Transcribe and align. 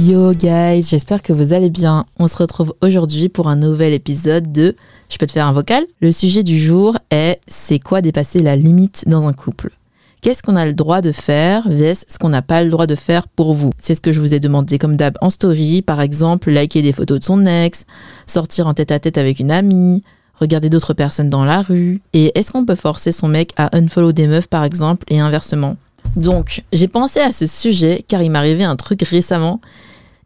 Yo 0.00 0.30
guys, 0.32 0.84
j'espère 0.88 1.22
que 1.22 1.32
vous 1.32 1.52
allez 1.52 1.70
bien. 1.70 2.06
On 2.20 2.28
se 2.28 2.36
retrouve 2.36 2.72
aujourd'hui 2.82 3.28
pour 3.28 3.48
un 3.48 3.56
nouvel 3.56 3.92
épisode 3.92 4.52
de 4.52 4.76
Je 5.10 5.18
peux 5.18 5.26
te 5.26 5.32
faire 5.32 5.48
un 5.48 5.52
vocal? 5.52 5.84
Le 6.00 6.12
sujet 6.12 6.44
du 6.44 6.56
jour 6.56 6.96
est 7.10 7.40
c'est 7.48 7.80
quoi 7.80 8.00
dépasser 8.00 8.38
la 8.38 8.54
limite 8.54 9.08
dans 9.08 9.26
un 9.26 9.32
couple? 9.32 9.72
Qu'est-ce 10.20 10.44
qu'on 10.44 10.54
a 10.54 10.66
le 10.66 10.74
droit 10.74 11.00
de 11.00 11.10
faire 11.10 11.68
vs 11.68 12.04
ce 12.06 12.16
qu'on 12.20 12.28
n'a 12.28 12.42
pas 12.42 12.62
le 12.62 12.70
droit 12.70 12.86
de 12.86 12.94
faire 12.94 13.26
pour 13.26 13.54
vous? 13.54 13.72
C'est 13.76 13.96
ce 13.96 14.00
que 14.00 14.12
je 14.12 14.20
vous 14.20 14.34
ai 14.34 14.38
demandé 14.38 14.78
comme 14.78 14.96
d'hab 14.96 15.18
en 15.20 15.30
story, 15.30 15.82
par 15.82 16.00
exemple 16.00 16.52
liker 16.52 16.80
des 16.80 16.92
photos 16.92 17.18
de 17.18 17.24
son 17.24 17.44
ex, 17.44 17.84
sortir 18.28 18.68
en 18.68 18.74
tête 18.74 18.92
à 18.92 19.00
tête 19.00 19.18
avec 19.18 19.40
une 19.40 19.50
amie, 19.50 20.04
regarder 20.36 20.70
d'autres 20.70 20.94
personnes 20.94 21.28
dans 21.28 21.44
la 21.44 21.60
rue, 21.60 22.00
et 22.12 22.30
est-ce 22.38 22.52
qu'on 22.52 22.64
peut 22.64 22.76
forcer 22.76 23.10
son 23.10 23.26
mec 23.26 23.50
à 23.56 23.76
unfollow 23.76 24.12
des 24.12 24.28
meufs 24.28 24.46
par 24.46 24.62
exemple 24.62 25.04
et 25.08 25.18
inversement? 25.18 25.76
Donc 26.14 26.62
j'ai 26.72 26.88
pensé 26.88 27.18
à 27.18 27.32
ce 27.32 27.48
sujet 27.48 28.04
car 28.06 28.22
il 28.22 28.30
m'est 28.30 28.38
arrivé 28.38 28.62
un 28.62 28.76
truc 28.76 29.02
récemment 29.02 29.60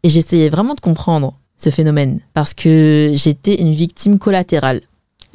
et 0.03 0.09
j'essayais 0.09 0.49
vraiment 0.49 0.75
de 0.75 0.79
comprendre 0.79 1.33
ce 1.57 1.69
phénomène 1.69 2.19
parce 2.33 2.53
que 2.53 3.11
j'étais 3.13 3.61
une 3.61 3.71
victime 3.71 4.19
collatérale. 4.19 4.81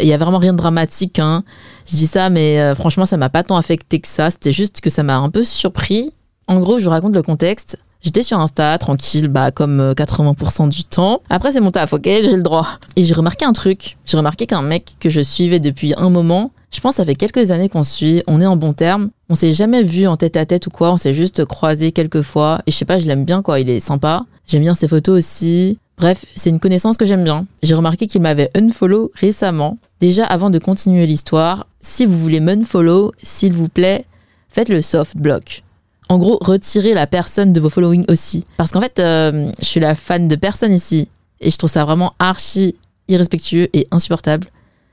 Il 0.01 0.07
y 0.07 0.13
a 0.13 0.17
vraiment 0.17 0.39
rien 0.39 0.53
de 0.53 0.59
dramatique, 0.59 1.19
hein. 1.19 1.43
Je 1.91 1.97
dis 1.97 2.07
ça, 2.07 2.31
mais 2.31 2.61
euh, 2.61 2.75
franchement, 2.75 3.07
ça 3.07 3.17
m'a 3.17 3.31
pas 3.31 3.43
tant 3.43 3.57
affecté 3.57 3.99
que 3.99 4.07
ça. 4.07 4.31
C'était 4.31 4.53
juste 4.53 4.81
que 4.81 4.91
ça 4.91 5.03
m'a 5.03 5.17
un 5.17 5.31
peu 5.31 5.43
surpris. 5.43 6.13
En 6.47 6.61
gros, 6.61 6.79
je 6.79 6.85
vous 6.85 6.91
raconte 6.91 7.15
le 7.15 7.23
contexte. 7.23 7.79
J'étais 8.01 8.23
sur 8.23 8.39
Insta, 8.39 8.79
tranquille, 8.79 9.27
bah, 9.27 9.51
comme 9.51 9.81
euh, 9.81 9.95
80% 9.95 10.69
du 10.69 10.85
temps. 10.85 11.23
Après, 11.31 11.51
c'est 11.51 11.61
mon 11.61 11.73
taf, 11.73 11.95
ok, 11.95 12.05
j'ai 12.05 12.37
le 12.37 12.43
droit. 12.43 12.69
Et 12.95 13.05
j'ai 13.05 13.15
remarqué 13.15 13.45
un 13.45 13.53
truc. 13.53 13.97
J'ai 14.05 14.17
remarqué 14.17 14.47
qu'un 14.47 14.63
mec 14.63 14.93
que 15.01 15.09
je 15.09 15.21
suivais 15.21 15.59
depuis 15.59 15.95
un 15.97 16.11
moment, 16.11 16.53
je 16.71 16.81
pense 16.81 16.97
ça 16.97 17.05
fait 17.05 17.15
quelques 17.15 17.51
années 17.51 17.69
qu'on 17.69 17.83
suit, 17.83 18.23
on 18.27 18.41
est 18.41 18.47
en 18.47 18.57
bon 18.57 18.73
terme. 18.73 19.11
On 19.31 19.35
s'est 19.35 19.53
jamais 19.53 19.83
vu 19.83 20.07
en 20.07 20.17
tête 20.17 20.37
à 20.37 20.47
tête 20.47 20.67
ou 20.67 20.71
quoi, 20.71 20.93
on 20.93 20.97
s'est 20.97 21.15
juste 21.15 21.45
croisé 21.45 21.93
quelques 21.93 22.23
fois. 22.23 22.61
Et 22.67 22.71
je 22.71 22.77
sais 22.77 22.85
pas, 22.85 22.99
je 22.99 23.07
l'aime 23.07 23.25
bien, 23.25 23.43
quoi, 23.43 23.59
il 23.59 23.69
est 23.69 23.81
sympa. 23.81 24.27
J'aime 24.49 24.63
bien 24.63 24.75
ses 24.75 24.89
photos 24.89 25.19
aussi. 25.19 25.79
Bref, 25.99 26.25
c'est 26.35 26.49
une 26.49 26.59
connaissance 26.59 26.97
que 26.97 27.05
j'aime 27.05 27.23
bien. 27.23 27.47
J'ai 27.63 27.75
remarqué 27.75 28.07
qu'il 28.07 28.23
m'avait 28.23 28.51
unfollow 28.57 29.13
récemment. 29.15 29.77
Déjà, 30.01 30.25
avant 30.25 30.49
de 30.49 30.59
continuer 30.59 31.07
l'histoire, 31.07 31.67
si 31.81 32.07
vous 32.07 32.19
voulez 32.19 32.41
m'unfollow, 32.41 33.13
s'il 33.23 33.53
vous 33.53 33.69
plaît, 33.69 34.07
faites 34.49 34.71
le 34.71 34.81
soft 34.81 35.19
block. 35.19 35.65
En 36.09 36.17
gros, 36.17 36.39
retirez 36.41 36.95
la 36.95 37.07
personne 37.07 37.53
de 37.53 37.61
vos 37.61 37.69
followings 37.69 38.07
aussi. 38.09 38.45
Parce 38.57 38.71
qu'en 38.71 38.81
fait, 38.81 38.99
euh, 38.99 39.51
je 39.59 39.65
suis 39.67 39.81
la 39.81 39.95
fan 39.95 40.29
de 40.29 40.37
personne 40.37 40.73
ici. 40.73 41.11
Et 41.41 41.51
je 41.51 41.59
trouve 41.59 41.71
ça 41.71 41.85
vraiment 41.85 42.15
archi 42.19 42.77
irrespectueux 43.09 43.69
et 43.75 43.87
insupportable 43.91 44.49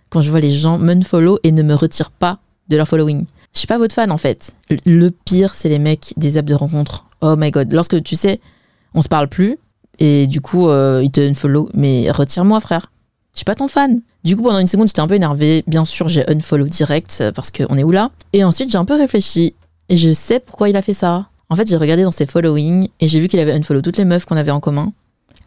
quand 0.10 0.22
je 0.22 0.30
vois 0.30 0.42
les 0.42 0.52
gens 0.52 0.78
m'unfollow 0.78 1.40
et 1.44 1.52
ne 1.52 1.64
me 1.64 1.76
retirent 1.76 2.12
pas 2.12 2.40
de 2.68 2.76
leur 2.76 2.88
following. 2.88 3.26
Je 3.54 3.60
suis 3.60 3.68
pas 3.68 3.78
votre 3.78 3.96
fan 3.96 4.12
en 4.12 4.18
fait. 4.18 4.54
Le 4.86 5.10
pire, 5.10 5.56
c'est 5.56 5.70
les 5.70 5.80
mecs 5.80 6.14
des 6.18 6.38
apps 6.38 6.50
de 6.50 6.56
rencontre. 6.56 7.06
Oh 7.22 7.36
my 7.38 7.52
god. 7.52 7.72
Lorsque 7.72 8.04
tu 8.04 8.16
sais, 8.16 8.40
on 8.96 9.02
se 9.02 9.08
parle 9.08 9.28
plus 9.28 9.58
et 10.00 10.28
du 10.28 10.42
coup, 10.42 10.68
euh, 10.68 11.02
ils 11.04 11.12
te 11.12 11.22
unfollow. 11.22 11.70
Mais 11.74 12.10
retire-moi, 12.12 12.60
frère. 12.60 12.92
Je 13.34 13.40
suis 13.40 13.46
pas 13.46 13.56
ton 13.56 13.68
fan. 13.68 14.02
Du 14.24 14.36
coup, 14.36 14.44
pendant 14.44 14.60
une 14.60 14.68
seconde, 14.68 14.88
j'étais 14.88 15.02
un 15.02 15.08
peu 15.08 15.16
énervée. 15.16 15.64
Bien 15.68 15.86
sûr, 15.86 16.10
j'ai 16.10 16.28
unfollow 16.30 16.68
direct 16.68 17.18
euh, 17.22 17.32
parce 17.32 17.52
qu'on 17.52 17.78
est 17.78 17.84
où 17.84 17.92
là? 17.92 18.10
Et 18.34 18.44
ensuite, 18.44 18.72
j'ai 18.72 18.78
un 18.78 18.86
peu 18.86 18.96
réfléchi 18.96 19.54
et 19.90 19.98
je 19.98 20.12
sais 20.12 20.40
pourquoi 20.40 20.70
il 20.70 20.76
a 20.76 20.82
fait 20.82 20.94
ça. 20.94 21.28
En 21.50 21.56
fait, 21.56 21.70
j'ai 21.70 21.78
regardé 21.78 22.04
dans 22.04 22.12
ses 22.12 22.26
followings 22.26 22.88
et 23.00 23.08
j'ai 23.08 23.20
vu 23.20 23.28
qu'il 23.28 23.40
avait 23.40 23.54
unfollow 23.54 23.82
toutes 23.82 23.98
les 23.98 24.06
meufs 24.06 24.26
qu'on 24.26 24.38
avait 24.38 24.52
en 24.52 24.60
commun. 24.60 24.94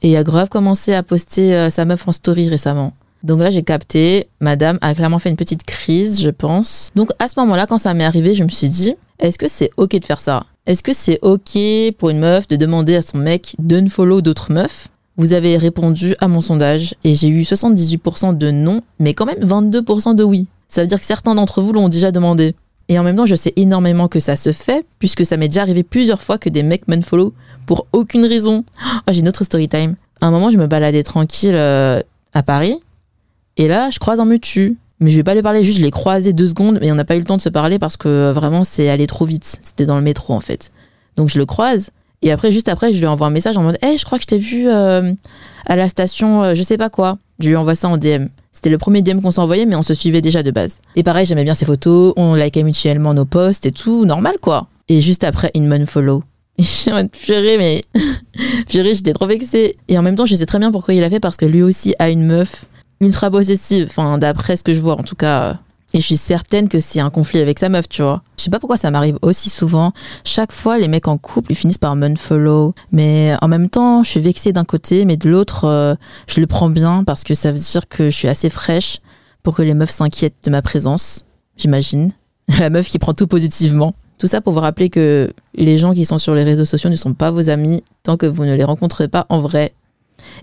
Et 0.03 0.13
il 0.13 0.17
a 0.17 0.23
grave 0.23 0.49
commencé 0.49 0.95
à 0.95 1.03
poster 1.03 1.55
euh, 1.55 1.71
sa 1.71 1.85
meuf 1.85 2.07
en 2.07 2.13
story 2.13 2.49
récemment. 2.49 2.93
Donc 3.25 3.41
là, 3.41 3.51
j'ai 3.51 3.65
capté, 3.65 4.29
madame 4.41 4.79
a 4.81 4.95
clairement 4.95 5.19
fait 5.19 5.29
une 5.29 5.37
petite 5.37 5.65
crise, 5.65 6.23
je 6.23 6.31
pense. 6.31 6.91
Donc 6.95 7.11
à 7.19 7.27
ce 7.27 7.35
moment-là, 7.41 7.67
quand 7.67 7.79
ça 7.79 7.93
m'est 7.95 8.05
arrivé, 8.05 8.37
je 8.37 8.45
me 8.45 8.49
suis 8.49 8.69
dit, 8.69 8.95
est-ce 9.19 9.39
que 9.39 9.49
c'est 9.49 9.71
ok 9.77 9.99
de 9.99 10.05
faire 10.05 10.21
ça? 10.21 10.45
Est-ce 10.69 10.83
que 10.83 10.93
c'est 10.93 11.19
ok 11.23 11.59
pour 11.97 12.11
une 12.11 12.19
meuf 12.19 12.47
de 12.47 12.57
demander 12.57 12.95
à 12.95 13.01
son 13.01 13.17
mec 13.17 13.57
d'unfollow 13.59 14.21
d'autres 14.21 14.53
meufs? 14.53 14.89
Vous 15.17 15.33
avez 15.33 15.57
répondu 15.57 16.15
à 16.21 16.29
mon 16.29 16.43
sondage 16.43 16.95
et 17.05 17.15
j'ai 17.15 17.29
eu 17.29 17.41
78% 17.41 18.37
de 18.37 18.51
non, 18.51 18.83
mais 18.99 19.15
quand 19.15 19.25
même 19.25 19.43
22% 19.43 20.15
de 20.15 20.23
oui. 20.23 20.47
Ça 20.69 20.83
veut 20.83 20.87
dire 20.87 21.01
que 21.01 21.07
certains 21.07 21.35
d'entre 21.35 21.63
vous 21.63 21.73
l'ont 21.73 21.89
déjà 21.89 22.13
demandé. 22.13 22.55
Et 22.89 22.99
en 22.99 23.03
même 23.03 23.17
temps, 23.17 23.25
je 23.25 23.35
sais 23.35 23.55
énormément 23.57 24.09
que 24.09 24.21
ça 24.21 24.37
se 24.37 24.53
fait, 24.53 24.85
puisque 24.99 25.25
ça 25.25 25.39
m'est 25.39 25.49
déjà 25.49 25.63
arrivé 25.63 25.85
plusieurs 25.85 26.21
fois 26.21 26.37
que 26.37 26.51
des 26.51 26.63
mecs 26.63 26.87
m'unfollow 26.87 27.33
pour 27.67 27.87
aucune 27.95 28.27
raison. 28.27 28.67
Oh, 28.85 29.11
j'ai 29.11 29.21
une 29.21 29.29
autre 29.29 29.45
story 29.45 29.71
time. 29.71 29.97
À 30.21 30.27
un 30.27 30.31
moment, 30.31 30.51
je 30.51 30.59
me 30.59 30.67
baladais 30.67 31.03
tranquille 31.03 31.55
euh, 31.55 32.03
à 32.35 32.43
Paris, 32.43 32.79
et 33.57 33.69
là, 33.69 33.89
je 33.89 33.99
croise 33.99 34.21
un 34.21 34.27
mutu. 34.27 34.77
Mais 35.01 35.11
je 35.11 35.17
vais 35.17 35.23
pas 35.23 35.35
lui 35.35 35.43
parler, 35.43 35.63
juste 35.63 35.79
je 35.79 35.85
l'ai 35.85 35.91
croisé 35.91 36.33
deux 36.33 36.49
secondes, 36.49 36.79
mais 36.81 36.91
on 36.91 36.97
n'a 36.97 37.05
pas 37.05 37.17
eu 37.17 37.21
le 37.21 37.25
temps 37.25 37.37
de 37.37 37.43
se 37.43 37.49
parler 37.49 37.79
parce 37.79 37.97
que 37.97 38.09
euh, 38.09 38.33
vraiment 38.33 38.65
c'est 38.65 38.89
allé 38.89 39.07
trop 39.07 39.25
vite. 39.25 39.59
C'était 39.63 39.87
dans 39.87 39.97
le 39.97 40.03
métro 40.03 40.35
en 40.35 40.41
fait. 40.41 40.73
Donc 41.17 41.29
je 41.29 41.39
le 41.39 41.47
croise. 41.47 41.91
Et 42.23 42.33
après, 42.33 42.51
juste 42.51 42.69
après, 42.69 42.93
je 42.93 42.99
lui 42.99 43.07
envoie 43.07 43.29
un 43.29 43.31
message 43.31 43.57
en 43.57 43.63
mode 43.63 43.79
Hey, 43.81 43.97
je 43.97 44.05
crois 44.05 44.19
que 44.19 44.23
je 44.23 44.27
t'ai 44.27 44.39
vu 44.39 44.69
euh, 44.69 45.13
à 45.67 45.77
la 45.77 45.89
station, 45.89 46.43
euh, 46.43 46.55
je 46.55 46.63
sais 46.65 46.77
pas 46.77 46.91
quoi. 46.91 47.19
Je 47.39 47.49
lui 47.49 47.57
envoie 47.57 47.77
ça 47.77 47.89
en 47.89 47.97
DM. 47.97 48.27
C'était 48.53 48.71
le 48.71 48.79
premier 48.79 49.03
DM 49.03 49.21
qu'on 49.21 49.31
envoyé, 49.41 49.67
mais 49.67 49.77
on 49.77 49.85
se 49.85 49.95
suivait 49.95 50.21
déjà 50.21 50.43
de 50.43 50.51
base. 50.51 50.81
Et 50.97 51.05
pareil, 51.05 51.27
j'aimais 51.27 51.45
bien 51.45 51.55
ses 51.55 51.65
photos, 51.65 52.13
on 52.17 52.35
likait 52.35 52.65
mutuellement 52.65 53.15
nos 53.15 53.25
posts 53.25 53.67
et 53.67 53.71
tout, 53.71 54.05
normal 54.05 54.35
quoi. 54.43 54.67
Et 54.89 55.01
juste 55.01 55.23
après, 55.23 55.53
une 55.55 55.87
follow. 55.87 56.25
Je 56.59 56.65
suis 56.65 56.91
en 56.91 56.95
mode 56.95 57.11
purée, 57.13 57.57
mais 57.57 57.85
purée, 58.69 58.95
j'étais 58.95 59.13
trop 59.13 59.29
vexée. 59.29 59.77
Et 59.87 59.97
en 59.97 60.03
même 60.03 60.17
temps, 60.17 60.27
je 60.27 60.35
sais 60.35 60.47
très 60.47 60.59
bien 60.59 60.73
pourquoi 60.73 60.95
il 60.95 61.05
a 61.05 61.11
fait 61.11 61.21
parce 61.21 61.37
que 61.37 61.47
lui 61.47 61.63
aussi 61.63 61.95
a 62.01 62.11
une 62.11 62.25
meuf 62.25 62.65
ultra 63.01 63.31
possessive, 63.31 63.87
enfin 63.89 64.19
d'après 64.19 64.57
ce 64.57 64.65
que 64.65 64.75
je 64.75 64.81
vois 64.81 64.99
en 64.99 65.03
tout 65.03 65.17
cas. 65.17 65.59
Et 65.95 66.01
je 66.01 66.07
suis 66.07 66.19
certaine 66.19 66.69
que 66.69 66.81
c'est 66.81 67.01
un 67.01 67.09
conflit 67.09 67.41
avec 67.41 67.59
sa 67.59 67.71
meuf, 67.71 67.89
tu 67.89 68.03
vois. 68.03 68.23
Je 68.37 68.45
sais 68.45 68.51
pas 68.51 68.59
pourquoi 68.59 68.77
ça 68.77 68.91
m'arrive 68.91 69.19
aussi 69.23 69.49
souvent. 69.49 69.93
Chaque 70.23 70.53
fois, 70.53 70.79
les 70.79 70.87
mecs 70.87 71.09
en 71.09 71.17
couple, 71.17 71.53
ils 71.53 71.55
finissent 71.55 71.79
par 71.79 71.97
m'unfollow. 71.97 72.75
Mais 72.93 73.35
en 73.41 73.49
même 73.49 73.71
temps, 73.71 74.03
je 74.03 74.11
suis 74.11 74.21
vexée 74.21 74.53
d'un 74.53 74.65
côté, 74.65 75.07
mais 75.07 75.17
de 75.17 75.31
l'autre, 75.31 75.65
euh, 75.65 75.95
je 76.27 76.41
le 76.41 76.47
prends 76.47 76.69
bien 76.69 77.05
parce 77.05 77.25
que 77.25 77.33
ça 77.33 77.53
veut 77.53 77.59
dire 77.59 77.89
que 77.89 78.11
je 78.11 78.17
suis 78.17 78.29
assez 78.29 78.51
fraîche 78.51 78.99
pour 79.43 79.55
que 79.55 79.63
les 79.63 79.73
meufs 79.73 79.91
s'inquiètent 79.91 80.45
de 80.45 80.51
ma 80.51 80.61
présence, 80.61 81.25
j'imagine. 81.57 82.13
La 82.59 82.69
meuf 82.69 82.89
qui 82.89 82.99
prend 82.99 83.15
tout 83.15 83.27
positivement. 83.27 83.95
Tout 84.19 84.27
ça 84.27 84.41
pour 84.41 84.53
vous 84.53 84.61
rappeler 84.61 84.91
que 84.91 85.33
les 85.55 85.79
gens 85.79 85.95
qui 85.95 86.05
sont 86.05 86.19
sur 86.19 86.35
les 86.35 86.45
réseaux 86.45 86.65
sociaux 86.65 86.91
ne 86.91 86.97
sont 86.97 87.15
pas 87.15 87.31
vos 87.31 87.49
amis 87.49 87.83
tant 88.03 88.17
que 88.17 88.27
vous 88.27 88.45
ne 88.45 88.55
les 88.55 88.65
rencontrez 88.65 89.09
pas 89.09 89.27
en 89.29 89.39
vrai. 89.39 89.73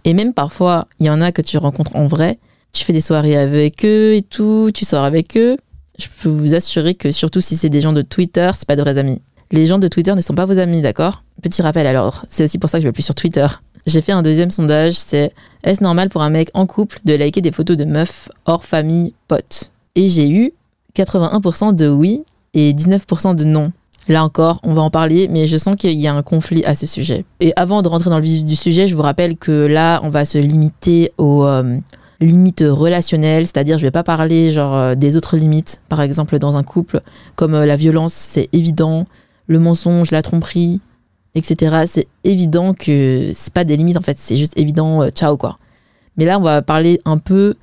Et 0.04 0.14
même 0.14 0.34
parfois, 0.34 0.88
il 1.00 1.06
y 1.06 1.10
en 1.10 1.22
a 1.22 1.32
que 1.32 1.42
tu 1.42 1.58
rencontres 1.58 1.96
en 1.96 2.08
vrai, 2.08 2.40
tu 2.74 2.84
fais 2.84 2.94
des 2.94 3.02
soirées 3.02 3.38
avec 3.38 3.86
eux 3.86 4.14
et 4.16 4.22
tout, 4.22 4.72
tu 4.74 4.86
sors 4.86 5.04
avec 5.04 5.38
eux, 5.38 5.58
je 5.98 6.08
peux 6.22 6.30
vous 6.30 6.56
assurer 6.56 6.96
que 6.96 7.12
surtout 7.12 7.42
si 7.42 7.56
c'est 7.56 7.70
des 7.70 7.82
gens 7.82 7.94
de 7.94 8.02
Twitter, 8.02 8.50
c'est 8.54 8.68
pas 8.68 8.76
de 8.76 8.82
vrais 8.82 8.98
amis. 8.98 9.22
Les 9.52 9.68
gens 9.68 9.80
de 9.80 9.88
Twitter 9.88 10.14
ne 10.14 10.22
sont 10.22 10.34
pas 10.34 10.46
vos 10.46 10.58
amis, 10.60 10.82
d'accord? 10.82 11.24
Petit 11.42 11.62
rappel 11.62 11.88
alors, 11.88 12.26
c'est 12.30 12.44
aussi 12.44 12.58
pour 12.58 12.70
ça 12.70 12.80
que 12.80 12.84
je 12.84 12.88
vais 12.88 12.94
plus 12.94 13.04
sur 13.04 13.16
Twitter. 13.16 13.48
J'ai 13.86 14.02
fait 14.02 14.12
un 14.12 14.24
deuxième 14.24 14.50
sondage, 14.50 14.96
c'est 14.96 15.32
est-ce 15.64 15.84
normal 15.84 16.10
pour 16.10 16.24
un 16.24 16.32
mec 16.32 16.50
en 16.54 16.66
couple 16.66 17.00
de 17.06 17.14
liker 17.14 17.42
des 17.42 17.52
photos 17.52 17.78
de 17.78 17.86
meufs 17.86 18.30
hors 18.46 18.66
famille, 18.66 19.14
potes? 19.28 19.72
Et 19.96 20.08
j'ai 20.10 20.30
eu 20.30 20.54
81% 20.96 21.76
de 21.76 21.88
oui 21.88 22.24
et 22.54 22.74
19% 22.74 23.36
de 23.36 23.44
non. 23.44 23.72
Là 24.08 24.24
encore, 24.24 24.60
on 24.64 24.74
va 24.74 24.82
en 24.82 24.92
parler, 24.92 25.28
mais 25.30 25.48
je 25.48 25.58
sens 25.58 25.76
qu'il 25.76 26.00
y 26.00 26.08
a 26.08 26.14
un 26.14 26.22
conflit 26.22 26.64
à 26.66 26.76
ce 26.76 26.86
sujet. 26.86 27.26
Et 27.40 27.54
avant 27.56 27.82
de 27.82 27.88
rentrer 27.88 28.12
dans 28.12 28.20
le 28.20 28.24
vif 28.24 28.46
du 28.46 28.56
sujet, 28.56 28.88
je 28.88 28.96
vous 28.96 29.02
rappelle 29.02 29.36
que 29.36 29.66
là, 29.66 30.00
on 30.04 30.10
va 30.10 30.26
se 30.26 30.38
limiter 30.38 31.12
aux 31.18 31.44
euh, 31.44 31.78
limites 32.20 32.64
relationnelles, 32.68 33.48
c'est-à-dire 33.48 33.80
je 33.80 33.84
vais 33.84 33.92
pas 33.92 34.04
parler 34.04 34.56
euh, 34.58 34.94
des 34.94 35.18
autres 35.18 35.38
limites, 35.38 35.82
par 35.90 36.02
exemple 36.02 36.38
dans 36.38 36.56
un 36.56 36.62
couple, 36.62 37.02
comme 37.36 37.56
euh, 37.56 37.66
la 37.66 37.76
violence, 37.76 38.14
c'est 38.14 38.48
évident, 38.54 39.08
le 39.48 39.58
mensonge, 39.58 40.12
la 40.12 40.22
tromperie, 40.22 40.82
etc. 41.34 41.86
C'est 41.88 42.08
évident 42.24 42.76
que 42.76 43.32
c'est 43.34 43.54
pas 43.54 43.64
des 43.64 43.76
limites 43.76 43.98
en 43.98 44.02
fait, 44.02 44.20
c'est 44.20 44.38
juste 44.38 44.54
évident, 44.56 45.10
ciao 45.10 45.36
quoi. 45.36 45.58
Mais 46.18 46.26
là, 46.26 46.38
on 46.38 46.44
va 46.44 46.62
parler 46.62 47.02
un 47.06 47.18
peu 47.18 47.56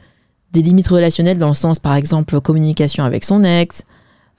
des 0.53 0.61
limites 0.61 0.89
relationnelles 0.89 1.39
dans 1.39 1.49
le 1.49 1.55
sens, 1.55 1.79
par 1.79 1.95
exemple, 1.95 2.41
communication 2.41 3.05
avec 3.05 3.25
son 3.25 3.45
ex, 3.45 3.85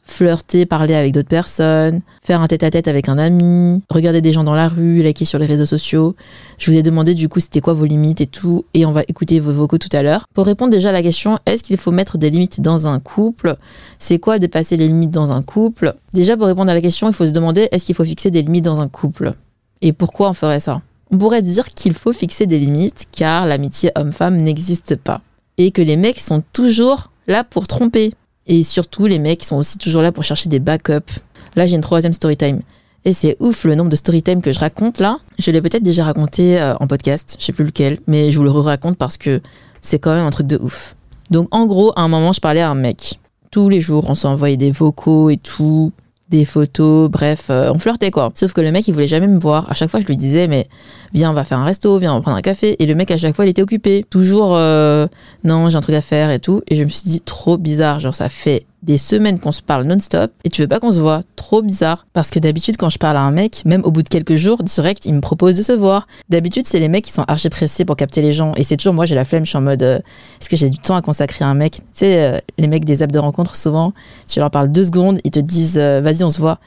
flirter, 0.03 0.65
parler 0.65 0.93
avec 0.93 1.13
d'autres 1.13 1.29
personnes, 1.29 2.01
faire 2.21 2.41
un 2.41 2.47
tête-à-tête 2.47 2.87
avec 2.87 3.09
un 3.09 3.17
ami, 3.17 3.83
regarder 3.89 4.21
des 4.21 4.33
gens 4.33 4.43
dans 4.43 4.55
la 4.55 4.67
rue, 4.67 5.01
liker 5.01 5.25
sur 5.25 5.39
les 5.39 5.45
réseaux 5.45 5.65
sociaux. 5.65 6.15
Je 6.57 6.71
vous 6.71 6.77
ai 6.77 6.83
demandé 6.83 7.15
du 7.15 7.29
coup 7.29 7.39
c'était 7.39 7.61
quoi 7.61 7.73
vos 7.73 7.85
limites 7.85 8.21
et 8.21 8.25
tout, 8.25 8.65
et 8.73 8.85
on 8.85 8.91
va 8.91 9.03
écouter 9.07 9.39
vos 9.39 9.53
vocaux 9.53 9.77
tout 9.77 9.89
à 9.91 10.03
l'heure. 10.03 10.25
Pour 10.33 10.45
répondre 10.45 10.71
déjà 10.71 10.89
à 10.89 10.91
la 10.91 11.01
question, 11.01 11.39
est-ce 11.45 11.63
qu'il 11.63 11.77
faut 11.77 11.91
mettre 11.91 12.17
des 12.17 12.29
limites 12.29 12.61
dans 12.61 12.87
un 12.87 12.99
couple? 12.99 13.55
C'est 13.99 14.19
quoi 14.19 14.39
dépasser 14.39 14.77
les 14.77 14.87
limites 14.87 15.11
dans 15.11 15.31
un 15.31 15.41
couple? 15.41 15.95
Déjà 16.13 16.37
pour 16.37 16.47
répondre 16.47 16.69
à 16.69 16.73
la 16.73 16.81
question, 16.81 17.07
il 17.07 17.13
faut 17.13 17.25
se 17.25 17.31
demander 17.31 17.69
est-ce 17.71 17.85
qu'il 17.85 17.95
faut 17.95 18.05
fixer 18.05 18.31
des 18.31 18.41
limites 18.41 18.65
dans 18.65 18.81
un 18.81 18.89
couple? 18.89 19.33
Et 19.81 19.93
pourquoi 19.93 20.29
on 20.29 20.33
ferait 20.33 20.59
ça? 20.59 20.81
On 21.11 21.17
pourrait 21.17 21.41
dire 21.41 21.69
qu'il 21.69 21.93
faut 21.93 22.13
fixer 22.13 22.45
des 22.45 22.57
limites 22.57 23.07
car 23.11 23.45
l'amitié 23.45 23.91
homme-femme 23.95 24.37
n'existe 24.37 24.95
pas. 24.95 25.21
Et 25.57 25.71
que 25.71 25.81
les 25.81 25.97
mecs 25.97 26.19
sont 26.19 26.41
toujours 26.53 27.11
là 27.27 27.43
pour 27.43 27.67
tromper 27.67 28.13
et 28.47 28.63
surtout, 28.63 29.05
les 29.05 29.19
mecs 29.19 29.43
sont 29.43 29.55
aussi 29.55 29.77
toujours 29.77 30.01
là 30.01 30.11
pour 30.11 30.23
chercher 30.23 30.49
des 30.49 30.59
backups. 30.59 31.21
Là, 31.55 31.65
j'ai 31.65 31.75
une 31.75 31.81
troisième 31.81 32.13
story 32.13 32.37
time. 32.37 32.61
Et 33.05 33.13
c'est 33.13 33.35
ouf 33.39 33.65
le 33.65 33.75
nombre 33.75 33.89
de 33.89 33.95
story 33.95 34.23
time 34.23 34.41
que 34.41 34.51
je 34.51 34.59
raconte 34.59 34.99
là. 34.99 35.17
Je 35.37 35.51
l'ai 35.51 35.61
peut-être 35.61 35.83
déjà 35.83 36.05
raconté 36.05 36.59
euh, 36.59 36.75
en 36.79 36.87
podcast, 36.87 37.35
je 37.37 37.45
sais 37.45 37.51
plus 37.51 37.65
lequel, 37.65 37.99
mais 38.07 38.31
je 38.31 38.37
vous 38.37 38.43
le 38.43 38.49
raconte 38.49 38.97
parce 38.97 39.17
que 39.17 39.41
c'est 39.81 39.99
quand 39.99 40.15
même 40.15 40.25
un 40.25 40.31
truc 40.31 40.47
de 40.47 40.57
ouf. 40.57 40.95
Donc 41.29 41.47
en 41.51 41.65
gros, 41.65 41.91
à 41.97 42.01
un 42.01 42.07
moment, 42.07 42.31
je 42.31 42.39
parlais 42.39 42.61
à 42.61 42.69
un 42.69 42.75
mec. 42.75 43.19
Tous 43.51 43.67
les 43.67 43.81
jours, 43.81 44.05
on 44.09 44.15
s'envoyait 44.15 44.57
des 44.57 44.71
vocaux 44.71 45.29
et 45.29 45.37
tout 45.37 45.91
des 46.37 46.45
photos, 46.45 47.09
bref, 47.09 47.45
euh, 47.49 47.71
on 47.73 47.79
flirtait 47.79 48.09
quoi. 48.09 48.29
Sauf 48.33 48.53
que 48.53 48.61
le 48.61 48.71
mec, 48.71 48.87
il 48.87 48.93
voulait 48.93 49.07
jamais 49.07 49.27
me 49.27 49.39
voir. 49.39 49.69
À 49.69 49.75
chaque 49.75 49.89
fois, 49.89 49.99
je 49.99 50.05
lui 50.05 50.17
disais, 50.17 50.47
mais 50.47 50.67
viens, 51.13 51.29
on 51.29 51.33
va 51.33 51.43
faire 51.43 51.59
un 51.59 51.65
resto, 51.65 51.97
viens, 51.99 52.11
on 52.11 52.15
va 52.15 52.21
prendre 52.21 52.37
un 52.37 52.41
café. 52.41 52.75
Et 52.81 52.87
le 52.87 52.95
mec, 52.95 53.11
à 53.11 53.17
chaque 53.17 53.35
fois, 53.35 53.45
il 53.45 53.49
était 53.49 53.61
occupé. 53.61 54.03
Toujours, 54.09 54.55
euh, 54.55 55.07
non, 55.43 55.69
j'ai 55.69 55.75
un 55.75 55.81
truc 55.81 55.95
à 55.95 56.01
faire 56.01 56.31
et 56.31 56.39
tout. 56.39 56.61
Et 56.67 56.75
je 56.75 56.83
me 56.83 56.89
suis 56.89 57.07
dit, 57.07 57.21
trop 57.21 57.57
bizarre. 57.57 57.99
Genre, 57.99 58.15
ça 58.15 58.29
fait 58.29 58.65
des 58.83 58.97
semaines 58.97 59.39
qu'on 59.39 59.51
se 59.51 59.61
parle 59.61 59.85
non-stop 59.85 60.31
et 60.43 60.49
tu 60.49 60.61
veux 60.61 60.67
pas 60.67 60.79
qu'on 60.79 60.91
se 60.91 60.99
voit. 60.99 61.23
Trop 61.35 61.61
bizarre. 61.61 62.05
Parce 62.13 62.29
que 62.29 62.39
d'habitude, 62.39 62.77
quand 62.77 62.89
je 62.89 62.97
parle 62.97 63.17
à 63.17 63.21
un 63.21 63.31
mec, 63.31 63.63
même 63.65 63.83
au 63.83 63.91
bout 63.91 64.03
de 64.03 64.07
quelques 64.07 64.35
jours, 64.35 64.61
direct, 64.61 65.05
il 65.05 65.13
me 65.13 65.21
propose 65.21 65.57
de 65.57 65.63
se 65.63 65.71
voir. 65.71 66.07
D'habitude, 66.29 66.67
c'est 66.67 66.79
les 66.79 66.89
mecs 66.89 67.05
qui 67.05 67.11
sont 67.11 67.23
archi 67.27 67.49
pressés 67.49 67.85
pour 67.85 67.95
capter 67.95 68.21
les 68.21 68.33
gens. 68.33 68.53
Et 68.55 68.63
c'est 68.63 68.77
toujours 68.77 68.93
moi, 68.93 69.05
j'ai 69.05 69.15
la 69.15 69.25
flemme, 69.25 69.45
je 69.45 69.49
suis 69.49 69.57
en 69.57 69.61
mode, 69.61 69.83
euh, 69.83 69.99
est-ce 70.39 70.49
que 70.49 70.55
j'ai 70.55 70.69
du 70.69 70.77
temps 70.77 70.95
à 70.95 71.01
consacrer 71.01 71.43
à 71.45 71.47
un 71.47 71.53
mec? 71.53 71.75
Tu 71.75 71.81
sais, 71.93 72.43
les 72.57 72.67
mecs 72.67 72.85
des 72.85 73.01
apps 73.01 73.13
de 73.13 73.19
rencontre, 73.19 73.55
souvent, 73.55 73.93
tu 74.27 74.39
leur 74.39 74.51
parles 74.51 74.71
deux 74.71 74.85
secondes, 74.85 75.19
ils 75.23 75.31
te 75.31 75.39
disent, 75.39 75.77
vas-y, 75.77 76.23
on 76.23 76.29
se 76.29 76.39
voit. 76.39 76.59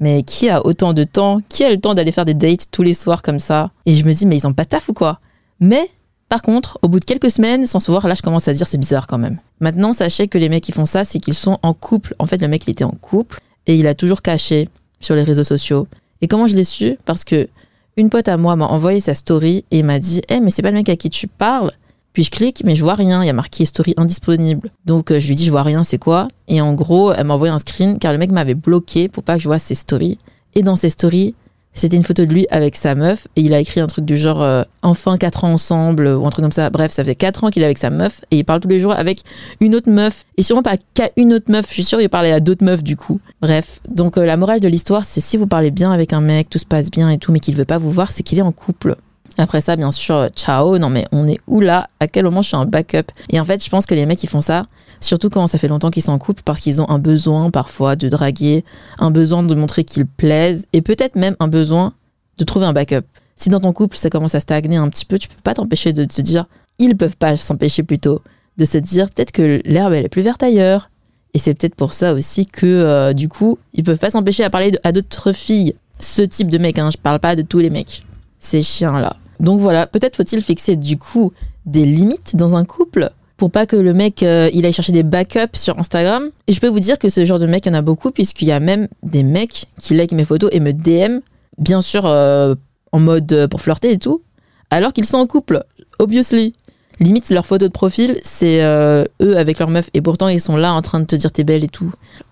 Mais 0.00 0.22
qui 0.22 0.48
a 0.48 0.64
autant 0.64 0.94
de 0.94 1.04
temps? 1.04 1.40
Qui 1.48 1.64
a 1.64 1.70
le 1.70 1.78
temps 1.78 1.94
d'aller 1.94 2.12
faire 2.12 2.24
des 2.24 2.34
dates 2.34 2.66
tous 2.70 2.82
les 2.82 2.94
soirs 2.94 3.22
comme 3.22 3.38
ça? 3.38 3.70
Et 3.84 3.94
je 3.94 4.04
me 4.04 4.12
dis, 4.12 4.26
mais 4.26 4.36
ils 4.36 4.46
ont 4.46 4.54
pas 4.54 4.64
taf 4.64 4.88
ou 4.88 4.94
quoi? 4.94 5.20
Mais 5.60 5.90
par 6.30 6.42
contre, 6.42 6.78
au 6.82 6.88
bout 6.88 7.00
de 7.00 7.04
quelques 7.04 7.30
semaines, 7.30 7.66
sans 7.66 7.80
se 7.80 7.90
voir, 7.90 8.08
là, 8.08 8.14
je 8.14 8.22
commence 8.22 8.48
à 8.48 8.54
dire 8.54 8.66
c'est 8.66 8.78
bizarre 8.78 9.06
quand 9.06 9.18
même. 9.18 9.38
Maintenant, 9.60 9.92
sachez 9.92 10.28
que 10.28 10.38
les 10.38 10.48
mecs 10.48 10.64
qui 10.64 10.72
font 10.72 10.86
ça, 10.86 11.04
c'est 11.04 11.18
qu'ils 11.18 11.34
sont 11.34 11.58
en 11.62 11.74
couple. 11.74 12.14
En 12.18 12.26
fait, 12.26 12.40
le 12.40 12.48
mec, 12.48 12.64
il 12.66 12.70
était 12.70 12.84
en 12.84 12.90
couple 12.90 13.40
et 13.66 13.76
il 13.76 13.86
a 13.86 13.94
toujours 13.94 14.22
caché 14.22 14.68
sur 15.00 15.14
les 15.14 15.22
réseaux 15.22 15.44
sociaux. 15.44 15.86
Et 16.22 16.28
comment 16.28 16.46
je 16.46 16.56
l'ai 16.56 16.64
su? 16.64 16.96
Parce 17.04 17.24
que 17.24 17.48
une 17.96 18.10
pote 18.10 18.28
à 18.28 18.36
moi 18.36 18.56
m'a 18.56 18.66
envoyé 18.66 19.00
sa 19.00 19.14
story 19.14 19.64
et 19.70 19.82
m'a 19.82 19.98
dit 19.98 20.22
Eh, 20.28 20.40
mais 20.40 20.50
c'est 20.50 20.62
pas 20.62 20.70
le 20.70 20.76
mec 20.76 20.88
à 20.88 20.96
qui 20.96 21.10
tu 21.10 21.26
parles 21.26 21.72
puis 22.12 22.24
je 22.24 22.30
clique, 22.30 22.62
mais 22.64 22.74
je 22.74 22.82
vois 22.82 22.94
rien. 22.94 23.22
Il 23.22 23.26
y 23.26 23.30
a 23.30 23.34
marqué 23.34 23.64
story 23.64 23.94
indisponible. 23.96 24.70
Donc 24.84 25.10
euh, 25.10 25.20
je 25.20 25.28
lui 25.28 25.34
dis, 25.34 25.44
je 25.44 25.50
vois 25.50 25.62
rien, 25.62 25.84
c'est 25.84 25.98
quoi? 25.98 26.28
Et 26.48 26.60
en 26.60 26.74
gros, 26.74 27.12
elle 27.12 27.26
m'a 27.26 27.34
envoyé 27.34 27.52
un 27.52 27.58
screen 27.58 27.98
car 27.98 28.12
le 28.12 28.18
mec 28.18 28.30
m'avait 28.30 28.54
bloqué 28.54 29.08
pour 29.08 29.22
pas 29.22 29.36
que 29.36 29.42
je 29.42 29.48
vois 29.48 29.58
ses 29.58 29.74
stories. 29.74 30.18
Et 30.54 30.62
dans 30.62 30.76
ses 30.76 30.90
stories, 30.90 31.34
c'était 31.72 31.96
une 31.96 32.04
photo 32.04 32.24
de 32.24 32.32
lui 32.32 32.46
avec 32.50 32.76
sa 32.76 32.94
meuf 32.94 33.28
et 33.36 33.42
il 33.42 33.54
a 33.54 33.60
écrit 33.60 33.80
un 33.80 33.86
truc 33.86 34.04
du 34.04 34.16
genre 34.16 34.42
euh, 34.42 34.62
enfin 34.82 35.16
4 35.16 35.44
ans 35.44 35.52
ensemble 35.52 36.06
ou 36.08 36.26
un 36.26 36.30
truc 36.30 36.42
comme 36.42 36.52
ça. 36.52 36.68
Bref, 36.70 36.92
ça 36.92 37.04
fait 37.04 37.14
4 37.14 37.44
ans 37.44 37.50
qu'il 37.50 37.62
est 37.62 37.66
avec 37.66 37.78
sa 37.78 37.90
meuf 37.90 38.20
et 38.30 38.38
il 38.38 38.44
parle 38.44 38.60
tous 38.60 38.68
les 38.68 38.80
jours 38.80 38.92
avec 38.92 39.22
une 39.60 39.74
autre 39.74 39.88
meuf 39.88 40.24
et 40.36 40.42
sûrement 40.42 40.62
pas 40.62 40.76
qu'à 40.94 41.10
une 41.16 41.32
autre 41.32 41.50
meuf. 41.50 41.66
Je 41.68 41.74
suis 41.74 41.84
sûre 41.84 41.98
qu'il 41.98 42.08
parlait 42.08 42.32
à 42.32 42.40
d'autres 42.40 42.64
meufs 42.64 42.82
du 42.82 42.96
coup. 42.96 43.20
Bref, 43.40 43.80
donc 43.88 44.18
euh, 44.18 44.26
la 44.26 44.36
morale 44.36 44.60
de 44.60 44.68
l'histoire, 44.68 45.04
c'est 45.04 45.20
si 45.20 45.36
vous 45.36 45.46
parlez 45.46 45.70
bien 45.70 45.92
avec 45.92 46.12
un 46.12 46.20
mec, 46.20 46.50
tout 46.50 46.58
se 46.58 46.66
passe 46.66 46.90
bien 46.90 47.08
et 47.08 47.18
tout, 47.18 47.32
mais 47.32 47.40
qu'il 47.40 47.54
veut 47.54 47.64
pas 47.64 47.78
vous 47.78 47.92
voir, 47.92 48.10
c'est 48.10 48.22
qu'il 48.22 48.38
est 48.38 48.42
en 48.42 48.52
couple. 48.52 48.96
Après 49.38 49.60
ça, 49.60 49.76
bien 49.76 49.92
sûr, 49.92 50.28
ciao. 50.34 50.76
Non, 50.78 50.90
mais 50.90 51.06
on 51.12 51.26
est 51.26 51.38
où 51.46 51.60
là? 51.60 51.88
À 52.00 52.08
quel 52.08 52.24
moment 52.24 52.42
je 52.42 52.48
suis 52.48 52.56
un 52.56 52.66
backup? 52.66 53.12
Et 53.30 53.40
en 53.40 53.44
fait, 53.44 53.64
je 53.64 53.70
pense 53.70 53.86
que 53.86 53.94
les 53.94 54.04
mecs, 54.04 54.22
ils 54.22 54.28
font 54.28 54.40
ça, 54.40 54.66
surtout 55.00 55.30
quand 55.30 55.46
ça 55.46 55.58
fait 55.58 55.68
longtemps 55.68 55.90
qu'ils 55.90 56.02
sont 56.02 56.12
en 56.12 56.18
couple, 56.18 56.42
parce 56.44 56.60
qu'ils 56.60 56.80
ont 56.80 56.88
un 56.88 56.98
besoin 56.98 57.50
parfois 57.50 57.96
de 57.96 58.08
draguer, 58.08 58.64
un 58.98 59.10
besoin 59.10 59.42
de 59.42 59.54
montrer 59.54 59.84
qu'ils 59.84 60.06
plaisent, 60.06 60.66
et 60.72 60.82
peut-être 60.82 61.16
même 61.16 61.36
un 61.40 61.48
besoin 61.48 61.94
de 62.38 62.44
trouver 62.44 62.66
un 62.66 62.72
backup. 62.72 63.06
Si 63.36 63.48
dans 63.48 63.60
ton 63.60 63.72
couple, 63.72 63.96
ça 63.96 64.10
commence 64.10 64.34
à 64.34 64.40
stagner 64.40 64.76
un 64.76 64.88
petit 64.88 65.04
peu, 65.04 65.18
tu 65.18 65.28
peux 65.28 65.40
pas 65.42 65.54
t'empêcher 65.54 65.92
de 65.92 66.04
te 66.04 66.20
dire, 66.20 66.46
ils 66.78 66.96
peuvent 66.96 67.16
pas 67.16 67.36
s'empêcher 67.36 67.82
plutôt, 67.82 68.20
de 68.58 68.64
se 68.64 68.78
dire 68.78 69.10
peut-être 69.10 69.32
que 69.32 69.60
l'herbe, 69.64 69.94
elle 69.94 70.04
est 70.04 70.10
plus 70.10 70.22
verte 70.22 70.42
ailleurs. 70.42 70.90
Et 71.32 71.38
c'est 71.38 71.54
peut-être 71.54 71.76
pour 71.76 71.92
ça 71.92 72.12
aussi 72.12 72.44
que, 72.44 72.66
euh, 72.66 73.12
du 73.12 73.28
coup, 73.28 73.58
ils 73.72 73.84
peuvent 73.84 73.98
pas 73.98 74.10
s'empêcher 74.10 74.42
à 74.42 74.50
parler 74.50 74.72
à 74.82 74.92
d'autres 74.92 75.32
filles. 75.32 75.74
Ce 76.00 76.22
type 76.22 76.50
de 76.50 76.58
mec, 76.58 76.78
hein, 76.78 76.90
je 76.90 76.96
parle 76.96 77.20
pas 77.20 77.36
de 77.36 77.42
tous 77.42 77.60
les 77.60 77.70
mecs. 77.70 78.04
Ces 78.40 78.62
chiens-là. 78.62 79.16
Donc 79.38 79.60
voilà, 79.60 79.86
peut-être 79.86 80.16
faut-il 80.16 80.42
fixer 80.42 80.76
du 80.76 80.98
coup 80.98 81.32
des 81.66 81.86
limites 81.86 82.36
dans 82.36 82.56
un 82.56 82.64
couple? 82.64 83.10
Pour 83.40 83.50
pas 83.50 83.64
que 83.64 83.74
le 83.74 83.94
mec 83.94 84.22
euh, 84.22 84.50
il 84.52 84.66
aille 84.66 84.72
chercher 84.74 84.92
des 84.92 85.02
backups 85.02 85.58
sur 85.58 85.78
Instagram. 85.78 86.28
Et 86.46 86.52
je 86.52 86.60
peux 86.60 86.68
vous 86.68 86.78
dire 86.78 86.98
que 86.98 87.08
ce 87.08 87.24
genre 87.24 87.38
de 87.38 87.46
mec, 87.46 87.64
il 87.64 87.70
y 87.70 87.72
en 87.72 87.78
a 87.78 87.80
beaucoup, 87.80 88.10
puisqu'il 88.10 88.46
y 88.46 88.52
a 88.52 88.60
même 88.60 88.86
des 89.02 89.22
mecs 89.22 89.64
qui 89.78 89.94
like 89.94 90.12
mes 90.12 90.26
photos 90.26 90.50
et 90.52 90.60
me 90.60 90.74
DM, 90.74 91.20
bien 91.56 91.80
sûr 91.80 92.04
euh, 92.04 92.54
en 92.92 93.00
mode 93.00 93.32
euh, 93.32 93.48
pour 93.48 93.62
flirter 93.62 93.92
et 93.92 93.98
tout, 93.98 94.20
alors 94.68 94.92
qu'ils 94.92 95.06
sont 95.06 95.16
en 95.16 95.26
couple, 95.26 95.64
obviously. 95.98 96.52
Limite, 96.98 97.30
leur 97.30 97.46
photo 97.46 97.66
de 97.66 97.72
profil, 97.72 98.18
c'est 98.22 98.60
eux 98.62 99.36
avec 99.38 99.58
leur 99.58 99.70
meuf, 99.70 99.88
et 99.94 100.02
pourtant 100.02 100.28
ils 100.28 100.42
sont 100.42 100.58
là 100.58 100.74
en 100.74 100.82
train 100.82 101.00
de 101.00 101.06
te 101.06 101.16
dire 101.16 101.32
t'es 101.32 101.44
belle 101.44 101.64
et 101.64 101.68
tout. 101.68 101.90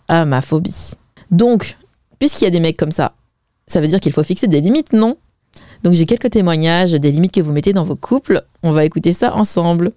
Ah, 0.09 0.27
ma 0.27 0.43
phobie. 0.43 0.93
Donc, 1.31 1.79
puisqu'il 2.19 2.45
y 2.45 2.49
a 2.49 2.51
des 2.51 2.61
mecs 2.61 2.77
comme 2.77 2.93
ça, 2.93 3.15
ça 3.67 3.81
veut 3.81 3.87
dire 3.87 4.01
qu'il 4.01 4.13
faut 4.13 4.23
fixer 4.23 4.47
des 4.47 4.61
limites, 4.61 4.93
non? 4.93 5.17
Donc 5.83 5.95
j'ai 5.95 6.05
quelques 6.05 6.29
témoignages 6.29 6.93
des 6.93 7.11
limites 7.11 7.33
que 7.33 7.41
vous 7.41 7.53
mettez 7.53 7.73
dans 7.73 7.85
vos 7.85 7.97
couples. 7.97 8.43
On 8.63 8.73
va 8.73 8.85
écouter 8.85 9.15
ça 9.15 9.35
ensemble. 9.35 9.93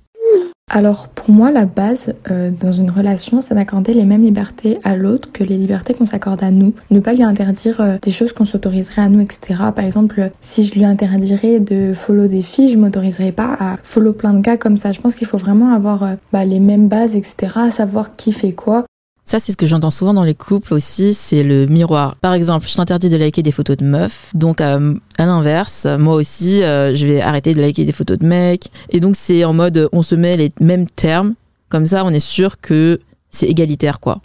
Alors 0.73 1.09
pour 1.09 1.31
moi, 1.31 1.51
la 1.51 1.65
base 1.65 2.13
euh, 2.29 2.49
dans 2.49 2.71
une 2.71 2.89
relation, 2.89 3.41
c'est 3.41 3.55
d'accorder 3.55 3.93
les 3.93 4.05
mêmes 4.05 4.23
libertés 4.23 4.79
à 4.85 4.95
l'autre 4.95 5.29
que 5.33 5.43
les 5.43 5.57
libertés 5.57 5.93
qu'on 5.93 6.05
s'accorde 6.05 6.41
à 6.43 6.49
nous. 6.49 6.73
Ne 6.91 7.01
pas 7.01 7.11
lui 7.11 7.23
interdire 7.23 7.81
euh, 7.81 7.97
des 8.01 8.11
choses 8.11 8.31
qu'on 8.31 8.45
s'autoriserait 8.45 9.01
à 9.01 9.09
nous, 9.09 9.19
etc. 9.19 9.55
Par 9.75 9.83
exemple, 9.83 10.31
si 10.39 10.65
je 10.65 10.73
lui 10.75 10.85
interdirais 10.85 11.59
de 11.59 11.93
follow 11.93 12.27
des 12.27 12.41
filles, 12.41 12.69
je 12.69 12.77
m'autoriserais 12.77 13.33
pas 13.33 13.57
à 13.59 13.77
follow 13.83 14.13
plein 14.13 14.33
de 14.33 14.39
gars 14.39 14.55
comme 14.55 14.77
ça. 14.77 14.93
Je 14.93 15.01
pense 15.01 15.15
qu'il 15.15 15.27
faut 15.27 15.37
vraiment 15.37 15.73
avoir 15.73 16.03
euh, 16.03 16.15
bah, 16.31 16.45
les 16.45 16.61
mêmes 16.61 16.87
bases, 16.87 17.17
etc. 17.17 17.51
Savoir 17.69 18.15
qui 18.15 18.31
fait 18.31 18.53
quoi. 18.53 18.85
Ça, 19.25 19.39
c'est 19.39 19.51
ce 19.51 19.57
que 19.57 19.65
j'entends 19.65 19.91
souvent 19.91 20.13
dans 20.13 20.23
les 20.23 20.33
couples 20.33 20.73
aussi, 20.73 21.13
c'est 21.13 21.43
le 21.43 21.65
miroir. 21.67 22.15
Par 22.17 22.33
exemple, 22.33 22.67
je 22.67 22.75
t'interdis 22.75 23.09
de 23.09 23.17
liker 23.17 23.43
des 23.43 23.51
photos 23.51 23.77
de 23.77 23.85
meufs, 23.85 24.31
donc 24.33 24.59
euh, 24.61 24.95
à 25.17 25.25
l'inverse, 25.25 25.87
moi 25.99 26.15
aussi, 26.15 26.63
euh, 26.63 26.93
je 26.95 27.07
vais 27.07 27.21
arrêter 27.21 27.53
de 27.53 27.61
liker 27.61 27.85
des 27.85 27.91
photos 27.91 28.17
de 28.17 28.25
mecs. 28.25 28.71
Et 28.89 28.99
donc, 28.99 29.15
c'est 29.15 29.45
en 29.45 29.53
mode, 29.53 29.87
on 29.93 30.01
se 30.01 30.15
met 30.15 30.37
les 30.37 30.49
mêmes 30.59 30.89
termes, 30.89 31.35
comme 31.69 31.85
ça, 31.85 32.03
on 32.03 32.09
est 32.09 32.19
sûr 32.19 32.59
que 32.59 32.99
c'est 33.29 33.47
égalitaire, 33.47 33.99
quoi. 33.99 34.21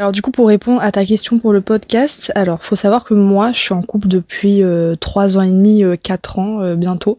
Alors 0.00 0.12
du 0.12 0.22
coup 0.22 0.30
pour 0.30 0.48
répondre 0.48 0.80
à 0.80 0.90
ta 0.90 1.04
question 1.04 1.38
pour 1.38 1.52
le 1.52 1.60
podcast, 1.60 2.32
alors 2.34 2.62
faut 2.62 2.74
savoir 2.74 3.04
que 3.04 3.12
moi 3.12 3.52
je 3.52 3.58
suis 3.58 3.74
en 3.74 3.82
couple 3.82 4.08
depuis 4.08 4.62
euh, 4.62 4.94
3 4.98 5.36
ans 5.36 5.42
et 5.42 5.50
demi, 5.50 5.84
euh, 5.84 5.94
4 5.94 6.38
ans 6.38 6.62
euh, 6.62 6.74
bientôt. 6.74 7.18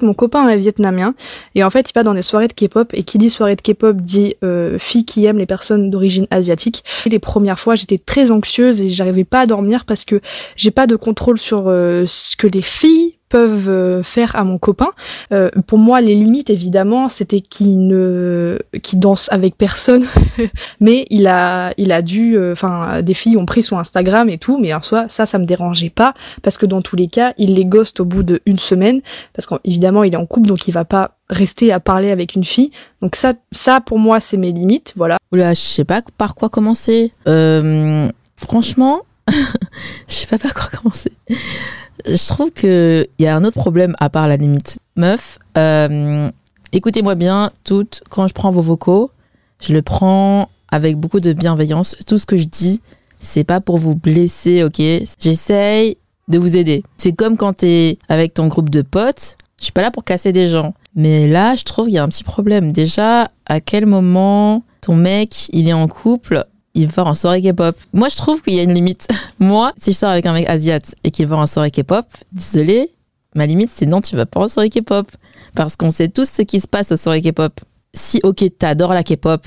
Mon 0.00 0.14
copain 0.14 0.48
est 0.48 0.56
vietnamien 0.56 1.14
et 1.54 1.62
en 1.62 1.68
fait 1.68 1.90
il 1.90 1.92
va 1.92 2.02
dans 2.04 2.14
des 2.14 2.22
soirées 2.22 2.48
de 2.48 2.54
K-pop 2.54 2.88
et 2.94 3.02
qui 3.02 3.18
dit 3.18 3.28
soirée 3.28 3.54
de 3.54 3.60
K-pop 3.60 3.98
dit 3.98 4.36
fille 4.78 5.04
qui 5.04 5.26
aime 5.26 5.36
les 5.36 5.44
personnes 5.44 5.90
d'origine 5.90 6.26
asiatique. 6.30 6.84
Et 7.04 7.10
les 7.10 7.18
premières 7.18 7.60
fois 7.60 7.74
j'étais 7.74 7.98
très 7.98 8.30
anxieuse 8.30 8.80
et 8.80 8.88
j'arrivais 8.88 9.24
pas 9.24 9.40
à 9.40 9.46
dormir 9.46 9.84
parce 9.84 10.06
que 10.06 10.22
j'ai 10.56 10.70
pas 10.70 10.86
de 10.86 10.96
contrôle 10.96 11.36
sur 11.36 11.64
ce 11.64 12.36
que 12.36 12.46
les 12.46 12.62
filles 12.62 13.18
peuvent 13.32 13.70
euh, 13.70 14.02
faire 14.02 14.36
à 14.36 14.44
mon 14.44 14.58
copain. 14.58 14.90
Euh, 15.32 15.48
pour 15.66 15.78
moi, 15.78 16.02
les 16.02 16.14
limites, 16.14 16.50
évidemment, 16.50 17.08
c'était 17.08 17.40
qu'il 17.40 17.86
ne, 17.86 18.58
qu'il 18.82 18.98
danse 18.98 19.32
avec 19.32 19.56
personne, 19.56 20.04
mais 20.80 21.06
il 21.08 21.26
a, 21.26 21.72
il 21.78 21.92
a 21.92 22.02
dû, 22.02 22.36
euh, 22.36 22.52
enfin, 22.52 23.00
des 23.00 23.14
filles 23.14 23.38
ont 23.38 23.46
pris 23.46 23.62
son 23.62 23.78
Instagram 23.78 24.28
et 24.28 24.36
tout, 24.36 24.58
mais 24.58 24.74
en 24.74 24.82
soi, 24.82 25.06
ça, 25.08 25.24
ça 25.24 25.38
me 25.38 25.46
dérangeait 25.46 25.88
pas, 25.88 26.12
parce 26.42 26.58
que 26.58 26.66
dans 26.66 26.82
tous 26.82 26.94
les 26.94 27.08
cas, 27.08 27.32
il 27.38 27.54
les 27.54 27.64
ghost 27.64 28.00
au 28.00 28.04
bout 28.04 28.22
d'une 28.22 28.58
semaine, 28.58 29.00
parce 29.32 29.46
qu'évidemment, 29.46 30.04
il 30.04 30.12
est 30.12 30.18
en 30.18 30.26
couple, 30.26 30.48
donc 30.48 30.68
il 30.68 30.72
va 30.72 30.84
pas 30.84 31.16
rester 31.30 31.72
à 31.72 31.80
parler 31.80 32.10
avec 32.10 32.34
une 32.34 32.44
fille. 32.44 32.70
Donc 33.00 33.16
ça, 33.16 33.32
ça 33.50 33.80
pour 33.80 33.98
moi, 33.98 34.20
c'est 34.20 34.36
mes 34.36 34.52
limites, 34.52 34.92
voilà. 34.94 35.16
Oula, 35.32 35.54
je 35.54 35.60
sais 35.60 35.86
pas 35.86 36.02
par 36.18 36.34
quoi 36.34 36.50
commencer. 36.50 37.12
Franchement, 38.36 39.02
je 40.08 40.14
sais 40.14 40.26
pas 40.26 40.38
par 40.38 40.54
quoi 40.54 40.78
commencer. 40.78 41.12
Je 42.06 42.28
trouve 42.28 42.50
que 42.50 43.06
il 43.18 43.24
y 43.24 43.28
a 43.28 43.36
un 43.36 43.44
autre 43.44 43.58
problème 43.58 43.94
à 43.98 44.10
part 44.10 44.28
la 44.28 44.36
limite. 44.36 44.78
Meuf, 44.96 45.38
euh, 45.56 46.30
écoutez-moi 46.72 47.14
bien, 47.14 47.50
toutes, 47.64 48.02
quand 48.10 48.26
je 48.26 48.34
prends 48.34 48.50
vos 48.50 48.62
vocaux, 48.62 49.10
je 49.60 49.72
le 49.72 49.82
prends 49.82 50.48
avec 50.70 50.96
beaucoup 50.96 51.20
de 51.20 51.32
bienveillance. 51.32 51.96
Tout 52.06 52.18
ce 52.18 52.26
que 52.26 52.36
je 52.36 52.44
dis, 52.44 52.80
c'est 53.20 53.44
pas 53.44 53.60
pour 53.60 53.78
vous 53.78 53.94
blesser, 53.94 54.64
ok? 54.64 54.82
J'essaye 55.20 55.96
de 56.28 56.38
vous 56.38 56.56
aider. 56.56 56.82
C'est 56.96 57.12
comme 57.12 57.36
quand 57.36 57.52
t'es 57.54 57.98
avec 58.08 58.34
ton 58.34 58.48
groupe 58.48 58.70
de 58.70 58.82
potes. 58.82 59.36
Je 59.58 59.64
suis 59.64 59.72
pas 59.72 59.82
là 59.82 59.92
pour 59.92 60.02
casser 60.02 60.32
des 60.32 60.48
gens. 60.48 60.74
Mais 60.96 61.28
là, 61.28 61.54
je 61.54 61.62
trouve 61.62 61.86
qu'il 61.86 61.94
y 61.94 61.98
a 61.98 62.02
un 62.02 62.08
petit 62.08 62.24
problème. 62.24 62.72
Déjà, 62.72 63.30
à 63.46 63.60
quel 63.60 63.86
moment 63.86 64.64
ton 64.80 64.96
mec, 64.96 65.48
il 65.52 65.68
est 65.68 65.72
en 65.72 65.86
couple, 65.86 66.44
il 66.74 66.88
va 66.88 67.04
en 67.04 67.14
soirée 67.14 67.42
K-pop 67.42 67.76
Moi, 67.92 68.08
je 68.08 68.16
trouve 68.16 68.42
qu'il 68.42 68.54
y 68.54 68.60
a 68.60 68.62
une 68.62 68.74
limite. 68.74 69.08
Moi, 69.38 69.72
si 69.76 69.92
je 69.92 69.98
sors 69.98 70.10
avec 70.10 70.26
un 70.26 70.32
mec 70.32 70.48
asiate 70.48 70.94
et 71.04 71.10
qu'il 71.10 71.26
va 71.26 71.36
en 71.36 71.46
soirée 71.46 71.70
K-pop, 71.70 72.06
désolé, 72.32 72.90
ma 73.34 73.46
limite, 73.46 73.70
c'est 73.74 73.86
non, 73.86 74.00
tu 74.00 74.16
vas 74.16 74.26
pas 74.26 74.40
en 74.40 74.48
soirée 74.48 74.70
K-pop. 74.70 75.06
Parce 75.54 75.76
qu'on 75.76 75.90
sait 75.90 76.08
tous 76.08 76.28
ce 76.28 76.42
qui 76.42 76.60
se 76.60 76.66
passe 76.66 76.92
aux 76.92 76.96
soirées 76.96 77.20
K-pop. 77.20 77.60
Si, 77.94 78.20
ok, 78.22 78.44
t'adores 78.58 78.94
la 78.94 79.02
K-pop, 79.02 79.46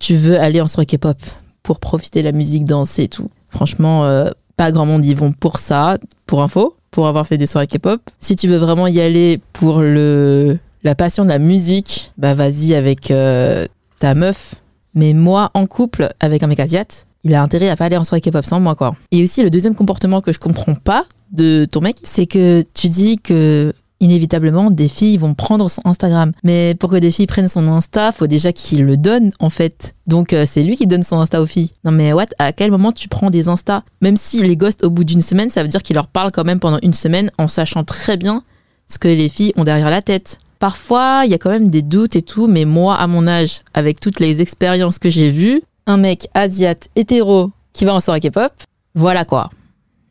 tu 0.00 0.14
veux 0.14 0.38
aller 0.38 0.60
en 0.60 0.66
soirée 0.66 0.86
K-pop 0.86 1.16
pour 1.62 1.80
profiter 1.80 2.20
de 2.20 2.26
la 2.26 2.32
musique, 2.32 2.64
danser 2.64 3.04
et 3.04 3.08
tout. 3.08 3.30
Franchement, 3.48 4.04
euh, 4.04 4.30
pas 4.56 4.70
grand 4.70 4.86
monde 4.86 5.04
y 5.04 5.14
vont 5.14 5.32
pour 5.32 5.58
ça, 5.58 5.96
pour 6.26 6.42
info 6.42 6.76
pour 6.94 7.08
avoir 7.08 7.26
fait 7.26 7.36
des 7.38 7.46
soirées 7.46 7.66
K-pop. 7.66 8.00
Si 8.20 8.36
tu 8.36 8.46
veux 8.46 8.56
vraiment 8.56 8.86
y 8.86 9.00
aller 9.00 9.40
pour 9.52 9.80
le 9.80 10.58
la 10.84 10.94
passion 10.94 11.24
de 11.24 11.28
la 11.28 11.40
musique, 11.40 12.12
bah 12.18 12.34
vas-y 12.34 12.72
avec 12.72 13.10
euh, 13.10 13.66
ta 13.98 14.14
meuf. 14.14 14.54
Mais 14.94 15.12
moi, 15.12 15.50
en 15.54 15.66
couple 15.66 16.12
avec 16.20 16.42
un 16.42 16.46
mec 16.46 16.60
asiate, 16.60 17.06
il 17.24 17.34
a 17.34 17.42
intérêt 17.42 17.68
à 17.68 17.76
pas 17.76 17.86
aller 17.86 17.96
en 17.96 18.04
soirée 18.04 18.20
K-pop 18.20 18.44
sans 18.44 18.60
moi, 18.60 18.74
quoi. 18.74 18.94
Et 19.10 19.22
aussi, 19.22 19.42
le 19.42 19.50
deuxième 19.50 19.74
comportement 19.74 20.20
que 20.20 20.32
je 20.32 20.38
comprends 20.38 20.74
pas 20.74 21.06
de 21.32 21.66
ton 21.70 21.80
mec, 21.80 21.96
c'est 22.02 22.26
que 22.26 22.64
tu 22.74 22.88
dis 22.88 23.16
que 23.16 23.72
inévitablement, 24.00 24.70
des 24.70 24.88
filles 24.88 25.16
vont 25.16 25.34
prendre 25.34 25.70
son 25.70 25.80
Instagram. 25.84 26.32
Mais 26.42 26.74
pour 26.74 26.90
que 26.90 26.96
des 26.96 27.10
filles 27.10 27.26
prennent 27.26 27.48
son 27.48 27.66
Insta, 27.68 28.12
faut 28.12 28.26
déjà 28.26 28.52
qu'il 28.52 28.84
le 28.84 28.96
donne, 28.96 29.30
en 29.40 29.50
fait. 29.50 29.94
Donc, 30.06 30.32
euh, 30.32 30.44
c'est 30.46 30.62
lui 30.62 30.76
qui 30.76 30.86
donne 30.86 31.02
son 31.02 31.16
Insta 31.16 31.40
aux 31.40 31.46
filles. 31.46 31.70
Non, 31.84 31.90
mais 31.90 32.12
what? 32.12 32.26
À 32.38 32.52
quel 32.52 32.70
moment 32.70 32.92
tu 32.92 33.08
prends 33.08 33.30
des 33.30 33.48
Insta? 33.48 33.82
Même 34.02 34.16
s'il 34.16 34.46
les 34.46 34.56
ghost 34.56 34.84
au 34.84 34.90
bout 34.90 35.04
d'une 35.04 35.22
semaine, 35.22 35.48
ça 35.48 35.62
veut 35.62 35.68
dire 35.68 35.82
qu'il 35.82 35.94
leur 35.94 36.08
parle 36.08 36.30
quand 36.32 36.44
même 36.44 36.60
pendant 36.60 36.78
une 36.82 36.92
semaine 36.92 37.30
en 37.38 37.48
sachant 37.48 37.84
très 37.84 38.16
bien 38.16 38.42
ce 38.88 38.98
que 38.98 39.08
les 39.08 39.28
filles 39.30 39.52
ont 39.56 39.64
derrière 39.64 39.90
la 39.90 40.02
tête. 40.02 40.38
Parfois, 40.64 41.24
il 41.26 41.30
y 41.30 41.34
a 41.34 41.38
quand 41.38 41.50
même 41.50 41.68
des 41.68 41.82
doutes 41.82 42.16
et 42.16 42.22
tout, 42.22 42.46
mais 42.46 42.64
moi, 42.64 42.96
à 42.96 43.06
mon 43.06 43.26
âge, 43.26 43.60
avec 43.74 44.00
toutes 44.00 44.18
les 44.18 44.40
expériences 44.40 44.98
que 44.98 45.10
j'ai 45.10 45.28
vues, 45.28 45.60
un 45.84 45.98
mec 45.98 46.26
asiate 46.32 46.88
hétéro 46.96 47.50
qui 47.74 47.84
va 47.84 47.92
en 47.92 48.00
soirée 48.00 48.20
K-pop, 48.20 48.50
voilà 48.94 49.26
quoi. 49.26 49.50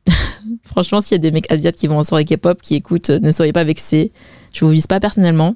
Franchement, 0.64 1.02
s'il 1.02 1.14
y 1.14 1.16
a 1.16 1.18
des 1.18 1.32
mecs 1.32 1.52
asiates 1.52 1.76
qui 1.76 1.88
vont 1.88 1.98
en 1.98 2.04
soirée 2.04 2.26
K-pop, 2.26 2.62
qui 2.62 2.76
écoutent, 2.76 3.10
ne 3.10 3.32
soyez 3.32 3.52
pas 3.52 3.64
vexés. 3.64 4.12
Je 4.54 4.64
vous 4.64 4.70
vise 4.70 4.86
pas 4.86 5.00
personnellement, 5.00 5.56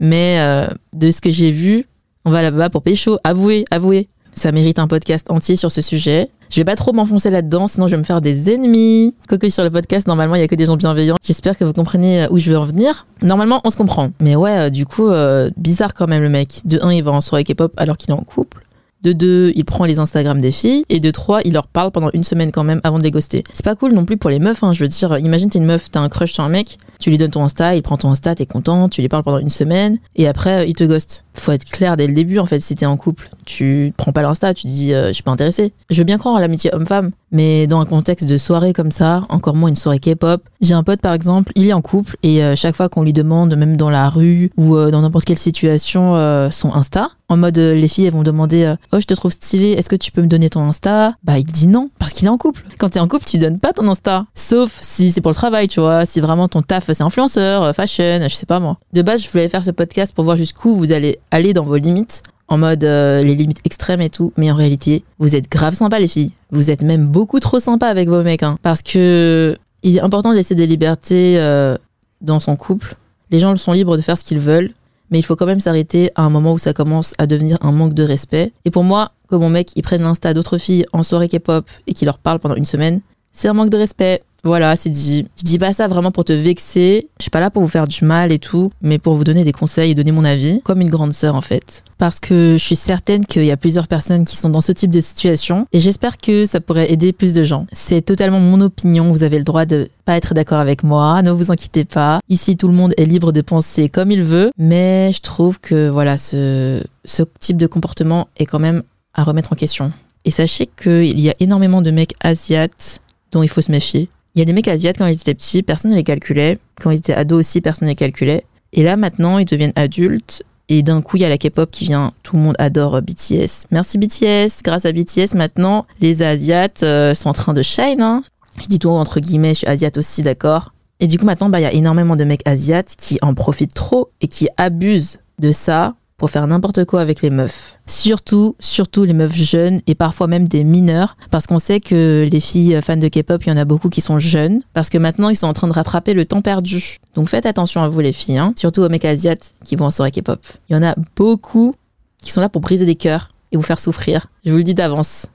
mais 0.00 0.38
euh, 0.40 0.66
de 0.94 1.10
ce 1.10 1.20
que 1.20 1.30
j'ai 1.30 1.50
vu, 1.50 1.84
on 2.24 2.30
va 2.30 2.40
là-bas 2.40 2.70
pour 2.70 2.80
pécho. 2.80 3.18
Avouez, 3.24 3.66
avouez. 3.70 4.08
Ça 4.38 4.52
mérite 4.52 4.78
un 4.78 4.86
podcast 4.86 5.32
entier 5.32 5.56
sur 5.56 5.72
ce 5.72 5.82
sujet. 5.82 6.30
Je 6.48 6.60
vais 6.60 6.64
pas 6.64 6.76
trop 6.76 6.92
m'enfoncer 6.92 7.28
là-dedans, 7.28 7.66
sinon 7.66 7.88
je 7.88 7.96
vais 7.96 7.98
me 7.98 8.04
faire 8.04 8.20
des 8.20 8.54
ennemis. 8.54 9.12
Quoique 9.28 9.50
sur 9.50 9.64
le 9.64 9.70
podcast, 9.70 10.06
normalement, 10.06 10.36
il 10.36 10.40
y 10.40 10.44
a 10.44 10.46
que 10.46 10.54
des 10.54 10.66
gens 10.66 10.76
bienveillants. 10.76 11.16
J'espère 11.24 11.58
que 11.58 11.64
vous 11.64 11.72
comprenez 11.72 12.28
où 12.30 12.38
je 12.38 12.52
veux 12.52 12.56
en 12.56 12.64
venir. 12.64 13.08
Normalement, 13.20 13.60
on 13.64 13.70
se 13.70 13.76
comprend. 13.76 14.10
Mais 14.20 14.36
ouais, 14.36 14.56
euh, 14.56 14.70
du 14.70 14.86
coup, 14.86 15.08
euh, 15.08 15.50
bizarre 15.56 15.92
quand 15.92 16.06
même 16.06 16.22
le 16.22 16.28
mec. 16.28 16.60
De 16.66 16.78
un, 16.82 16.92
il 16.92 17.02
va 17.02 17.10
en 17.10 17.20
soirée 17.20 17.42
K-pop 17.42 17.72
alors 17.78 17.96
qu'il 17.96 18.10
est 18.10 18.14
en 18.14 18.22
couple. 18.22 18.64
De 19.02 19.12
deux, 19.12 19.52
il 19.54 19.64
prend 19.64 19.84
les 19.84 19.98
Instagram 19.98 20.40
des 20.40 20.52
filles. 20.52 20.84
Et 20.88 21.00
de 21.00 21.10
trois, 21.10 21.40
il 21.44 21.52
leur 21.52 21.68
parle 21.68 21.90
pendant 21.90 22.10
une 22.12 22.24
semaine 22.24 22.50
quand 22.50 22.64
même 22.64 22.80
avant 22.84 22.98
de 22.98 23.04
les 23.04 23.10
ghoster. 23.10 23.44
C'est 23.52 23.64
pas 23.64 23.76
cool 23.76 23.92
non 23.92 24.04
plus 24.04 24.16
pour 24.16 24.30
les 24.30 24.38
meufs. 24.38 24.62
Hein. 24.64 24.72
Je 24.72 24.82
veux 24.82 24.88
dire, 24.88 25.18
imagine 25.18 25.50
t'es 25.50 25.58
une 25.58 25.66
meuf, 25.66 25.90
t'as 25.90 26.00
un 26.00 26.08
crush 26.08 26.32
sur 26.32 26.42
un 26.42 26.48
mec, 26.48 26.78
tu 26.98 27.10
lui 27.10 27.18
donnes 27.18 27.30
ton 27.30 27.44
Insta, 27.44 27.76
il 27.76 27.82
prend 27.82 27.96
ton 27.96 28.10
Insta, 28.10 28.34
t'es 28.34 28.46
content, 28.46 28.88
tu 28.88 29.00
lui 29.00 29.08
parles 29.08 29.22
pendant 29.22 29.38
une 29.38 29.50
semaine. 29.50 29.98
Et 30.16 30.26
après, 30.26 30.68
il 30.68 30.74
te 30.74 30.84
ghost. 30.84 31.24
Faut 31.34 31.52
être 31.52 31.64
clair 31.64 31.94
dès 31.96 32.08
le 32.08 32.14
début 32.14 32.40
en 32.40 32.46
fait 32.46 32.60
si 32.60 32.74
t'es 32.74 32.86
en 32.86 32.96
couple. 32.96 33.30
Tu 33.44 33.92
prends 33.96 34.12
pas 34.12 34.22
l'Insta, 34.22 34.52
tu 34.54 34.66
dis 34.66 34.92
euh, 34.92 35.08
je 35.08 35.12
suis 35.12 35.22
pas 35.22 35.30
intéressé. 35.30 35.72
Je 35.90 35.98
veux 35.98 36.04
bien 36.04 36.18
croire 36.18 36.36
à 36.36 36.40
l'amitié 36.40 36.74
homme-femme. 36.74 37.12
Mais 37.30 37.66
dans 37.66 37.80
un 37.80 37.84
contexte 37.84 38.28
de 38.28 38.38
soirée 38.38 38.72
comme 38.72 38.90
ça, 38.90 39.24
encore 39.28 39.54
moins 39.54 39.68
une 39.68 39.76
soirée 39.76 39.98
K-pop, 39.98 40.42
j'ai 40.60 40.74
un 40.74 40.82
pote 40.82 41.00
par 41.00 41.12
exemple, 41.12 41.52
il 41.54 41.66
est 41.66 41.72
en 41.72 41.82
couple 41.82 42.16
et 42.22 42.42
euh, 42.42 42.56
chaque 42.56 42.76
fois 42.76 42.88
qu'on 42.88 43.02
lui 43.02 43.12
demande, 43.12 43.54
même 43.56 43.76
dans 43.76 43.90
la 43.90 44.08
rue 44.08 44.50
ou 44.56 44.76
euh, 44.76 44.90
dans 44.90 45.02
n'importe 45.02 45.24
quelle 45.24 45.38
situation, 45.38 46.16
euh, 46.16 46.50
son 46.50 46.72
Insta, 46.72 47.10
en 47.28 47.36
mode 47.36 47.58
euh, 47.58 47.74
les 47.74 47.88
filles 47.88 48.06
elles 48.06 48.12
vont 48.12 48.22
demander 48.22 48.74
oh 48.92 49.00
je 49.00 49.04
te 49.04 49.14
trouve 49.14 49.32
stylé, 49.32 49.72
est-ce 49.72 49.88
que 49.88 49.96
tu 49.96 50.10
peux 50.10 50.22
me 50.22 50.26
donner 50.26 50.48
ton 50.48 50.60
Insta? 50.60 51.14
Bah 51.22 51.38
il 51.38 51.44
dit 51.44 51.68
non 51.68 51.90
parce 51.98 52.12
qu'il 52.12 52.26
est 52.26 52.30
en 52.30 52.38
couple. 52.38 52.64
Quand 52.78 52.88
t'es 52.88 53.00
en 53.00 53.08
couple, 53.08 53.24
tu 53.26 53.38
donnes 53.38 53.58
pas 53.58 53.72
ton 53.72 53.88
Insta, 53.88 54.24
sauf 54.34 54.78
si 54.80 55.10
c'est 55.10 55.20
pour 55.20 55.30
le 55.30 55.36
travail, 55.36 55.68
tu 55.68 55.80
vois, 55.80 56.06
si 56.06 56.20
vraiment 56.20 56.48
ton 56.48 56.62
taf 56.62 56.86
c'est 56.86 57.02
influenceur, 57.02 57.74
fashion, 57.74 58.20
je 58.22 58.34
sais 58.34 58.46
pas 58.46 58.60
moi. 58.60 58.78
De 58.92 59.02
base, 59.02 59.22
je 59.22 59.30
voulais 59.30 59.48
faire 59.48 59.64
ce 59.64 59.70
podcast 59.70 60.14
pour 60.14 60.24
voir 60.24 60.36
jusqu'où 60.36 60.74
vous 60.76 60.92
allez 60.92 61.18
aller 61.30 61.52
dans 61.52 61.64
vos 61.64 61.76
limites 61.76 62.22
en 62.48 62.58
mode 62.58 62.84
euh, 62.84 63.22
les 63.22 63.34
limites 63.34 63.60
extrêmes 63.64 64.00
et 64.00 64.10
tout, 64.10 64.32
mais 64.36 64.50
en 64.50 64.54
réalité, 64.54 65.04
vous 65.18 65.36
êtes 65.36 65.50
grave 65.50 65.74
sympa 65.74 65.98
les 65.98 66.08
filles. 66.08 66.32
Vous 66.50 66.70
êtes 66.70 66.82
même 66.82 67.06
beaucoup 67.06 67.40
trop 67.40 67.60
sympa 67.60 67.86
avec 67.86 68.08
vos 68.08 68.22
mecs, 68.22 68.42
hein, 68.42 68.58
parce 68.62 68.82
que 68.82 69.56
il 69.82 69.96
est 69.96 70.00
important 70.00 70.30
de 70.30 70.34
laisser 70.34 70.54
des 70.54 70.66
libertés 70.66 71.38
euh, 71.38 71.76
dans 72.20 72.40
son 72.40 72.56
couple. 72.56 72.96
Les 73.30 73.38
gens 73.38 73.54
sont 73.56 73.72
libres 73.72 73.96
de 73.96 74.02
faire 74.02 74.18
ce 74.18 74.24
qu'ils 74.24 74.40
veulent, 74.40 74.70
mais 75.10 75.18
il 75.18 75.22
faut 75.22 75.36
quand 75.36 75.46
même 75.46 75.60
s'arrêter 75.60 76.10
à 76.14 76.22
un 76.22 76.30
moment 76.30 76.52
où 76.52 76.58
ça 76.58 76.72
commence 76.72 77.14
à 77.18 77.26
devenir 77.26 77.58
un 77.60 77.72
manque 77.72 77.94
de 77.94 78.02
respect. 78.02 78.52
Et 78.64 78.70
pour 78.70 78.84
moi, 78.84 79.12
que 79.28 79.36
mon 79.36 79.50
mec 79.50 79.70
il 79.76 79.82
prenne 79.82 80.02
l'insta 80.02 80.34
d'autres 80.34 80.58
filles 80.58 80.86
en 80.92 81.02
soirée 81.02 81.28
K-pop 81.28 81.66
et 81.86 81.92
qu'il 81.92 82.06
leur 82.06 82.18
parle 82.18 82.38
pendant 82.38 82.56
une 82.56 82.66
semaine, 82.66 83.00
c'est 83.32 83.48
un 83.48 83.52
manque 83.52 83.70
de 83.70 83.76
respect. 83.76 84.22
Voilà, 84.48 84.76
c'est 84.76 84.88
dit. 84.88 85.26
Je 85.36 85.44
dis 85.44 85.58
pas 85.58 85.74
ça 85.74 85.88
vraiment 85.88 86.10
pour 86.10 86.24
te 86.24 86.32
vexer. 86.32 87.10
Je 87.18 87.24
suis 87.24 87.30
pas 87.30 87.38
là 87.38 87.50
pour 87.50 87.60
vous 87.60 87.68
faire 87.68 87.86
du 87.86 88.02
mal 88.02 88.32
et 88.32 88.38
tout, 88.38 88.70
mais 88.80 88.98
pour 88.98 89.14
vous 89.14 89.22
donner 89.22 89.44
des 89.44 89.52
conseils 89.52 89.90
et 89.90 89.94
donner 89.94 90.10
mon 90.10 90.24
avis, 90.24 90.62
comme 90.62 90.80
une 90.80 90.88
grande 90.88 91.12
sœur 91.12 91.34
en 91.34 91.42
fait. 91.42 91.84
Parce 91.98 92.18
que 92.18 92.56
je 92.58 92.64
suis 92.64 92.74
certaine 92.74 93.26
qu'il 93.26 93.44
y 93.44 93.50
a 93.50 93.58
plusieurs 93.58 93.88
personnes 93.88 94.24
qui 94.24 94.36
sont 94.36 94.48
dans 94.48 94.62
ce 94.62 94.72
type 94.72 94.90
de 94.90 95.02
situation 95.02 95.66
et 95.74 95.80
j'espère 95.80 96.16
que 96.16 96.46
ça 96.46 96.62
pourrait 96.62 96.90
aider 96.90 97.12
plus 97.12 97.34
de 97.34 97.44
gens. 97.44 97.66
C'est 97.72 98.00
totalement 98.00 98.40
mon 98.40 98.62
opinion. 98.62 99.12
Vous 99.12 99.22
avez 99.22 99.36
le 99.36 99.44
droit 99.44 99.66
de 99.66 99.90
pas 100.06 100.16
être 100.16 100.32
d'accord 100.32 100.60
avec 100.60 100.82
moi. 100.82 101.20
Ne 101.20 101.30
vous 101.30 101.52
inquiétez 101.52 101.84
pas. 101.84 102.20
Ici, 102.30 102.56
tout 102.56 102.68
le 102.68 102.74
monde 102.74 102.94
est 102.96 103.04
libre 103.04 103.32
de 103.32 103.42
penser 103.42 103.90
comme 103.90 104.10
il 104.10 104.22
veut, 104.22 104.50
mais 104.56 105.12
je 105.12 105.20
trouve 105.20 105.60
que 105.60 105.90
voilà, 105.90 106.16
ce, 106.16 106.82
ce 107.04 107.22
type 107.38 107.58
de 107.58 107.66
comportement 107.66 108.28
est 108.38 108.46
quand 108.46 108.60
même 108.60 108.82
à 109.12 109.24
remettre 109.24 109.52
en 109.52 109.56
question. 109.56 109.92
Et 110.24 110.30
sachez 110.30 110.70
qu'il 110.82 111.20
y 111.20 111.28
a 111.28 111.34
énormément 111.38 111.82
de 111.82 111.90
mecs 111.90 112.14
asiates 112.20 113.00
dont 113.30 113.42
il 113.42 113.50
faut 113.50 113.60
se 113.60 113.70
méfier. 113.70 114.08
Il 114.38 114.42
y 114.42 114.42
a 114.42 114.44
des 114.44 114.52
mecs 114.52 114.68
asiates 114.68 114.98
quand 114.98 115.06
ils 115.06 115.16
étaient 115.16 115.34
petits, 115.34 115.64
personne 115.64 115.90
ne 115.90 115.96
les 115.96 116.04
calculait. 116.04 116.58
Quand 116.80 116.92
ils 116.92 116.98
étaient 116.98 117.12
ados 117.12 117.40
aussi, 117.40 117.60
personne 117.60 117.86
ne 117.86 117.90
les 117.90 117.96
calculait. 117.96 118.44
Et 118.72 118.84
là, 118.84 118.96
maintenant, 118.96 119.38
ils 119.38 119.44
deviennent 119.44 119.72
adultes. 119.74 120.44
Et 120.68 120.84
d'un 120.84 121.02
coup, 121.02 121.16
il 121.16 121.22
y 121.22 121.24
a 121.24 121.28
la 121.28 121.38
K-pop 121.38 121.68
qui 121.72 121.86
vient. 121.86 122.12
Tout 122.22 122.36
le 122.36 122.42
monde 122.42 122.54
adore 122.60 123.02
BTS. 123.02 123.66
Merci 123.72 123.98
BTS. 123.98 124.62
Grâce 124.62 124.84
à 124.84 124.92
BTS, 124.92 125.34
maintenant, 125.34 125.86
les 126.00 126.22
Asiates 126.22 126.84
euh, 126.84 127.14
sont 127.14 127.30
en 127.30 127.32
train 127.32 127.52
de 127.52 127.62
shine. 127.62 128.00
Hein. 128.00 128.22
Je 128.62 128.66
dis 128.66 128.78
tout 128.78 128.90
entre 128.90 129.18
guillemets, 129.18 129.54
je 129.54 129.58
suis 129.58 129.66
Asiate 129.66 129.98
aussi, 129.98 130.22
d'accord. 130.22 130.72
Et 131.00 131.08
du 131.08 131.18
coup, 131.18 131.24
maintenant, 131.24 131.48
bah, 131.48 131.58
il 131.58 131.64
y 131.64 131.66
a 131.66 131.72
énormément 131.72 132.14
de 132.14 132.22
mecs 132.22 132.46
Asiates 132.46 132.94
qui 132.96 133.18
en 133.22 133.34
profitent 133.34 133.74
trop 133.74 134.10
et 134.20 134.28
qui 134.28 134.48
abusent 134.56 135.18
de 135.40 135.50
ça 135.50 135.96
pour 136.18 136.30
faire 136.30 136.46
n'importe 136.46 136.84
quoi 136.84 137.00
avec 137.00 137.22
les 137.22 137.30
meufs. 137.30 137.76
Surtout, 137.86 138.56
surtout 138.58 139.04
les 139.04 139.12
meufs 139.12 139.34
jeunes 139.34 139.80
et 139.86 139.94
parfois 139.94 140.26
même 140.26 140.46
des 140.46 140.64
mineurs, 140.64 141.16
parce 141.30 141.46
qu'on 141.46 141.60
sait 141.60 141.80
que 141.80 142.28
les 142.30 142.40
filles 142.40 142.78
fans 142.82 142.96
de 142.96 143.08
K-pop, 143.08 143.42
il 143.46 143.48
y 143.48 143.52
en 143.52 143.56
a 143.56 143.64
beaucoup 143.64 143.88
qui 143.88 144.00
sont 144.00 144.18
jeunes, 144.18 144.60
parce 144.74 144.90
que 144.90 144.98
maintenant 144.98 145.30
ils 145.30 145.36
sont 145.36 145.46
en 145.46 145.52
train 145.52 145.68
de 145.68 145.72
rattraper 145.72 146.14
le 146.14 146.24
temps 146.24 146.42
perdu. 146.42 146.96
Donc 147.14 147.28
faites 147.28 147.46
attention 147.46 147.82
à 147.82 147.88
vous 147.88 148.00
les 148.00 148.12
filles, 148.12 148.38
hein, 148.38 148.52
surtout 148.56 148.82
aux 148.82 148.88
mecs 148.88 149.04
asiates 149.04 149.54
qui 149.64 149.76
vont 149.76 149.86
en 149.86 149.90
soirée 149.90 150.10
K-pop. 150.10 150.44
Il 150.68 150.74
y 150.74 150.76
en 150.76 150.82
a 150.82 150.96
beaucoup 151.16 151.74
qui 152.20 152.32
sont 152.32 152.40
là 152.40 152.48
pour 152.48 152.60
briser 152.60 152.84
des 152.84 152.96
cœurs 152.96 153.28
et 153.52 153.56
vous 153.56 153.62
faire 153.62 153.78
souffrir. 153.78 154.26
Je 154.44 154.50
vous 154.50 154.58
le 154.58 154.64
dis 154.64 154.74
d'avance. 154.74 155.26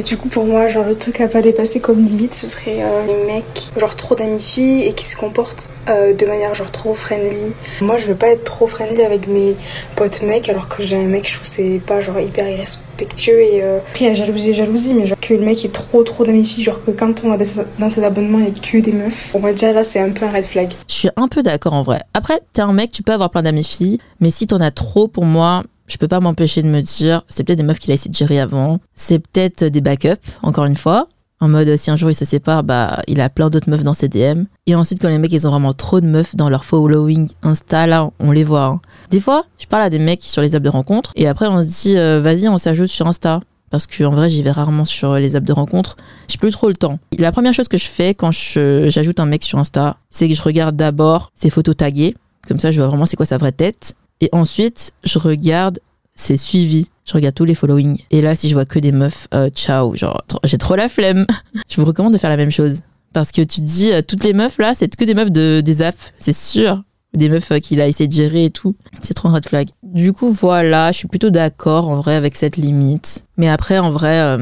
Et 0.00 0.02
du 0.02 0.16
coup, 0.16 0.28
pour 0.30 0.46
moi, 0.46 0.68
genre, 0.68 0.86
le 0.86 0.94
truc 0.94 1.20
à 1.20 1.28
pas 1.28 1.42
dépasser 1.42 1.78
comme 1.78 2.02
limite, 2.02 2.32
ce 2.32 2.46
serait 2.46 2.78
euh, 2.82 3.06
les 3.06 3.26
mecs, 3.26 3.70
genre, 3.76 3.94
trop 3.94 4.14
d'amis 4.14 4.40
filles 4.40 4.84
et 4.84 4.94
qui 4.94 5.04
se 5.04 5.16
comportent 5.16 5.68
euh, 5.90 6.14
de 6.14 6.24
manière, 6.24 6.54
genre, 6.54 6.70
trop 6.70 6.94
friendly. 6.94 7.52
Moi, 7.82 7.98
je 7.98 8.06
veux 8.06 8.14
pas 8.14 8.28
être 8.28 8.42
trop 8.42 8.66
friendly 8.66 9.02
avec 9.02 9.28
mes 9.28 9.54
potes 9.94 10.22
mecs, 10.22 10.48
alors 10.48 10.68
que 10.68 10.82
j'ai 10.82 10.96
un 10.96 11.08
mec, 11.08 11.28
je 11.28 11.34
trouve 11.34 11.46
c'est 11.46 11.78
pas, 11.86 12.00
genre, 12.00 12.18
hyper 12.18 12.46
respectueux 12.56 13.42
et 13.42 13.62
euh, 13.62 13.80
après, 13.90 14.06
il 14.06 14.08
y 14.08 14.10
a 14.10 14.14
jalousie, 14.14 14.54
jalousie, 14.54 14.94
mais 14.94 15.06
genre 15.06 15.20
que 15.20 15.34
le 15.34 15.40
mec 15.40 15.62
est 15.62 15.72
trop, 15.74 16.02
trop 16.04 16.24
d'amis 16.24 16.46
filles, 16.46 16.64
genre 16.64 16.82
que 16.82 16.90
quand 16.90 17.22
on 17.24 17.30
a 17.30 17.36
dans 17.78 17.90
ses 17.90 18.02
abonnements, 18.02 18.38
il 18.38 18.46
y 18.46 18.48
a 18.48 18.60
que 18.62 18.78
des 18.78 18.92
meufs. 18.92 19.28
On 19.34 19.40
va 19.40 19.52
dire 19.52 19.74
là, 19.74 19.84
c'est 19.84 20.00
un 20.00 20.08
peu 20.08 20.24
un 20.24 20.32
red 20.32 20.44
flag. 20.44 20.70
Je 20.88 20.94
suis 20.94 21.10
un 21.16 21.28
peu 21.28 21.42
d'accord 21.42 21.74
en 21.74 21.82
vrai. 21.82 22.00
Après, 22.14 22.40
t'es 22.54 22.62
un 22.62 22.72
mec, 22.72 22.92
tu 22.92 23.02
peux 23.02 23.12
avoir 23.12 23.28
plein 23.28 23.42
d'amis 23.42 23.62
filles, 23.62 23.98
mais 24.20 24.30
si 24.30 24.46
t'en 24.46 24.62
as 24.62 24.70
trop 24.70 25.06
pour 25.06 25.26
moi, 25.26 25.64
je 25.92 25.98
peux 25.98 26.08
pas 26.08 26.20
m'empêcher 26.20 26.62
de 26.62 26.68
me 26.68 26.80
dire, 26.80 27.22
c'est 27.28 27.44
peut-être 27.44 27.58
des 27.58 27.64
meufs 27.64 27.78
qu'il 27.78 27.90
a 27.90 27.94
essayé 27.94 28.10
de 28.10 28.16
gérer 28.16 28.40
avant, 28.40 28.78
c'est 28.94 29.18
peut-être 29.18 29.64
des 29.64 29.80
backups, 29.82 30.16
encore 30.42 30.64
une 30.64 30.76
fois. 30.76 31.08
En 31.40 31.48
mode, 31.48 31.74
si 31.76 31.90
un 31.90 31.96
jour 31.96 32.08
il 32.08 32.14
se 32.14 32.24
sépare, 32.24 32.62
bah, 32.62 33.02
il 33.08 33.20
a 33.20 33.28
plein 33.28 33.50
d'autres 33.50 33.68
meufs 33.68 33.82
dans 33.82 33.94
ses 33.94 34.08
DM. 34.08 34.44
Et 34.66 34.74
ensuite, 34.76 35.02
quand 35.02 35.08
les 35.08 35.18
mecs, 35.18 35.32
ils 35.32 35.46
ont 35.46 35.50
vraiment 35.50 35.72
trop 35.74 36.00
de 36.00 36.06
meufs 36.06 36.36
dans 36.36 36.48
leur 36.48 36.64
following 36.64 37.28
Insta, 37.42 37.86
là, 37.88 38.08
on 38.20 38.30
les 38.30 38.44
voit. 38.44 38.64
hein. 38.64 38.80
Des 39.10 39.18
fois, 39.20 39.44
je 39.58 39.66
parle 39.66 39.82
à 39.82 39.90
des 39.90 39.98
mecs 39.98 40.22
sur 40.22 40.40
les 40.40 40.54
apps 40.54 40.64
de 40.64 40.70
rencontre, 40.70 41.10
et 41.16 41.26
après, 41.28 41.48
on 41.48 41.60
se 41.60 41.66
dit, 41.82 41.98
euh, 41.98 42.20
vas-y, 42.20 42.48
on 42.48 42.58
s'ajoute 42.58 42.86
sur 42.88 43.06
Insta. 43.06 43.40
Parce 43.70 43.86
que 43.86 44.04
en 44.04 44.10
vrai, 44.12 44.28
j'y 44.30 44.42
vais 44.42 44.50
rarement 44.50 44.84
sur 44.84 45.14
les 45.14 45.34
apps 45.34 45.46
de 45.46 45.52
rencontre. 45.52 45.96
J'ai 46.28 46.36
plus 46.38 46.50
trop 46.52 46.68
le 46.68 46.74
temps. 46.76 46.98
La 47.18 47.32
première 47.32 47.54
chose 47.54 47.68
que 47.68 47.78
je 47.78 47.86
fais 47.86 48.14
quand 48.14 48.30
j'ajoute 48.30 49.18
un 49.18 49.24
mec 49.26 49.42
sur 49.42 49.58
Insta, 49.58 49.96
c'est 50.10 50.28
que 50.28 50.34
je 50.34 50.42
regarde 50.42 50.76
d'abord 50.76 51.32
ses 51.34 51.50
photos 51.50 51.76
taguées. 51.76 52.14
Comme 52.46 52.58
ça, 52.60 52.70
je 52.70 52.80
vois 52.80 52.88
vraiment 52.88 53.06
c'est 53.06 53.16
quoi 53.16 53.24
sa 53.26 53.38
vraie 53.38 53.50
tête. 53.52 53.94
Et 54.22 54.28
ensuite, 54.30 54.92
je 55.02 55.18
regarde 55.18 55.80
ses 56.14 56.36
suivis. 56.36 56.86
Je 57.04 57.14
regarde 57.14 57.34
tous 57.34 57.44
les 57.44 57.56
followings. 57.56 57.98
Et 58.12 58.22
là, 58.22 58.36
si 58.36 58.48
je 58.48 58.54
vois 58.54 58.64
que 58.64 58.78
des 58.78 58.92
meufs, 58.92 59.26
euh, 59.34 59.50
ciao. 59.50 59.96
Genre, 59.96 60.22
j'ai 60.44 60.58
trop 60.58 60.76
la 60.76 60.88
flemme. 60.88 61.26
je 61.68 61.80
vous 61.80 61.84
recommande 61.84 62.12
de 62.12 62.18
faire 62.18 62.30
la 62.30 62.36
même 62.36 62.52
chose. 62.52 62.82
Parce 63.12 63.32
que 63.32 63.42
tu 63.42 63.60
te 63.60 63.66
dis, 63.66 63.92
euh, 63.92 64.00
toutes 64.00 64.22
les 64.22 64.32
meufs 64.32 64.58
là, 64.58 64.74
c'est 64.74 64.94
que 64.94 65.04
des 65.04 65.14
meufs 65.14 65.32
de, 65.32 65.60
des 65.60 65.82
apps. 65.82 66.12
C'est 66.20 66.32
sûr. 66.32 66.84
Des 67.14 67.28
meufs 67.28 67.50
euh, 67.50 67.58
qu'il 67.58 67.80
a 67.80 67.88
essayé 67.88 68.06
de 68.06 68.12
gérer 68.12 68.44
et 68.44 68.50
tout. 68.50 68.76
C'est 69.02 69.14
trop 69.14 69.28
un 69.28 69.32
red 69.32 69.48
flag. 69.48 69.68
Du 69.82 70.12
coup, 70.12 70.30
voilà, 70.30 70.92
je 70.92 70.98
suis 70.98 71.08
plutôt 71.08 71.30
d'accord 71.30 71.88
en 71.88 71.96
vrai 71.96 72.14
avec 72.14 72.36
cette 72.36 72.56
limite. 72.56 73.24
Mais 73.36 73.48
après, 73.48 73.80
en 73.80 73.90
vrai, 73.90 74.38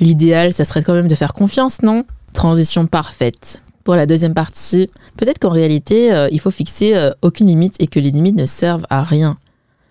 l'idéal, 0.00 0.52
ça 0.52 0.66
serait 0.66 0.82
quand 0.82 0.92
même 0.92 1.08
de 1.08 1.14
faire 1.14 1.32
confiance, 1.32 1.80
non? 1.80 2.04
Transition 2.34 2.86
parfaite. 2.86 3.62
Pour 3.88 3.96
la 3.96 4.04
deuxième 4.04 4.34
partie, 4.34 4.90
peut-être 5.16 5.38
qu'en 5.38 5.48
réalité, 5.48 6.12
euh, 6.12 6.28
il 6.30 6.40
faut 6.40 6.50
fixer 6.50 6.94
euh, 6.94 7.10
aucune 7.22 7.46
limite 7.46 7.74
et 7.78 7.86
que 7.86 7.98
les 7.98 8.10
limites 8.10 8.36
ne 8.36 8.44
servent 8.44 8.84
à 8.90 9.02
rien. 9.02 9.38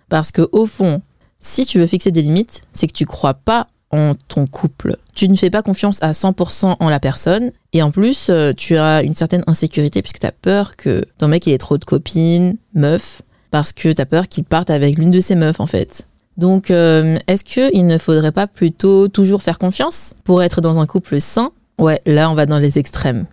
Parce 0.07 0.31
que 0.31 0.47
au 0.51 0.67
fond, 0.67 1.01
si 1.39 1.65
tu 1.65 1.79
veux 1.79 1.87
fixer 1.87 2.11
des 2.11 2.21
limites, 2.21 2.61
c'est 2.73 2.85
que 2.85 2.93
tu 2.93 3.07
crois 3.07 3.33
pas 3.33 3.65
en 3.89 4.13
ton 4.27 4.45
couple. 4.45 4.97
Tu 5.15 5.27
ne 5.27 5.35
fais 5.35 5.49
pas 5.49 5.63
confiance 5.63 5.97
à 6.03 6.11
100% 6.11 6.75
en 6.79 6.89
la 6.89 6.99
personne 6.99 7.51
et 7.73 7.81
en 7.81 7.89
plus, 7.89 8.27
euh, 8.29 8.53
tu 8.55 8.77
as 8.77 9.01
une 9.01 9.15
certaine 9.15 9.43
insécurité 9.47 10.03
puisque 10.03 10.19
tu 10.19 10.27
as 10.27 10.31
peur 10.31 10.75
que 10.75 11.03
ton 11.17 11.27
mec 11.27 11.47
il 11.47 11.53
ait 11.53 11.57
trop 11.57 11.79
de 11.79 11.85
copines, 11.85 12.55
meufs, 12.75 13.23
parce 13.49 13.73
que 13.73 13.91
tu 13.91 13.99
as 13.99 14.05
peur 14.05 14.27
qu'il 14.27 14.43
parte 14.43 14.69
avec 14.69 14.99
l'une 14.99 15.09
de 15.09 15.19
ses 15.19 15.33
meufs 15.33 15.59
en 15.59 15.65
fait. 15.65 16.05
Donc, 16.37 16.69
est-ce 16.69 17.43
qu'il 17.43 17.87
ne 17.87 17.97
faudrait 17.97 18.31
pas 18.31 18.45
plutôt 18.45 19.07
toujours 19.07 19.41
faire 19.41 19.57
confiance 19.57 20.13
pour 20.23 20.43
être 20.43 20.61
dans 20.61 20.77
un 20.77 20.85
couple 20.85 21.19
sain? 21.19 21.49
Ouais, 21.79 21.99
là 22.05 22.29
on 22.29 22.35
va 22.35 22.45
dans 22.45 22.59
les 22.59 22.77
extrêmes. 22.77 23.25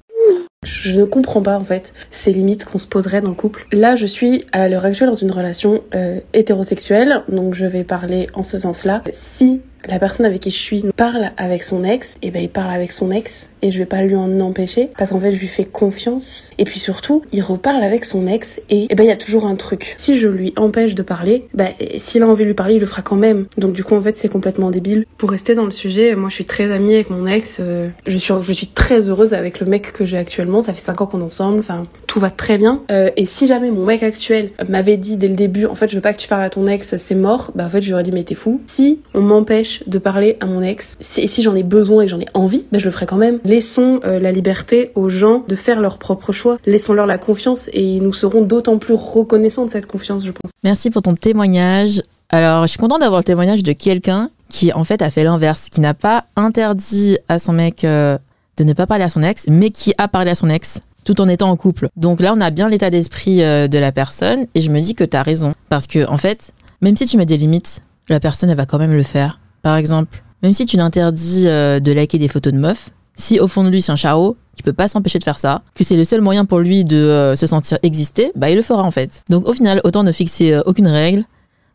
Je 0.64 0.98
ne 0.98 1.04
comprends 1.04 1.42
pas 1.42 1.58
en 1.58 1.64
fait 1.64 1.92
ces 2.10 2.32
limites 2.32 2.64
qu'on 2.64 2.78
se 2.78 2.86
poserait 2.86 3.20
dans 3.20 3.30
le 3.30 3.34
couple. 3.34 3.66
Là, 3.72 3.94
je 3.94 4.06
suis 4.06 4.46
à 4.52 4.68
l'heure 4.68 4.84
actuelle 4.84 5.08
dans 5.08 5.14
une 5.14 5.30
relation 5.30 5.82
euh, 5.94 6.20
hétérosexuelle, 6.32 7.22
donc 7.28 7.54
je 7.54 7.66
vais 7.66 7.84
parler 7.84 8.28
en 8.34 8.42
ce 8.42 8.58
sens-là. 8.58 9.02
Si 9.12 9.60
la 9.88 9.98
personne 9.98 10.26
avec 10.26 10.40
qui 10.40 10.50
je 10.50 10.58
suis 10.58 10.84
parle 10.96 11.30
avec 11.36 11.62
son 11.62 11.84
ex, 11.84 12.18
et 12.22 12.30
ben 12.30 12.42
il 12.42 12.48
parle 12.48 12.70
avec 12.70 12.92
son 12.92 13.10
ex 13.10 13.50
et 13.62 13.70
je 13.70 13.78
vais 13.78 13.86
pas 13.86 14.02
lui 14.02 14.16
en 14.16 14.40
empêcher 14.40 14.90
parce 14.96 15.10
qu'en 15.10 15.20
fait 15.20 15.32
je 15.32 15.40
lui 15.40 15.46
fais 15.46 15.64
confiance 15.64 16.52
et 16.58 16.64
puis 16.64 16.78
surtout 16.78 17.22
il 17.32 17.42
reparle 17.42 17.82
avec 17.82 18.04
son 18.04 18.26
ex 18.26 18.60
et, 18.70 18.86
et 18.90 18.94
ben 18.94 19.04
il 19.04 19.08
y 19.08 19.12
a 19.12 19.16
toujours 19.16 19.46
un 19.46 19.56
truc. 19.56 19.94
Si 19.96 20.18
je 20.18 20.28
lui 20.28 20.52
empêche 20.56 20.94
de 20.94 21.02
parler, 21.02 21.48
ben 21.54 21.68
s'il 21.96 22.22
a 22.22 22.28
envie 22.28 22.44
de 22.44 22.48
lui 22.48 22.54
parler, 22.54 22.74
il 22.74 22.80
le 22.80 22.86
fera 22.86 23.02
quand 23.02 23.16
même. 23.16 23.46
Donc 23.58 23.72
du 23.72 23.84
coup 23.84 23.94
en 23.94 24.02
fait 24.02 24.16
c'est 24.16 24.28
complètement 24.28 24.70
débile. 24.70 25.06
Pour 25.18 25.30
rester 25.30 25.54
dans 25.54 25.64
le 25.64 25.72
sujet, 25.72 26.14
moi 26.16 26.28
je 26.28 26.34
suis 26.34 26.44
très 26.44 26.70
amie 26.70 26.94
avec 26.94 27.10
mon 27.10 27.26
ex, 27.26 27.58
euh, 27.60 27.88
je 28.06 28.18
suis 28.18 28.34
je 28.42 28.52
suis 28.52 28.68
très 28.68 29.08
heureuse 29.08 29.34
avec 29.34 29.60
le 29.60 29.66
mec 29.66 29.92
que 29.92 30.04
j'ai 30.04 30.18
actuellement, 30.18 30.60
ça 30.60 30.72
fait 30.72 30.80
5 30.80 31.00
ans 31.00 31.06
qu'on 31.06 31.20
est 31.20 31.24
ensemble, 31.24 31.58
enfin 31.58 31.86
tout 32.14 32.20
va 32.20 32.30
très 32.30 32.58
bien. 32.58 32.80
Euh, 32.92 33.10
et 33.16 33.26
si 33.26 33.48
jamais 33.48 33.72
mon 33.72 33.84
mec 33.84 34.04
actuel 34.04 34.50
m'avait 34.68 34.96
dit 34.96 35.16
dès 35.16 35.26
le 35.26 35.34
début 35.34 35.66
en 35.66 35.74
fait 35.74 35.88
je 35.88 35.96
veux 35.96 36.00
pas 36.00 36.12
que 36.12 36.20
tu 36.20 36.28
parles 36.28 36.44
à 36.44 36.48
ton 36.48 36.68
ex, 36.68 36.94
c'est 36.96 37.16
mort, 37.16 37.50
bah 37.56 37.66
en 37.66 37.68
fait 37.68 37.82
j'aurais 37.82 38.04
dit 38.04 38.12
mais 38.12 38.22
t'es 38.22 38.36
fou. 38.36 38.60
Si 38.68 39.00
on 39.14 39.20
m'empêche 39.20 39.82
de 39.88 39.98
parler 39.98 40.36
à 40.38 40.46
mon 40.46 40.62
ex, 40.62 40.96
si, 41.00 41.26
si 41.26 41.42
j'en 41.42 41.56
ai 41.56 41.64
besoin 41.64 42.04
et 42.04 42.08
j'en 42.08 42.20
ai 42.20 42.28
envie, 42.32 42.66
bah 42.70 42.78
je 42.78 42.84
le 42.84 42.92
ferai 42.92 43.06
quand 43.06 43.16
même. 43.16 43.40
Laissons 43.44 43.98
euh, 44.04 44.20
la 44.20 44.30
liberté 44.30 44.92
aux 44.94 45.08
gens 45.08 45.42
de 45.48 45.56
faire 45.56 45.80
leur 45.80 45.98
propre 45.98 46.30
choix, 46.30 46.58
laissons-leur 46.66 47.06
la 47.06 47.18
confiance 47.18 47.68
et 47.72 47.98
nous 47.98 48.14
serons 48.14 48.42
d'autant 48.42 48.78
plus 48.78 48.94
reconnaissants 48.94 49.64
de 49.64 49.70
cette 49.70 49.86
confiance 49.88 50.24
je 50.24 50.30
pense. 50.30 50.52
Merci 50.62 50.90
pour 50.90 51.02
ton 51.02 51.14
témoignage. 51.14 52.00
Alors, 52.30 52.62
je 52.62 52.68
suis 52.68 52.78
contente 52.78 53.00
d'avoir 53.00 53.18
le 53.18 53.24
témoignage 53.24 53.64
de 53.64 53.72
quelqu'un 53.72 54.30
qui, 54.48 54.72
en 54.72 54.84
fait, 54.84 55.02
a 55.02 55.10
fait 55.10 55.24
l'inverse, 55.24 55.68
qui 55.68 55.80
n'a 55.80 55.94
pas 55.94 56.26
interdit 56.36 57.18
à 57.28 57.40
son 57.40 57.52
mec 57.52 57.84
euh, 57.84 58.18
de 58.56 58.62
ne 58.62 58.72
pas 58.72 58.86
parler 58.86 59.04
à 59.04 59.08
son 59.08 59.22
ex, 59.22 59.46
mais 59.48 59.70
qui 59.70 59.94
a 59.98 60.06
parlé 60.06 60.30
à 60.30 60.36
son 60.36 60.48
ex 60.48 60.80
tout 61.04 61.20
en 61.20 61.28
étant 61.28 61.50
en 61.50 61.56
couple. 61.56 61.88
Donc 61.96 62.20
là, 62.20 62.32
on 62.36 62.40
a 62.40 62.50
bien 62.50 62.68
l'état 62.68 62.90
d'esprit 62.90 63.42
euh, 63.42 63.68
de 63.68 63.78
la 63.78 63.92
personne 63.92 64.46
et 64.54 64.60
je 64.60 64.70
me 64.70 64.80
dis 64.80 64.94
que 64.94 65.04
tu 65.04 65.16
as 65.16 65.22
raison. 65.22 65.54
Parce 65.68 65.86
que, 65.86 66.08
en 66.08 66.18
fait, 66.18 66.52
même 66.80 66.96
si 66.96 67.06
tu 67.06 67.16
mets 67.16 67.26
des 67.26 67.36
limites, 67.36 67.80
la 68.08 68.20
personne, 68.20 68.50
elle 68.50 68.56
va 68.56 68.66
quand 68.66 68.78
même 68.78 68.94
le 68.94 69.02
faire. 69.02 69.38
Par 69.62 69.76
exemple, 69.76 70.22
même 70.42 70.52
si 70.52 70.66
tu 70.66 70.76
l'interdis 70.76 71.44
euh, 71.46 71.80
de 71.80 71.92
liker 71.92 72.18
des 72.18 72.28
photos 72.28 72.52
de 72.52 72.58
meufs, 72.58 72.90
si 73.16 73.38
au 73.38 73.46
fond 73.46 73.62
de 73.62 73.68
lui 73.68 73.80
c'est 73.80 73.92
un 73.92 73.96
charo, 73.96 74.36
qui 74.56 74.62
peut 74.62 74.72
pas 74.72 74.88
s'empêcher 74.88 75.18
de 75.18 75.24
faire 75.24 75.38
ça, 75.38 75.62
que 75.74 75.84
c'est 75.84 75.96
le 75.96 76.04
seul 76.04 76.20
moyen 76.20 76.44
pour 76.44 76.58
lui 76.58 76.84
de 76.84 76.96
euh, 76.96 77.36
se 77.36 77.46
sentir 77.46 77.78
exister, 77.82 78.32
bah 78.34 78.50
il 78.50 78.56
le 78.56 78.62
fera 78.62 78.82
en 78.82 78.90
fait. 78.90 79.22
Donc 79.30 79.46
au 79.46 79.52
final, 79.52 79.80
autant 79.84 80.02
ne 80.02 80.12
fixer 80.12 80.60
aucune 80.66 80.88
règle, 80.88 81.24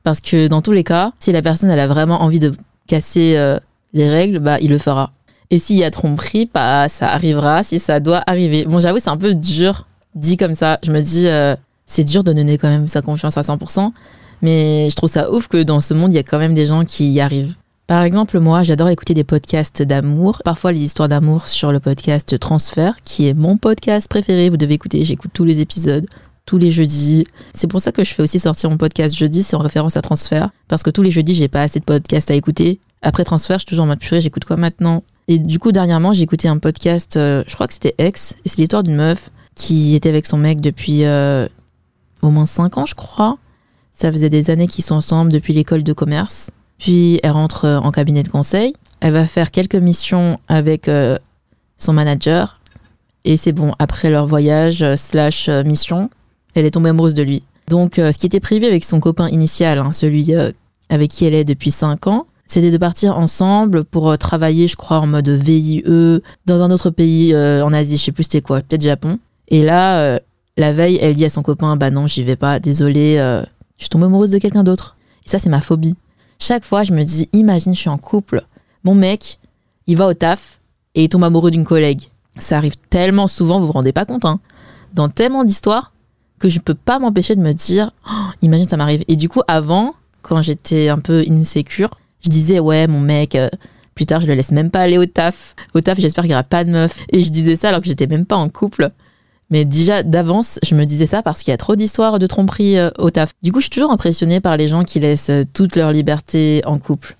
parce 0.04 0.22
que 0.22 0.48
dans 0.48 0.62
tous 0.62 0.72
les 0.72 0.84
cas, 0.84 1.12
si 1.20 1.32
la 1.32 1.42
personne 1.42 1.70
elle 1.70 1.80
a 1.80 1.88
vraiment 1.88 2.22
envie 2.22 2.40
de 2.40 2.54
casser 2.88 3.38
les 3.94 4.10
règles, 4.10 4.40
bah 4.40 4.60
il 4.62 4.70
le 4.70 4.78
fera. 4.78 5.12
Et 5.52 5.58
s'il 5.58 5.78
y 5.78 5.84
a 5.84 5.90
tromperie, 5.90 6.50
bah 6.54 6.88
ça 6.90 7.10
arrivera 7.12 7.64
si 7.64 7.80
ça 7.80 8.00
doit 8.00 8.22
arriver. 8.28 8.66
Bon, 8.66 8.80
j'avoue, 8.80 9.00
c'est 9.00 9.10
un 9.10 9.18
peu 9.18 9.34
dur 9.34 9.88
dit 10.16 10.38
comme 10.38 10.54
ça. 10.54 10.78
Je 10.84 10.92
me 10.92 11.02
dis, 11.02 11.28
euh, 11.28 11.56
c'est 11.86 12.04
dur 12.04 12.24
de 12.24 12.34
donner 12.34 12.58
quand 12.58 12.70
même 12.70 12.88
sa 12.88 13.02
confiance 13.02 13.38
à 13.38 13.42
100%, 13.42 13.92
mais 14.42 14.90
je 14.90 14.96
trouve 14.96 15.10
ça 15.10 15.32
ouf 15.32 15.48
que 15.48 15.64
dans 15.64 15.82
ce 15.82 15.94
monde, 15.94 16.14
il 16.14 16.16
y 16.16 16.20
a 16.20 16.24
quand 16.24 16.38
même 16.38 16.54
des 16.54 16.68
gens 16.68 16.86
qui 16.86 17.10
y 17.12 17.20
arrivent. 17.20 17.56
Par 17.88 18.04
exemple, 18.04 18.40
moi, 18.40 18.62
j'adore 18.62 18.90
écouter 18.90 19.16
des 19.16 19.24
podcasts 19.24 19.82
d'amour, 19.82 20.42
parfois 20.46 20.72
les 20.72 20.82
histoires 20.82 21.10
d'amour 21.10 21.48
sur 21.48 21.72
le 21.72 21.80
podcast 21.80 22.38
Transfert, 22.38 22.98
qui 23.04 23.28
est 23.28 23.34
mon 23.34 23.58
podcast 23.58 24.08
préféré. 24.08 24.52
Vous 24.52 24.58
devez 24.58 24.76
écouter, 24.76 25.04
j'écoute 25.06 25.32
tous 25.34 25.44
les 25.44 25.60
épisodes, 25.60 26.06
tous 26.46 26.60
les 26.60 26.70
jeudis. 26.70 27.26
C'est 27.56 27.66
pour 27.66 27.82
ça 27.82 27.92
que 27.92 28.04
je 28.04 28.14
fais 28.14 28.22
aussi 28.22 28.40
sortir 28.40 28.70
mon 28.70 28.78
podcast 28.78 29.16
jeudi, 29.16 29.42
c'est 29.42 29.56
en 29.56 29.60
référence 29.60 29.98
à 29.98 30.02
Transfert, 30.02 30.52
parce 30.68 30.84
que 30.84 30.92
tous 30.92 31.02
les 31.02 31.10
jeudis, 31.10 31.34
j'ai 31.34 31.48
pas 31.48 31.64
assez 31.64 31.80
de 31.80 31.86
podcasts 31.86 32.30
à 32.30 32.36
écouter. 32.36 32.80
Après 33.02 33.24
Transfert, 33.24 33.58
je 33.58 33.62
suis 33.62 33.70
toujours 33.70 33.86
en 33.86 33.88
mode 33.88 34.00
purée, 34.00 34.22
j'écoute 34.22 34.46
quoi 34.46 34.58
maintenant? 34.58 35.04
Et 35.32 35.38
du 35.38 35.60
coup, 35.60 35.72
dernièrement, 35.72 36.12
j'ai 36.12 36.24
écouté 36.24 36.48
un 36.48 36.58
podcast, 36.58 37.16
euh, 37.16 37.44
je 37.46 37.54
crois 37.54 37.68
que 37.68 37.74
c'était 37.74 37.94
Ex, 38.00 38.36
et 38.44 38.50
c'est 38.50 38.58
l'histoire 38.58 38.82
d'une 38.82 38.96
meuf 38.96 39.30
qui 39.54 39.94
était 39.94 40.10
avec 40.10 40.26
son 40.26 40.38
mec 40.38 40.60
depuis 40.60 41.06
euh, 41.06 41.48
au 42.24 42.32
moins 42.32 42.48
5 42.48 42.80
ans, 42.80 42.88
je 42.88 42.96
crois. 42.96 43.38
Ça 43.94 44.12
faisait 44.12 44.32
des 44.32 44.50
années 44.50 44.66
qu'ils 44.66 44.84
sont 44.84 44.96
ensemble 44.96 45.32
depuis 45.32 45.54
l'école 45.54 45.84
de 45.84 45.94
commerce. 45.94 46.50
Puis 46.80 47.20
elle 47.22 47.30
rentre 47.30 47.66
euh, 47.66 47.78
en 47.78 47.92
cabinet 47.92 48.24
de 48.24 48.28
conseil. 48.28 48.74
Elle 49.02 49.14
va 49.14 49.28
faire 49.28 49.52
quelques 49.52 49.76
missions 49.76 50.40
avec 50.48 50.90
son 51.78 51.94
manager. 51.94 52.60
Et 53.24 53.38
c'est 53.38 53.54
bon, 53.54 53.74
après 53.78 54.10
leur 54.10 54.26
voyage 54.26 54.84
slash 54.96 55.48
mission, 55.48 56.10
elle 56.56 56.66
est 56.66 56.72
tombée 56.72 56.90
amoureuse 56.90 57.14
de 57.14 57.24
lui. 57.24 57.44
Donc 57.70 57.94
ce 57.96 58.18
qui 58.18 58.26
était 58.26 58.42
prévu 58.42 58.66
avec 58.66 58.84
son 58.84 59.00
copain 59.00 59.30
initial, 59.30 59.78
hein, 59.78 59.94
celui 59.94 60.34
avec 60.90 61.12
qui 61.12 61.24
elle 61.24 61.34
est 61.34 61.46
depuis 61.46 61.72
5 61.72 62.08
ans, 62.08 62.26
c'était 62.50 62.72
de 62.72 62.78
partir 62.78 63.18
ensemble 63.18 63.86
pour 63.86 64.10
euh, 64.10 64.18
travailler, 64.18 64.68
je 64.68 64.76
crois, 64.76 65.00
en 65.00 65.08
mode 65.08 65.30
VIE 65.30 65.84
dans 66.46 66.64
un 66.64 66.72
autre 66.72 66.90
pays 66.90 67.34
euh, 67.34 67.64
en 67.64 67.72
Asie, 67.72 67.96
je 67.96 68.04
sais 68.04 68.12
plus 68.12 68.24
c'était 68.24 68.42
quoi, 68.42 68.62
peut-être 68.62 68.82
Japon. 68.82 69.20
Et 69.50 69.64
là, 69.64 70.00
euh, 70.00 70.20
la 70.58 70.74
veille, 70.74 70.98
elle 71.02 71.16
dit 71.16 71.26
à 71.26 71.30
son 71.30 71.42
copain, 71.42 71.76
bah 71.76 71.92
non, 71.92 72.08
j'y 72.08 72.24
vais 72.24 72.36
pas, 72.36 72.60
désolée, 72.60 73.18
euh, 73.18 73.42
je 73.78 73.84
suis 73.84 73.90
tombée 73.90 74.06
amoureuse 74.06 74.32
de 74.32 74.38
quelqu'un 74.38 74.64
d'autre. 74.64 74.98
Et 75.26 75.30
ça, 75.30 75.40
c'est 75.40 75.50
ma 75.50 75.62
phobie. 75.62 75.96
Chaque 76.40 76.64
fois, 76.64 76.84
je 76.84 76.94
me 76.94 77.04
dis, 77.04 77.30
imagine, 77.34 77.74
je 77.74 77.80
suis 77.80 77.90
en 77.90 77.98
couple, 77.98 78.44
mon 78.84 78.96
mec, 78.96 79.40
il 79.88 79.98
va 79.98 80.08
au 80.08 80.14
taf 80.14 80.60
et 80.96 81.04
il 81.04 81.10
tombe 81.10 81.24
amoureux 81.24 81.52
d'une 81.52 81.66
collègue. 81.66 82.10
Ça 82.38 82.58
arrive 82.58 82.78
tellement 82.90 83.28
souvent, 83.28 83.60
vous 83.60 83.68
vous 83.68 83.74
rendez 83.74 83.92
pas 83.92 84.06
compte, 84.06 84.26
hein, 84.26 84.40
dans 84.94 85.10
tellement 85.10 85.44
d'histoires 85.44 85.94
que 86.40 86.48
je 86.48 86.60
peux 86.60 86.76
pas 86.76 87.00
m'empêcher 87.00 87.36
de 87.36 87.42
me 87.42 87.52
dire, 87.52 87.92
Oh, 88.10 88.32
imagine, 88.42 88.68
ça 88.68 88.78
m'arrive. 88.78 89.04
Et 89.08 89.16
du 89.16 89.28
coup, 89.28 89.42
avant, 89.48 89.96
quand 90.22 90.42
j'étais 90.42 90.90
un 90.90 91.00
peu 91.00 91.26
insécure, 91.30 91.90
je 92.24 92.30
disais, 92.30 92.60
ouais, 92.60 92.88
mon 92.88 93.00
mec, 93.00 93.36
euh, 93.36 93.50
plus 93.96 94.06
tard, 94.06 94.22
je 94.22 94.28
le 94.28 94.34
laisse 94.34 94.52
même 94.52 94.72
pas 94.72 94.80
aller 94.80 94.98
au 94.98 95.06
taf. 95.06 95.56
Au 95.74 95.82
taf, 95.82 96.00
j'espère 96.00 96.24
qu'il 96.24 96.32
y 96.32 96.34
aura 96.34 96.44
pas 96.44 96.64
de 96.64 96.72
meuf. 96.72 97.00
Et 97.12 97.22
je 97.22 97.30
disais 97.30 97.56
ça 97.56 97.70
alors 97.70 97.82
que 97.82 97.88
j'étais 97.88 98.08
même 98.08 98.26
pas 98.26 98.36
en 98.36 98.50
couple. 98.50 98.92
Mais 99.50 99.66
déjà, 99.66 100.04
d'avance, 100.04 100.60
je 100.64 100.76
me 100.76 100.86
disais 100.86 101.06
ça 101.06 101.24
parce 101.24 101.42
qu'il 101.42 101.52
y 101.52 101.54
a 101.54 101.58
trop 101.58 101.76
d'histoires 101.76 102.20
de 102.20 102.28
tromperie 102.28 102.78
euh, 102.78 102.92
au 102.98 103.10
taf. 103.10 103.32
Du 103.42 103.52
coup, 103.52 103.60
je 103.60 103.66
suis 103.66 103.72
toujours 103.72 103.92
impressionnée 103.92 104.40
par 104.40 104.58
les 104.58 104.68
gens 104.68 104.84
qui 104.84 105.00
laissent 105.00 105.32
euh, 105.32 105.44
toute 105.54 105.76
leur 105.76 105.92
liberté 105.92 106.62
en 106.66 106.78
couple. 106.78 107.18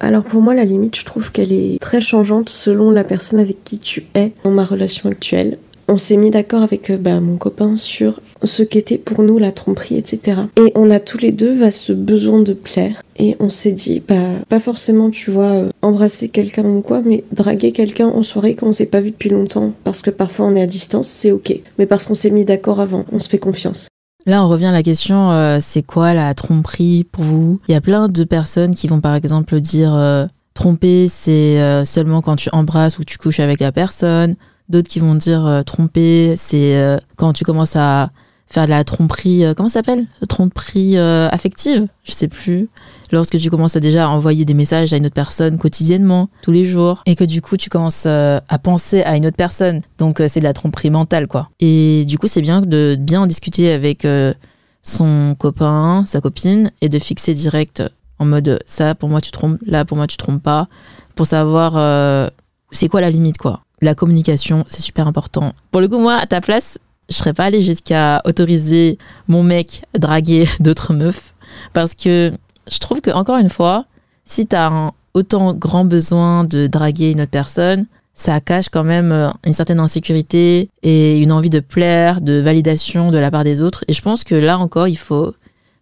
Alors 0.00 0.22
pour 0.22 0.42
moi, 0.42 0.54
la 0.54 0.64
limite, 0.64 0.98
je 0.98 1.04
trouve 1.04 1.32
qu'elle 1.32 1.52
est 1.52 1.80
très 1.80 2.00
changeante 2.00 2.50
selon 2.50 2.90
la 2.90 3.04
personne 3.04 3.40
avec 3.40 3.64
qui 3.64 3.78
tu 3.78 4.04
es 4.14 4.32
dans 4.44 4.50
ma 4.50 4.64
relation 4.64 5.08
actuelle. 5.08 5.58
On 5.88 5.98
s'est 5.98 6.16
mis 6.16 6.30
d'accord 6.30 6.62
avec 6.62 6.92
bah, 7.00 7.20
mon 7.20 7.36
copain 7.36 7.76
sur 7.76 8.20
ce 8.42 8.62
qu'était 8.62 8.98
pour 8.98 9.22
nous 9.22 9.38
la 9.38 9.52
tromperie, 9.52 9.96
etc. 9.96 10.42
Et 10.56 10.72
on 10.74 10.90
a 10.90 11.00
tous 11.00 11.18
les 11.18 11.32
deux 11.32 11.58
bah, 11.58 11.70
ce 11.70 11.92
besoin 11.92 12.40
de 12.42 12.52
plaire. 12.52 13.02
Et 13.18 13.36
on 13.40 13.48
s'est 13.48 13.72
dit, 13.72 14.02
bah, 14.06 14.14
pas 14.48 14.60
forcément, 14.60 15.10
tu 15.10 15.30
vois, 15.30 15.52
euh, 15.52 15.70
embrasser 15.82 16.28
quelqu'un 16.28 16.64
ou 16.64 16.82
quoi, 16.82 17.00
mais 17.04 17.24
draguer 17.32 17.72
quelqu'un 17.72 18.08
en 18.08 18.22
soirée 18.22 18.54
quand 18.54 18.66
on 18.66 18.72
s'est 18.72 18.86
pas 18.86 19.00
vu 19.00 19.10
depuis 19.10 19.30
longtemps, 19.30 19.72
parce 19.84 20.02
que 20.02 20.10
parfois 20.10 20.46
on 20.46 20.56
est 20.56 20.62
à 20.62 20.66
distance, 20.66 21.06
c'est 21.06 21.30
ok. 21.30 21.58
Mais 21.78 21.86
parce 21.86 22.04
qu'on 22.04 22.14
s'est 22.14 22.30
mis 22.30 22.44
d'accord 22.44 22.80
avant, 22.80 23.04
on 23.12 23.18
se 23.18 23.28
fait 23.28 23.38
confiance. 23.38 23.88
Là, 24.26 24.44
on 24.44 24.48
revient 24.48 24.66
à 24.66 24.72
la 24.72 24.82
question, 24.82 25.30
euh, 25.30 25.58
c'est 25.62 25.82
quoi 25.82 26.12
la 26.12 26.34
tromperie 26.34 27.04
pour 27.04 27.24
vous? 27.24 27.60
Il 27.68 27.72
y 27.72 27.76
a 27.76 27.80
plein 27.80 28.08
de 28.08 28.24
personnes 28.24 28.74
qui 28.74 28.88
vont 28.88 29.00
par 29.00 29.14
exemple 29.14 29.60
dire 29.60 29.94
euh, 29.94 30.26
tromper, 30.52 31.06
c'est 31.08 31.84
seulement 31.84 32.22
quand 32.22 32.36
tu 32.36 32.50
embrasses 32.52 32.98
ou 32.98 33.04
tu 33.04 33.18
couches 33.18 33.40
avec 33.40 33.60
la 33.60 33.72
personne. 33.72 34.34
D'autres 34.68 34.88
qui 34.88 34.98
vont 34.98 35.14
dire 35.14 35.62
tromper, 35.64 36.34
c'est 36.36 36.98
quand 37.16 37.32
tu 37.34 37.44
commences 37.44 37.76
à 37.76 38.10
faire 38.46 38.64
de 38.64 38.70
la 38.70 38.84
tromperie, 38.84 39.44
comment 39.56 39.68
ça 39.68 39.80
s'appelle? 39.80 40.06
Tromperie 40.28 40.98
affective? 40.98 41.86
Je 42.04 42.12
sais 42.12 42.28
plus 42.28 42.68
lorsque 43.12 43.38
tu 43.38 43.50
commences 43.50 43.76
à 43.76 43.80
déjà 43.80 44.08
envoyer 44.08 44.44
des 44.44 44.54
messages 44.54 44.92
à 44.92 44.96
une 44.96 45.06
autre 45.06 45.14
personne 45.14 45.58
quotidiennement, 45.58 46.28
tous 46.42 46.52
les 46.52 46.64
jours, 46.64 47.02
et 47.06 47.14
que 47.14 47.24
du 47.24 47.42
coup 47.42 47.56
tu 47.56 47.68
commences 47.68 48.04
euh, 48.06 48.40
à 48.48 48.58
penser 48.58 49.02
à 49.02 49.16
une 49.16 49.26
autre 49.26 49.36
personne. 49.36 49.80
Donc 49.98 50.20
euh, 50.20 50.26
c'est 50.28 50.40
de 50.40 50.44
la 50.44 50.52
tromperie 50.52 50.90
mentale, 50.90 51.28
quoi. 51.28 51.50
Et 51.60 52.04
du 52.06 52.18
coup 52.18 52.26
c'est 52.26 52.42
bien 52.42 52.60
de 52.60 52.96
bien 52.98 53.22
en 53.22 53.26
discuter 53.26 53.72
avec 53.72 54.04
euh, 54.04 54.34
son 54.82 55.34
copain, 55.38 56.04
sa 56.06 56.20
copine, 56.20 56.70
et 56.80 56.88
de 56.88 56.98
fixer 56.98 57.34
direct 57.34 57.82
en 58.18 58.24
mode 58.24 58.60
ça 58.66 58.94
pour 58.94 59.08
moi 59.08 59.20
tu 59.20 59.30
trompes, 59.30 59.58
là 59.66 59.84
pour 59.84 59.96
moi 59.96 60.06
tu 60.06 60.16
trompes 60.16 60.42
pas, 60.42 60.68
pour 61.14 61.26
savoir 61.26 62.30
c'est 62.70 62.88
quoi 62.88 63.00
la 63.00 63.10
limite, 63.10 63.38
quoi. 63.38 63.62
La 63.82 63.94
communication, 63.94 64.64
c'est 64.68 64.80
super 64.80 65.06
important. 65.06 65.52
Pour 65.70 65.80
le 65.82 65.88
coup, 65.88 65.98
moi, 65.98 66.14
à 66.14 66.26
ta 66.26 66.40
place, 66.40 66.78
je 67.08 67.14
serais 67.14 67.32
pas 67.32 67.44
allée 67.44 67.60
jusqu'à 67.60 68.22
autoriser 68.24 68.98
mon 69.28 69.42
mec 69.42 69.82
à 69.94 69.98
draguer 69.98 70.48
d'autres 70.60 70.92
meufs 70.92 71.34
parce 71.72 71.94
que 71.94 72.32
je 72.70 72.78
trouve 72.78 73.00
que 73.00 73.10
encore 73.10 73.38
une 73.38 73.48
fois, 73.48 73.86
si 74.24 74.46
tu 74.46 74.56
as 74.56 74.92
autant 75.14 75.54
grand 75.54 75.84
besoin 75.84 76.44
de 76.44 76.66
draguer 76.66 77.12
une 77.12 77.22
autre 77.22 77.30
personne, 77.30 77.86
ça 78.14 78.40
cache 78.40 78.68
quand 78.70 78.82
même 78.82 79.12
euh, 79.12 79.30
une 79.44 79.52
certaine 79.52 79.78
insécurité 79.78 80.70
et 80.82 81.18
une 81.18 81.32
envie 81.32 81.50
de 81.50 81.60
plaire, 81.60 82.20
de 82.20 82.40
validation 82.40 83.10
de 83.10 83.18
la 83.18 83.30
part 83.30 83.44
des 83.44 83.62
autres. 83.62 83.84
Et 83.88 83.92
je 83.92 84.02
pense 84.02 84.24
que 84.24 84.34
là 84.34 84.58
encore, 84.58 84.88
il 84.88 84.96
faut 84.96 85.34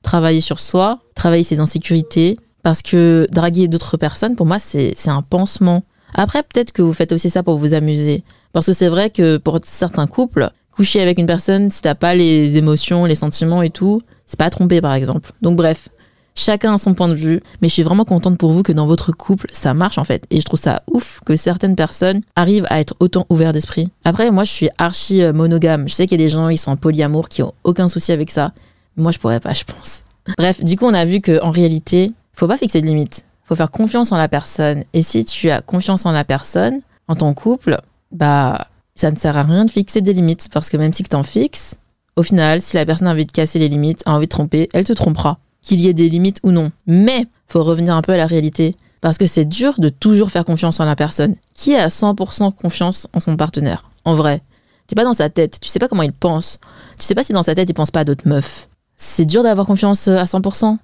travailler 0.02 0.40
sur 0.40 0.60
soi, 0.60 0.98
travailler 1.14 1.44
ses 1.44 1.60
insécurités, 1.60 2.36
parce 2.62 2.82
que 2.82 3.28
draguer 3.30 3.68
d'autres 3.68 3.96
personnes, 3.96 4.36
pour 4.36 4.46
moi, 4.46 4.58
c'est 4.58 4.94
un 5.06 5.22
pansement. 5.22 5.84
Après, 6.14 6.42
peut-être 6.42 6.72
que 6.72 6.82
vous 6.82 6.92
faites 6.92 7.12
aussi 7.12 7.30
ça 7.30 7.42
pour 7.42 7.58
vous 7.58 7.74
amuser. 7.74 8.24
Parce 8.52 8.66
que 8.66 8.72
c'est 8.72 8.88
vrai 8.88 9.10
que 9.10 9.36
pour 9.36 9.58
certains 9.64 10.06
couples, 10.06 10.50
coucher 10.74 11.00
avec 11.00 11.18
une 11.18 11.26
personne, 11.26 11.70
si 11.70 11.82
t'as 11.82 11.94
pas 11.94 12.14
les 12.14 12.56
émotions, 12.56 13.04
les 13.04 13.14
sentiments 13.14 13.62
et 13.62 13.70
tout, 13.70 14.02
c'est 14.26 14.38
pas 14.38 14.50
tromper 14.50 14.80
par 14.80 14.94
exemple. 14.94 15.32
Donc 15.42 15.56
bref, 15.56 15.88
Chacun 16.36 16.74
a 16.74 16.78
son 16.78 16.94
point 16.94 17.06
de 17.06 17.14
vue, 17.14 17.40
mais 17.62 17.68
je 17.68 17.74
suis 17.74 17.84
vraiment 17.84 18.04
contente 18.04 18.38
pour 18.38 18.50
vous 18.50 18.64
que 18.64 18.72
dans 18.72 18.86
votre 18.86 19.12
couple, 19.12 19.46
ça 19.52 19.72
marche 19.72 19.98
en 19.98 20.04
fait. 20.04 20.24
Et 20.30 20.40
je 20.40 20.44
trouve 20.44 20.58
ça 20.58 20.82
ouf 20.92 21.20
que 21.24 21.36
certaines 21.36 21.76
personnes 21.76 22.22
arrivent 22.34 22.66
à 22.70 22.80
être 22.80 22.94
autant 22.98 23.24
ouverts 23.28 23.52
d'esprit. 23.52 23.88
Après, 24.04 24.32
moi, 24.32 24.42
je 24.42 24.50
suis 24.50 24.68
archi 24.76 25.22
euh, 25.22 25.32
monogame. 25.32 25.88
Je 25.88 25.94
sais 25.94 26.06
qu'il 26.06 26.20
y 26.20 26.24
a 26.24 26.26
des 26.26 26.30
gens, 26.30 26.48
ils 26.48 26.58
sont 26.58 26.72
en 26.72 26.76
polyamour, 26.76 27.28
qui 27.28 27.44
ont 27.44 27.54
aucun 27.62 27.86
souci 27.86 28.10
avec 28.10 28.32
ça. 28.32 28.52
Moi, 28.96 29.12
je 29.12 29.20
pourrais 29.20 29.38
pas, 29.38 29.52
je 29.52 29.62
pense. 29.62 30.02
Bref, 30.38 30.62
du 30.64 30.76
coup, 30.76 30.86
on 30.86 30.94
a 30.94 31.04
vu 31.04 31.20
qu'en 31.20 31.52
réalité, 31.52 32.10
faut 32.34 32.48
pas 32.48 32.56
fixer 32.56 32.80
de 32.80 32.86
limites. 32.86 33.26
Faut 33.44 33.54
faire 33.54 33.70
confiance 33.70 34.10
en 34.10 34.16
la 34.16 34.28
personne. 34.28 34.82
Et 34.92 35.04
si 35.04 35.24
tu 35.24 35.50
as 35.50 35.60
confiance 35.60 36.04
en 36.04 36.10
la 36.10 36.24
personne, 36.24 36.80
en 37.06 37.14
ton 37.14 37.32
couple, 37.32 37.80
bah, 38.10 38.66
ça 38.94 39.10
ne 39.10 39.16
sert 39.16 39.36
à 39.36 39.42
rien 39.42 39.64
de 39.64 39.70
fixer 39.70 40.00
des 40.00 40.12
limites. 40.12 40.48
Parce 40.52 40.68
que 40.68 40.76
même 40.76 40.92
si 40.92 41.02
tu 41.02 41.16
en 41.16 41.22
fixes, 41.22 41.76
au 42.16 42.22
final, 42.22 42.60
si 42.62 42.76
la 42.76 42.86
personne 42.86 43.08
a 43.08 43.10
envie 43.10 43.26
de 43.26 43.32
casser 43.32 43.58
les 43.58 43.68
limites, 43.68 44.02
a 44.06 44.12
envie 44.12 44.26
de 44.26 44.30
tromper, 44.30 44.68
elle 44.72 44.84
te 44.84 44.92
trompera 44.92 45.38
qu'il 45.62 45.80
y 45.80 45.88
ait 45.88 45.94
des 45.94 46.08
limites 46.08 46.38
ou 46.42 46.52
non. 46.52 46.70
Mais 46.86 47.26
faut 47.48 47.64
revenir 47.64 47.94
un 47.94 48.02
peu 48.02 48.12
à 48.12 48.16
la 48.16 48.26
réalité. 48.26 48.76
Parce 49.00 49.18
que 49.18 49.26
c'est 49.26 49.44
dur 49.44 49.74
de 49.78 49.88
toujours 49.88 50.30
faire 50.30 50.44
confiance 50.44 50.80
en 50.80 50.84
la 50.84 50.96
personne. 50.96 51.34
Qui 51.52 51.74
a 51.74 51.88
100% 51.88 52.54
confiance 52.54 53.06
en 53.12 53.20
son 53.20 53.36
partenaire 53.36 53.82
En 54.04 54.14
vrai. 54.14 54.42
T'es 54.86 54.94
pas 54.94 55.04
dans 55.04 55.12
sa 55.12 55.28
tête. 55.28 55.58
Tu 55.60 55.68
sais 55.68 55.78
pas 55.78 55.88
comment 55.88 56.02
il 56.02 56.12
pense. 56.12 56.58
Tu 56.98 57.04
sais 57.04 57.14
pas 57.14 57.24
si 57.24 57.32
dans 57.32 57.42
sa 57.42 57.54
tête 57.54 57.68
il 57.68 57.74
pense 57.74 57.90
pas 57.90 58.00
à 58.00 58.04
d'autres 58.04 58.28
meufs. 58.28 58.68
C'est 58.96 59.24
dur 59.24 59.42
d'avoir 59.42 59.66
confiance 59.66 60.08
à 60.08 60.24
100%. 60.24 60.78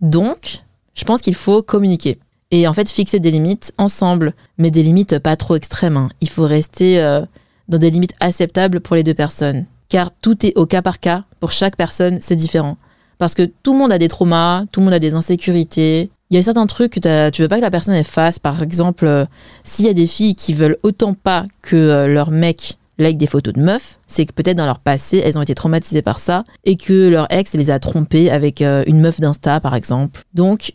Donc, 0.00 0.62
je 0.94 1.04
pense 1.04 1.20
qu'il 1.20 1.34
faut 1.34 1.62
communiquer. 1.62 2.18
Et 2.50 2.66
en 2.66 2.72
fait, 2.72 2.88
fixer 2.90 3.20
des 3.20 3.30
limites 3.30 3.72
ensemble. 3.78 4.34
Mais 4.58 4.70
des 4.70 4.82
limites 4.82 5.18
pas 5.18 5.36
trop 5.36 5.56
extrêmes. 5.56 5.96
Hein. 5.96 6.08
Il 6.20 6.28
faut 6.28 6.46
rester 6.46 7.00
euh, 7.00 7.24
dans 7.72 7.78
des 7.78 7.90
limites 7.90 8.14
acceptables 8.20 8.80
pour 8.80 8.94
les 8.94 9.02
deux 9.02 9.14
personnes. 9.14 9.66
Car 9.88 10.10
tout 10.20 10.46
est 10.46 10.56
au 10.56 10.66
cas 10.66 10.82
par 10.82 11.00
cas. 11.00 11.22
Pour 11.40 11.50
chaque 11.50 11.76
personne, 11.76 12.18
c'est 12.20 12.36
différent. 12.36 12.76
Parce 13.18 13.34
que 13.34 13.42
tout 13.62 13.72
le 13.72 13.78
monde 13.78 13.92
a 13.92 13.98
des 13.98 14.08
traumas, 14.08 14.64
tout 14.72 14.80
le 14.80 14.84
monde 14.84 14.94
a 14.94 14.98
des 14.98 15.14
insécurités. 15.14 16.10
Il 16.30 16.36
y 16.36 16.38
a 16.38 16.42
certains 16.42 16.66
trucs 16.66 16.94
que 16.94 17.30
tu 17.30 17.42
veux 17.42 17.48
pas 17.48 17.56
que 17.56 17.62
la 17.62 17.70
personne 17.70 17.94
elle 17.94 18.04
fasse. 18.04 18.38
Par 18.38 18.62
exemple, 18.62 19.06
euh, 19.06 19.24
s'il 19.64 19.86
y 19.86 19.88
a 19.88 19.94
des 19.94 20.06
filles 20.06 20.34
qui 20.34 20.54
veulent 20.54 20.78
autant 20.82 21.14
pas 21.14 21.44
que 21.60 21.76
euh, 21.76 22.06
leur 22.06 22.30
mec 22.30 22.78
like 22.98 23.16
des 23.16 23.26
photos 23.26 23.54
de 23.54 23.60
meufs, 23.60 23.98
c'est 24.06 24.24
que 24.26 24.32
peut-être 24.32 24.56
dans 24.56 24.66
leur 24.66 24.78
passé, 24.78 25.22
elles 25.24 25.38
ont 25.38 25.42
été 25.42 25.54
traumatisées 25.54 26.02
par 26.02 26.18
ça 26.18 26.44
et 26.64 26.76
que 26.76 27.08
leur 27.08 27.26
ex 27.30 27.54
les 27.54 27.70
a 27.70 27.78
trompées 27.78 28.30
avec 28.30 28.62
euh, 28.62 28.82
une 28.86 29.00
meuf 29.00 29.20
d'Insta, 29.20 29.60
par 29.60 29.74
exemple. 29.74 30.20
Donc, 30.34 30.72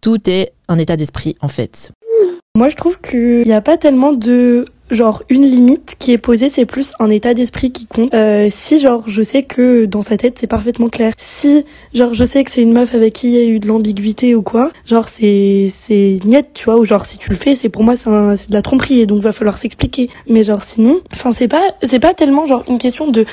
tout 0.00 0.28
est 0.28 0.52
un 0.68 0.78
état 0.78 0.96
d'esprit, 0.96 1.36
en 1.40 1.48
fait. 1.48 1.92
Moi, 2.56 2.68
je 2.68 2.76
trouve 2.76 3.00
qu'il 3.00 3.42
n'y 3.42 3.52
a 3.52 3.60
pas 3.60 3.76
tellement 3.76 4.12
de 4.12 4.64
genre 4.90 5.22
une 5.28 5.42
limite 5.42 5.96
qui 5.98 6.12
est 6.12 6.18
posée, 6.18 6.48
c'est 6.48 6.66
plus 6.66 6.92
un 6.98 7.10
état 7.10 7.34
d'esprit 7.34 7.72
qui 7.72 7.86
compte. 7.86 8.12
Euh, 8.14 8.48
si 8.50 8.80
genre 8.80 9.04
je 9.06 9.22
sais 9.22 9.42
que 9.42 9.84
dans 9.84 10.02
sa 10.02 10.16
tête 10.16 10.38
c'est 10.38 10.46
parfaitement 10.46 10.88
clair. 10.88 11.12
Si 11.16 11.64
genre 11.94 12.14
je 12.14 12.24
sais 12.24 12.44
que 12.44 12.50
c'est 12.50 12.62
une 12.62 12.72
meuf 12.72 12.94
avec 12.94 13.14
qui 13.14 13.28
il 13.28 13.34
y 13.34 13.38
a 13.38 13.44
eu 13.44 13.58
de 13.58 13.66
l'ambiguïté 13.66 14.34
ou 14.34 14.42
quoi, 14.42 14.70
genre 14.86 15.08
c'est 15.08 15.70
c'est 15.72 16.18
niette, 16.24 16.50
tu 16.54 16.64
vois, 16.64 16.76
ou 16.76 16.84
genre 16.84 17.06
si 17.06 17.18
tu 17.18 17.30
le 17.30 17.36
fais, 17.36 17.54
c'est 17.54 17.68
pour 17.68 17.84
moi 17.84 17.96
c'est 17.96 18.10
de 18.48 18.54
la 18.54 18.62
tromperie 18.62 19.00
et 19.00 19.06
donc 19.06 19.22
va 19.22 19.32
falloir 19.32 19.58
s'expliquer. 19.58 20.10
Mais 20.28 20.42
genre 20.42 20.62
sinon, 20.62 21.00
enfin 21.12 21.32
c'est 21.32 21.48
pas 21.48 21.62
c'est 21.82 22.00
pas 22.00 22.14
tellement 22.14 22.46
genre 22.46 22.64
une 22.68 22.78
question 22.78 23.10
de 23.10 23.24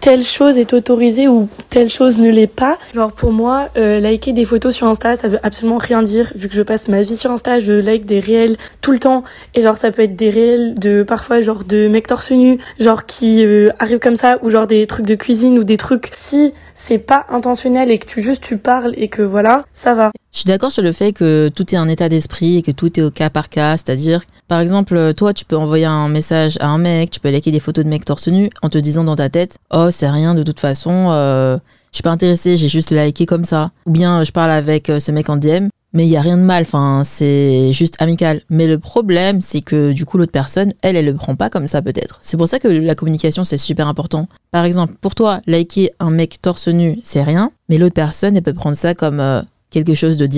telle 0.00 0.24
chose 0.24 0.58
est 0.58 0.72
autorisée 0.72 1.28
ou 1.28 1.48
telle 1.70 1.90
chose 1.90 2.20
ne 2.20 2.30
l'est 2.30 2.46
pas. 2.46 2.78
Genre 2.94 3.12
pour 3.12 3.32
moi, 3.32 3.68
euh, 3.76 4.00
liker 4.00 4.32
des 4.32 4.44
photos 4.44 4.74
sur 4.74 4.86
Insta, 4.86 5.16
ça 5.16 5.28
veut 5.28 5.40
absolument 5.42 5.78
rien 5.78 6.02
dire 6.02 6.32
vu 6.34 6.48
que 6.48 6.54
je 6.54 6.62
passe 6.62 6.88
ma 6.88 7.02
vie 7.02 7.16
sur 7.16 7.30
Insta, 7.30 7.58
je 7.58 7.72
like 7.72 8.04
des 8.04 8.20
réels 8.20 8.56
tout 8.80 8.92
le 8.92 8.98
temps 8.98 9.24
et 9.54 9.62
genre 9.62 9.76
ça 9.76 9.90
peut 9.90 10.02
être 10.02 10.16
des 10.16 10.30
réels 10.30 10.74
de 10.76 10.97
parfois 11.04 11.40
genre 11.40 11.64
de 11.64 11.88
mecs 11.88 12.06
torse 12.06 12.30
nu, 12.30 12.58
genre 12.80 13.06
qui 13.06 13.44
euh, 13.44 13.70
arrivent 13.78 13.98
comme 13.98 14.16
ça 14.16 14.38
ou 14.42 14.50
genre 14.50 14.66
des 14.66 14.86
trucs 14.86 15.06
de 15.06 15.14
cuisine 15.14 15.58
ou 15.58 15.64
des 15.64 15.76
trucs 15.76 16.10
si 16.14 16.52
c'est 16.74 16.98
pas 16.98 17.26
intentionnel 17.30 17.90
et 17.90 17.98
que 17.98 18.06
tu 18.06 18.22
juste 18.22 18.42
tu 18.42 18.56
parles 18.56 18.94
et 18.96 19.08
que 19.08 19.22
voilà, 19.22 19.64
ça 19.72 19.94
va. 19.94 20.10
Je 20.32 20.38
suis 20.38 20.46
d'accord 20.46 20.72
sur 20.72 20.82
le 20.82 20.92
fait 20.92 21.12
que 21.12 21.48
tout 21.48 21.74
est 21.74 21.78
un 21.78 21.88
état 21.88 22.08
d'esprit 22.08 22.58
et 22.58 22.62
que 22.62 22.70
tout 22.70 22.98
est 22.98 23.02
au 23.02 23.10
cas 23.10 23.30
par 23.30 23.48
cas, 23.48 23.76
c'est-à-dire 23.76 24.22
par 24.48 24.60
exemple, 24.60 25.12
toi, 25.14 25.34
tu 25.34 25.44
peux 25.44 25.56
envoyer 25.56 25.84
un 25.84 26.08
message 26.08 26.56
à 26.60 26.68
un 26.68 26.78
mec, 26.78 27.10
tu 27.10 27.20
peux 27.20 27.30
liker 27.30 27.50
des 27.50 27.60
photos 27.60 27.84
de 27.84 27.90
mecs 27.90 28.06
torse 28.06 28.28
nu 28.28 28.48
en 28.62 28.70
te 28.70 28.78
disant 28.78 29.04
dans 29.04 29.16
ta 29.16 29.28
tête, 29.28 29.58
oh, 29.70 29.90
c'est 29.90 30.08
rien 30.08 30.34
de 30.34 30.42
toute 30.42 30.58
façon, 30.58 31.10
euh, 31.10 31.58
je 31.92 31.96
suis 31.96 32.02
pas 32.02 32.10
intéressé, 32.10 32.56
j'ai 32.56 32.68
juste 32.68 32.90
liké 32.90 33.26
comme 33.26 33.44
ça. 33.44 33.70
Ou 33.84 33.90
bien 33.90 34.24
je 34.24 34.32
parle 34.32 34.50
avec 34.50 34.88
euh, 34.88 35.00
ce 35.00 35.12
mec 35.12 35.28
en 35.28 35.36
DM 35.36 35.68
mais 35.92 36.06
il 36.06 36.10
y 36.10 36.16
a 36.16 36.20
rien 36.20 36.36
de 36.36 36.42
mal, 36.42 36.62
enfin, 36.62 37.02
c'est 37.04 37.72
juste 37.72 37.94
amical. 37.98 38.42
Mais 38.50 38.66
le 38.66 38.78
problème, 38.78 39.40
c'est 39.40 39.62
que 39.62 39.92
du 39.92 40.04
coup, 40.04 40.18
l'autre 40.18 40.32
personne, 40.32 40.72
elle, 40.82 40.96
elle 40.96 41.06
le 41.06 41.14
prend 41.14 41.34
pas 41.34 41.48
comme 41.48 41.66
ça 41.66 41.80
peut-être. 41.80 42.18
C'est 42.22 42.36
pour 42.36 42.46
ça 42.46 42.58
que 42.58 42.68
la 42.68 42.94
communication, 42.94 43.44
c'est 43.44 43.58
super 43.58 43.88
important. 43.88 44.26
Par 44.50 44.64
exemple, 44.64 44.94
pour 45.00 45.14
toi, 45.14 45.40
liker 45.46 45.90
un 45.98 46.10
mec 46.10 46.42
torse 46.42 46.68
nu, 46.68 46.98
c'est 47.02 47.22
rien, 47.22 47.50
mais 47.68 47.78
l'autre 47.78 47.94
personne, 47.94 48.36
elle 48.36 48.42
peut 48.42 48.52
prendre 48.52 48.76
ça 48.76 48.94
comme 48.94 49.20
euh, 49.20 49.40
quelque 49.70 49.94
chose 49.94 50.16
de 50.18 50.28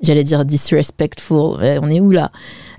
j'allais 0.00 0.24
dire 0.24 0.44
disrespectful. 0.44 1.58
on 1.80 1.90
est 1.90 2.00
où 2.00 2.10
là? 2.10 2.30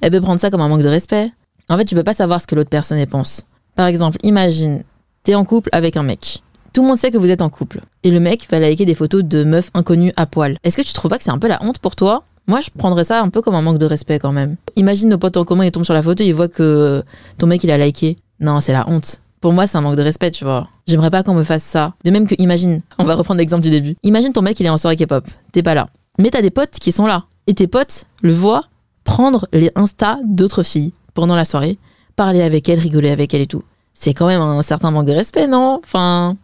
Elle 0.01 0.11
peut 0.11 0.21
prendre 0.21 0.39
ça 0.39 0.49
comme 0.49 0.61
un 0.61 0.67
manque 0.67 0.83
de 0.83 0.87
respect. 0.87 1.31
En 1.69 1.77
fait, 1.77 1.85
tu 1.85 1.95
peux 1.95 2.03
pas 2.03 2.13
savoir 2.13 2.41
ce 2.41 2.47
que 2.47 2.55
l'autre 2.55 2.69
personne 2.69 3.03
pense. 3.05 3.45
Par 3.75 3.87
exemple, 3.87 4.17
imagine, 4.23 4.83
t'es 5.23 5.35
en 5.35 5.45
couple 5.45 5.69
avec 5.71 5.95
un 5.95 6.03
mec. 6.03 6.41
Tout 6.73 6.81
le 6.81 6.87
monde 6.87 6.97
sait 6.97 7.11
que 7.11 7.17
vous 7.17 7.31
êtes 7.31 7.41
en 7.41 7.49
couple. 7.49 7.81
Et 8.03 8.11
le 8.11 8.19
mec 8.19 8.47
va 8.49 8.59
liker 8.59 8.85
des 8.85 8.95
photos 8.95 9.23
de 9.23 9.43
meufs 9.43 9.69
inconnues 9.73 10.13
à 10.15 10.25
poil. 10.25 10.57
Est-ce 10.63 10.77
que 10.77 10.81
tu 10.81 10.93
trouves 10.93 11.09
pas 11.09 11.17
que 11.17 11.23
c'est 11.23 11.31
un 11.31 11.39
peu 11.39 11.47
la 11.47 11.63
honte 11.63 11.79
pour 11.79 11.95
toi? 11.95 12.23
Moi, 12.47 12.59
je 12.61 12.69
prendrais 12.75 13.03
ça 13.03 13.21
un 13.21 13.29
peu 13.29 13.41
comme 13.41 13.55
un 13.55 13.61
manque 13.61 13.77
de 13.77 13.85
respect 13.85 14.19
quand 14.19 14.31
même. 14.31 14.55
Imagine 14.75 15.09
nos 15.09 15.17
potes 15.17 15.37
en 15.37 15.45
commun, 15.45 15.65
ils 15.65 15.71
tombent 15.71 15.85
sur 15.85 15.93
la 15.93 16.01
photo, 16.01 16.23
ils 16.23 16.33
voient 16.33 16.47
que 16.47 17.03
ton 17.37 17.47
mec, 17.47 17.63
il 17.63 17.71
a 17.71 17.77
liké. 17.77 18.17
Non, 18.39 18.59
c'est 18.59 18.73
la 18.73 18.89
honte. 18.89 19.21
Pour 19.41 19.53
moi, 19.53 19.67
c'est 19.67 19.77
un 19.77 19.81
manque 19.81 19.95
de 19.95 20.01
respect, 20.01 20.31
tu 20.31 20.43
vois. 20.43 20.67
J'aimerais 20.87 21.11
pas 21.11 21.23
qu'on 21.23 21.33
me 21.33 21.43
fasse 21.43 21.63
ça. 21.63 21.93
De 22.03 22.11
même 22.11 22.27
que, 22.27 22.35
imagine, 22.39 22.81
on 22.97 23.03
va 23.05 23.15
reprendre 23.15 23.39
l'exemple 23.39 23.63
du 23.63 23.69
début. 23.69 23.95
Imagine 24.03 24.33
ton 24.33 24.41
mec, 24.41 24.59
il 24.59 24.65
est 24.65 24.69
en 24.69 24.77
soirée 24.77 24.95
K-pop. 24.95 25.27
T'es 25.51 25.63
pas 25.63 25.75
là. 25.75 25.87
Mais 26.17 26.29
t'as 26.29 26.41
des 26.41 26.49
potes 26.49 26.77
qui 26.79 26.91
sont 26.91 27.05
là. 27.05 27.25
Et 27.47 27.53
tes 27.53 27.67
potes 27.67 28.05
le 28.21 28.33
voient 28.33 28.65
prendre 29.03 29.47
les 29.53 29.71
Insta 29.75 30.19
d'autres 30.25 30.63
filles 30.63 30.93
pendant 31.13 31.35
la 31.35 31.45
soirée, 31.45 31.77
parler 32.15 32.41
avec 32.41 32.67
elles, 32.69 32.79
rigoler 32.79 33.09
avec 33.09 33.33
elles 33.33 33.41
et 33.41 33.47
tout. 33.47 33.63
C'est 33.93 34.13
quand 34.13 34.27
même 34.27 34.41
un 34.41 34.61
certain 34.61 34.91
manque 34.91 35.07
de 35.07 35.13
respect, 35.13 35.47
non? 35.47 35.79
Enfin, 35.83 36.35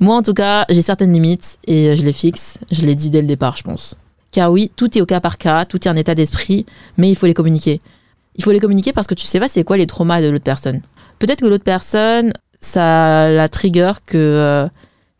moi, 0.00 0.16
en 0.16 0.22
tout 0.22 0.34
cas, 0.34 0.64
j'ai 0.68 0.82
certaines 0.82 1.12
limites 1.12 1.58
et 1.66 1.96
je 1.96 2.04
les 2.04 2.12
fixe. 2.12 2.58
Je 2.70 2.86
l'ai 2.86 2.94
dit 2.94 3.10
dès 3.10 3.20
le 3.20 3.26
départ, 3.26 3.56
je 3.56 3.62
pense. 3.62 3.96
Car 4.30 4.52
oui, 4.52 4.70
tout 4.76 4.96
est 4.96 5.00
au 5.00 5.06
cas 5.06 5.20
par 5.20 5.38
cas, 5.38 5.64
tout 5.64 5.86
est 5.86 5.90
un 5.90 5.96
état 5.96 6.14
d'esprit, 6.14 6.66
mais 6.96 7.10
il 7.10 7.16
faut 7.16 7.26
les 7.26 7.34
communiquer. 7.34 7.80
Il 8.36 8.44
faut 8.44 8.52
les 8.52 8.60
communiquer 8.60 8.92
parce 8.92 9.06
que 9.06 9.14
tu 9.14 9.26
sais 9.26 9.40
pas 9.40 9.48
c'est 9.48 9.64
quoi 9.64 9.76
les 9.76 9.86
traumas 9.86 10.20
de 10.20 10.28
l'autre 10.28 10.44
personne. 10.44 10.80
Peut-être 11.18 11.40
que 11.40 11.46
l'autre 11.46 11.64
personne, 11.64 12.32
ça 12.60 13.30
la 13.30 13.48
trigger 13.48 13.92
que 14.06 14.16
euh, 14.16 14.68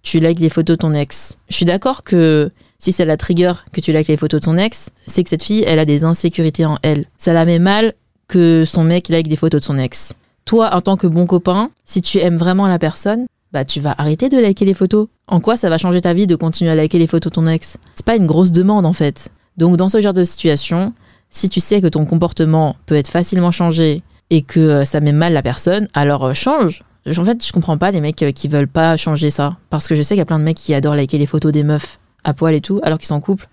tu 0.02 0.20
likes 0.20 0.40
les 0.40 0.50
photos 0.50 0.76
de 0.76 0.80
ton 0.82 0.94
ex. 0.94 1.36
Je 1.48 1.56
suis 1.56 1.64
d'accord 1.64 2.02
que 2.02 2.50
si 2.78 2.92
c'est 2.92 3.04
la 3.04 3.16
trigger 3.16 3.52
que 3.72 3.80
tu 3.80 3.92
likes 3.92 4.08
les 4.08 4.16
photos 4.16 4.40
de 4.40 4.44
ton 4.44 4.56
ex, 4.56 4.90
c'est 5.06 5.24
que 5.24 5.30
cette 5.30 5.42
fille, 5.42 5.64
elle 5.66 5.78
a 5.78 5.84
des 5.84 6.04
insécurités 6.04 6.64
en 6.64 6.76
elle. 6.82 7.06
Ça 7.16 7.32
la 7.32 7.44
met 7.44 7.58
mal 7.58 7.94
que 8.28 8.64
son 8.64 8.84
mec 8.84 9.08
like 9.08 9.26
des 9.26 9.36
photos 9.36 9.62
de 9.62 9.66
son 9.66 9.78
ex. 9.78 10.12
Toi, 10.44 10.74
en 10.74 10.80
tant 10.80 10.96
que 10.96 11.06
bon 11.06 11.26
copain, 11.26 11.70
si 11.84 12.00
tu 12.00 12.18
aimes 12.18 12.36
vraiment 12.36 12.68
la 12.68 12.78
personne, 12.78 13.26
bah 13.58 13.64
tu 13.64 13.80
vas 13.80 13.92
arrêter 13.98 14.28
de 14.28 14.38
liker 14.38 14.64
les 14.64 14.74
photos. 14.74 15.08
En 15.26 15.40
quoi 15.40 15.56
ça 15.56 15.68
va 15.68 15.78
changer 15.78 16.00
ta 16.00 16.14
vie 16.14 16.28
de 16.28 16.36
continuer 16.36 16.70
à 16.70 16.76
liker 16.76 17.00
les 17.00 17.08
photos 17.08 17.32
de 17.32 17.34
ton 17.34 17.48
ex? 17.48 17.76
C'est 17.96 18.06
pas 18.06 18.14
une 18.14 18.26
grosse 18.26 18.52
demande 18.52 18.86
en 18.86 18.92
fait. 18.92 19.30
Donc 19.56 19.76
dans 19.76 19.88
ce 19.88 20.00
genre 20.00 20.12
de 20.12 20.22
situation, 20.22 20.92
si 21.28 21.48
tu 21.48 21.58
sais 21.58 21.80
que 21.80 21.88
ton 21.88 22.06
comportement 22.06 22.76
peut 22.86 22.94
être 22.94 23.08
facilement 23.08 23.50
changé 23.50 24.04
et 24.30 24.42
que 24.42 24.60
euh, 24.60 24.84
ça 24.84 25.00
met 25.00 25.10
mal 25.10 25.32
la 25.32 25.42
personne, 25.42 25.88
alors 25.92 26.24
euh, 26.24 26.34
change. 26.34 26.84
En 27.04 27.24
fait, 27.24 27.44
je 27.44 27.52
comprends 27.52 27.78
pas 27.78 27.90
les 27.90 28.00
mecs 28.00 28.22
euh, 28.22 28.30
qui 28.30 28.46
veulent 28.46 28.68
pas 28.68 28.96
changer 28.96 29.30
ça. 29.30 29.56
Parce 29.70 29.88
que 29.88 29.96
je 29.96 30.02
sais 30.02 30.14
qu'il 30.14 30.18
y 30.18 30.22
a 30.22 30.26
plein 30.26 30.38
de 30.38 30.44
mecs 30.44 30.56
qui 30.56 30.72
adorent 30.72 30.94
liker 30.94 31.18
les 31.18 31.26
photos 31.26 31.50
des 31.50 31.64
meufs 31.64 31.98
à 32.22 32.34
poil 32.34 32.54
et 32.54 32.60
tout, 32.60 32.78
alors 32.84 32.98
qu'ils 32.98 33.08
sont 33.08 33.16
en 33.16 33.20
couple. 33.20 33.48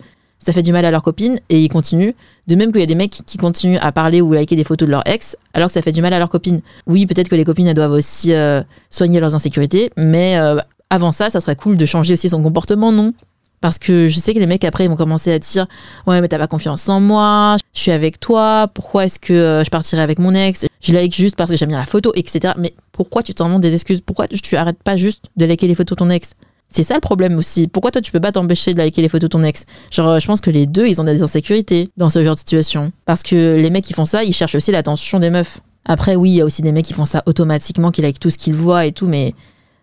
Ça 0.45 0.53
fait 0.53 0.61
du 0.61 0.71
mal 0.71 0.85
à 0.85 0.91
leur 0.91 1.01
copine 1.01 1.39
et 1.49 1.59
ils 1.59 1.69
continuent. 1.69 2.13
De 2.47 2.55
même 2.55 2.71
qu'il 2.71 2.79
y 2.81 2.83
a 2.83 2.87
des 2.87 2.95
mecs 2.95 3.21
qui 3.25 3.37
continuent 3.37 3.79
à 3.81 3.91
parler 3.91 4.21
ou 4.21 4.31
liker 4.31 4.55
des 4.55 4.63
photos 4.63 4.85
de 4.85 4.91
leur 4.91 5.01
ex, 5.07 5.35
alors 5.53 5.69
que 5.69 5.73
ça 5.73 5.81
fait 5.81 5.91
du 5.91 6.01
mal 6.01 6.13
à 6.13 6.19
leur 6.19 6.29
copine. 6.29 6.61
Oui, 6.85 7.07
peut-être 7.07 7.29
que 7.29 7.35
les 7.35 7.43
copines, 7.43 7.65
elles 7.65 7.75
doivent 7.75 7.91
aussi 7.91 8.31
soigner 8.91 9.19
leurs 9.19 9.33
insécurités, 9.33 9.89
mais 9.97 10.37
avant 10.89 11.11
ça, 11.11 11.29
ça 11.29 11.41
serait 11.41 11.55
cool 11.55 11.77
de 11.77 11.85
changer 11.85 12.13
aussi 12.13 12.29
son 12.29 12.43
comportement, 12.43 12.91
non? 12.91 13.13
Parce 13.61 13.79
que 13.79 14.07
je 14.07 14.19
sais 14.19 14.33
que 14.33 14.39
les 14.39 14.45
mecs 14.45 14.63
après 14.63 14.83
ils 14.83 14.89
vont 14.89 14.95
commencer 14.95 15.31
à 15.31 15.39
dire 15.39 15.65
ouais 16.05 16.21
mais 16.21 16.27
t'as 16.27 16.37
pas 16.37 16.45
confiance 16.45 16.87
en 16.87 16.99
moi, 16.99 17.55
je 17.73 17.79
suis 17.79 17.91
avec 17.91 18.19
toi, 18.19 18.69
pourquoi 18.73 19.05
est-ce 19.05 19.17
que 19.17 19.33
euh, 19.33 19.63
je 19.63 19.69
partirais 19.69 20.03
avec 20.03 20.19
mon 20.19 20.35
ex, 20.35 20.67
je 20.81 20.93
like 20.93 21.15
juste 21.15 21.35
parce 21.35 21.49
que 21.49 21.57
j'aime 21.57 21.69
bien 21.69 21.79
la 21.79 21.85
photo, 21.85 22.11
etc. 22.15 22.53
Mais 22.57 22.75
pourquoi 22.91 23.23
tu 23.23 23.33
t'en 23.33 23.57
des 23.57 23.73
excuses? 23.73 24.01
Pourquoi 24.01 24.27
tu 24.27 24.55
arrêtes 24.55 24.83
pas 24.83 24.97
juste 24.97 25.25
de 25.37 25.45
liker 25.45 25.67
les 25.67 25.73
photos 25.73 25.95
de 25.95 25.99
ton 26.03 26.09
ex? 26.11 26.33
C'est 26.69 26.83
ça 26.83 26.95
le 26.95 26.99
problème 26.99 27.37
aussi. 27.37 27.67
Pourquoi 27.67 27.91
toi 27.91 28.01
tu 28.01 28.11
peux 28.11 28.19
pas 28.19 28.31
t'empêcher 28.31 28.73
de 28.73 28.79
liker 28.79 29.01
les 29.01 29.09
photos 29.09 29.29
de 29.29 29.37
ton 29.37 29.43
ex? 29.43 29.65
Genre 29.91 30.19
je 30.19 30.27
pense 30.27 30.41
que 30.41 30.49
les 30.49 30.65
deux 30.65 30.87
ils 30.87 30.99
ont 30.99 31.03
des 31.03 31.21
insécurités 31.21 31.89
dans 31.97 32.09
ce 32.09 32.23
genre 32.23 32.35
de 32.35 32.39
situation. 32.39 32.91
Parce 33.05 33.23
que 33.23 33.55
les 33.55 33.69
mecs 33.69 33.83
qui 33.83 33.93
font 33.93 34.05
ça, 34.05 34.23
ils 34.23 34.33
cherchent 34.33 34.55
aussi 34.55 34.71
l'attention 34.71 35.19
des 35.19 35.29
meufs. 35.29 35.61
Après 35.85 36.15
oui, 36.15 36.31
il 36.31 36.35
y 36.35 36.41
a 36.41 36.45
aussi 36.45 36.61
des 36.61 36.71
mecs 36.71 36.85
qui 36.85 36.93
font 36.93 37.05
ça 37.05 37.23
automatiquement, 37.25 37.91
qui 37.91 38.01
like 38.01 38.19
tout 38.19 38.29
ce 38.29 38.37
qu'ils 38.37 38.55
voient 38.55 38.85
et 38.85 38.91
tout, 38.91 39.07
mais 39.07 39.33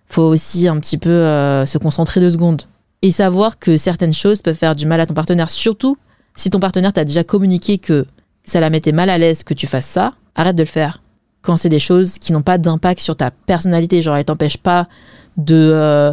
faut 0.06 0.22
aussi 0.22 0.68
un 0.68 0.78
petit 0.78 0.98
peu 0.98 1.10
euh, 1.10 1.64
se 1.64 1.78
concentrer 1.78 2.20
deux 2.20 2.30
secondes 2.30 2.62
et 3.00 3.10
savoir 3.10 3.58
que 3.58 3.76
certaines 3.76 4.14
choses 4.14 4.42
peuvent 4.42 4.56
faire 4.56 4.76
du 4.76 4.86
mal 4.86 5.00
à 5.00 5.06
ton 5.06 5.14
partenaire. 5.14 5.50
Surtout 5.50 5.96
si 6.34 6.50
ton 6.50 6.60
partenaire 6.60 6.92
t'a 6.92 7.04
déjà 7.04 7.24
communiqué 7.24 7.78
que 7.78 8.06
ça 8.44 8.60
la 8.60 8.70
mettait 8.70 8.92
mal 8.92 9.10
à 9.10 9.18
l'aise 9.18 9.44
que 9.44 9.54
tu 9.54 9.66
fasses 9.66 9.86
ça, 9.86 10.12
arrête 10.34 10.56
de 10.56 10.62
le 10.62 10.68
faire. 10.68 11.02
Quand 11.42 11.56
c'est 11.56 11.68
des 11.68 11.80
choses 11.80 12.18
qui 12.18 12.32
n'ont 12.32 12.42
pas 12.42 12.58
d'impact 12.58 13.00
sur 13.00 13.16
ta 13.16 13.30
personnalité, 13.30 14.02
genre 14.02 14.16
elles 14.16 14.24
t'empêchent 14.24 14.58
pas 14.58 14.88
de 15.36 15.72
euh, 15.74 16.12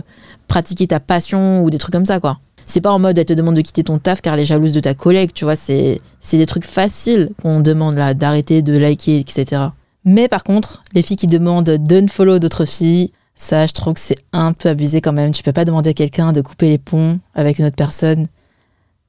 pratiquer 0.50 0.88
ta 0.88 1.00
passion 1.00 1.64
ou 1.64 1.70
des 1.70 1.78
trucs 1.78 1.94
comme 1.94 2.06
ça, 2.06 2.20
quoi. 2.20 2.40
C'est 2.66 2.82
pas 2.82 2.92
en 2.92 3.00
mode 3.00 3.18
elle 3.18 3.26
te 3.26 3.34
demande 3.34 3.56
de 3.56 3.62
quitter 3.62 3.84
ton 3.84 3.98
taf 3.98 4.22
car 4.22 4.34
elle 4.34 4.42
est 4.42 4.46
jalouse 4.46 4.74
de 4.74 4.80
ta 4.80 4.94
collègue, 4.94 5.32
tu 5.34 5.46
vois, 5.46 5.56
c'est, 5.56 6.02
des 6.32 6.46
trucs 6.46 6.66
faciles 6.66 7.30
qu'on 7.42 7.62
demande 7.62 7.96
là, 7.96 8.14
d'arrêter 8.14 8.62
de 8.62 8.78
liker, 8.78 9.18
etc. 9.18 9.70
Mais 10.06 10.28
par 10.28 10.44
contre, 10.44 10.84
les 10.94 11.02
filles 11.02 11.18
qui 11.18 11.28
demandent 11.28 11.70
d'unfollow 11.70 12.40
d'autres 12.40 12.66
filles, 12.66 13.12
ça, 13.34 13.66
je 13.66 13.72
trouve 13.72 13.94
que 13.94 14.00
c'est 14.00 14.18
un 14.34 14.54
peu 14.54 14.70
abusé 14.70 15.02
quand 15.02 15.14
même. 15.14 15.32
Tu 15.32 15.44
peux 15.44 15.54
pas 15.54 15.66
demander 15.66 15.92
à 15.92 15.94
quelqu'un 15.94 16.34
de 16.34 16.42
couper 16.42 16.70
les 16.70 16.78
ponts 16.78 17.20
avec 17.34 17.58
une 17.58 17.66
autre 17.66 17.76
personne 17.76 18.28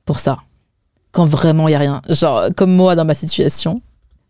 pour 0.05 0.20
ça. 0.20 0.38
Quand 1.12 1.24
vraiment 1.24 1.68
il 1.68 1.72
y 1.72 1.74
a 1.74 1.81
rien. 1.81 2.00
Genre, 2.09 2.48
comme 2.57 2.74
moi 2.74 2.94
dans 2.94 3.05
ma 3.05 3.14
situation. 3.14 3.83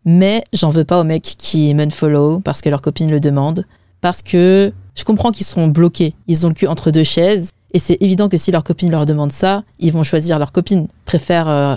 Mais 0.03 0.43
j'en 0.51 0.69
veux 0.69 0.83
pas 0.83 0.99
aux 0.99 1.03
mecs 1.03 1.35
qui 1.37 1.73
m'unfollow 1.75 2.39
parce 2.39 2.61
que 2.61 2.69
leur 2.69 2.81
copine 2.81 3.11
le 3.11 3.19
demande. 3.19 3.65
Parce 4.01 4.23
que 4.23 4.73
je 4.95 5.03
comprends 5.03 5.31
qu'ils 5.31 5.45
sont 5.45 5.67
bloqués. 5.67 6.15
Ils 6.27 6.45
ont 6.45 6.49
le 6.49 6.55
cul 6.55 6.67
entre 6.67 6.91
deux 6.91 7.03
chaises. 7.03 7.49
Et 7.73 7.79
c'est 7.79 7.97
évident 8.01 8.27
que 8.27 8.37
si 8.37 8.51
leur 8.51 8.63
copine 8.63 8.91
leur 8.91 9.05
demande 9.05 9.31
ça, 9.31 9.63
ils 9.79 9.93
vont 9.93 10.03
choisir 10.03 10.39
leur 10.39 10.51
copine. 10.51 10.87
Préfèrent 11.05 11.47
euh, 11.47 11.75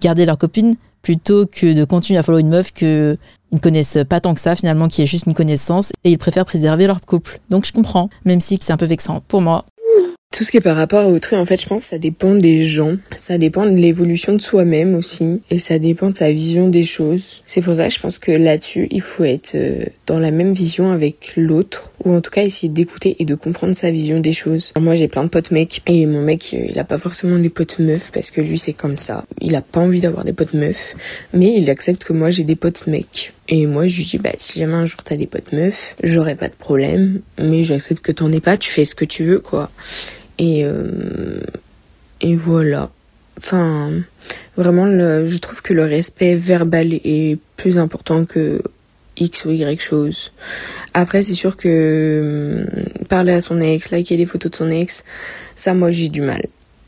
garder 0.00 0.26
leur 0.26 0.38
copine 0.38 0.74
plutôt 1.02 1.46
que 1.46 1.72
de 1.72 1.84
continuer 1.84 2.18
à 2.18 2.22
follow 2.22 2.38
une 2.38 2.48
meuf 2.48 2.72
que 2.72 3.16
ils 3.52 3.56
ne 3.56 3.60
connaissent 3.60 3.98
pas 4.08 4.20
tant 4.20 4.34
que 4.34 4.40
ça 4.40 4.56
finalement, 4.56 4.88
qui 4.88 5.02
est 5.02 5.06
juste 5.06 5.26
une 5.26 5.34
connaissance, 5.34 5.92
et 6.02 6.10
ils 6.10 6.18
préfèrent 6.18 6.44
préserver 6.44 6.88
leur 6.88 7.00
couple. 7.02 7.38
Donc 7.50 7.66
je 7.66 7.72
comprends, 7.72 8.08
même 8.24 8.40
si 8.40 8.58
c'est 8.60 8.72
un 8.72 8.76
peu 8.76 8.86
vexant 8.86 9.22
pour 9.28 9.42
moi. 9.42 9.64
Tout 10.32 10.42
ce 10.42 10.50
qui 10.50 10.56
est 10.56 10.60
par 10.60 10.74
rapport 10.74 11.04
à 11.04 11.08
autrui, 11.08 11.36
en 11.36 11.46
fait, 11.46 11.62
je 11.62 11.68
pense 11.68 11.84
que 11.84 11.88
ça 11.90 11.98
dépend 11.98 12.34
des 12.34 12.64
gens. 12.64 12.96
Ça 13.14 13.38
dépend 13.38 13.66
de 13.66 13.76
l'évolution 13.76 14.32
de 14.32 14.40
soi-même 14.40 14.96
aussi. 14.96 15.40
Et 15.48 15.60
ça 15.60 15.78
dépend 15.78 16.10
de 16.10 16.16
sa 16.16 16.32
vision 16.32 16.68
des 16.68 16.82
choses. 16.82 17.44
C'est 17.46 17.60
pour 17.60 17.76
ça 17.76 17.86
que 17.86 17.94
je 17.94 18.00
pense 18.00 18.18
que 18.18 18.32
là-dessus, 18.32 18.88
il 18.90 19.00
faut 19.00 19.22
être 19.22 19.54
euh, 19.54 19.84
dans 20.08 20.18
la 20.18 20.32
même 20.32 20.52
vision 20.52 20.90
avec 20.90 21.34
l'autre. 21.36 21.92
Ou 22.04 22.12
en 22.14 22.20
tout 22.20 22.30
cas, 22.30 22.42
essayer 22.42 22.68
d'écouter 22.68 23.16
et 23.18 23.24
de 23.24 23.34
comprendre 23.34 23.74
sa 23.74 23.90
vision 23.90 24.20
des 24.20 24.32
choses. 24.32 24.72
moi, 24.78 24.94
j'ai 24.94 25.08
plein 25.08 25.24
de 25.24 25.28
potes 25.28 25.50
mecs. 25.50 25.82
Et 25.86 26.04
mon 26.04 26.20
mec, 26.20 26.50
euh, 26.52 26.66
il 26.68 26.78
a 26.78 26.84
pas 26.84 26.98
forcément 26.98 27.38
des 27.38 27.48
potes 27.48 27.78
meufs 27.78 28.10
parce 28.12 28.30
que 28.30 28.42
lui, 28.42 28.58
c'est 28.58 28.74
comme 28.74 28.98
ça. 28.98 29.24
Il 29.40 29.54
a 29.56 29.62
pas 29.62 29.80
envie 29.80 30.00
d'avoir 30.00 30.24
des 30.24 30.34
potes 30.34 30.52
meufs. 30.52 30.94
Mais 31.32 31.58
il 31.58 31.70
accepte 31.70 32.04
que 32.04 32.12
moi, 32.12 32.30
j'ai 32.30 32.44
des 32.44 32.56
potes 32.56 32.86
mecs. 32.86 33.32
Et 33.48 33.66
moi, 33.66 33.86
je 33.86 33.96
lui 33.98 34.04
dis, 34.04 34.18
bah, 34.18 34.32
si 34.36 34.58
jamais 34.58 34.74
un 34.74 34.86
jour 34.86 35.02
t'as 35.02 35.16
des 35.16 35.26
potes 35.26 35.52
meufs, 35.52 35.94
j'aurais 36.02 36.36
pas 36.36 36.48
de 36.48 36.54
problème. 36.54 37.20
Mais 37.38 37.64
j'accepte 37.64 38.02
que 38.02 38.12
t'en 38.12 38.30
aies 38.32 38.40
pas, 38.40 38.58
tu 38.58 38.70
fais 38.70 38.84
ce 38.84 38.94
que 38.94 39.06
tu 39.06 39.24
veux, 39.24 39.38
quoi. 39.38 39.70
Et, 40.38 40.64
euh, 40.64 41.40
et 42.20 42.34
voilà. 42.34 42.90
Enfin, 43.38 43.92
vraiment, 44.56 44.86
je 44.86 45.38
trouve 45.38 45.62
que 45.62 45.72
le 45.72 45.84
respect 45.84 46.34
verbal 46.34 46.92
est 46.92 47.38
plus 47.56 47.78
important 47.78 48.24
que 48.24 48.62
X 49.16 49.44
ou 49.44 49.50
Y 49.50 49.80
chose. 49.80 50.32
Après, 50.92 51.22
c'est 51.22 51.34
sûr 51.34 51.56
que 51.56 51.68
euh, 51.68 52.66
parler 53.08 53.32
à 53.32 53.40
son 53.40 53.60
ex, 53.60 53.90
liker 53.90 54.16
les 54.16 54.26
photos 54.26 54.50
de 54.50 54.56
son 54.56 54.70
ex, 54.70 55.04
ça, 55.56 55.74
moi, 55.74 55.90
j'ai 55.90 56.08
du 56.08 56.20
mal. 56.20 56.44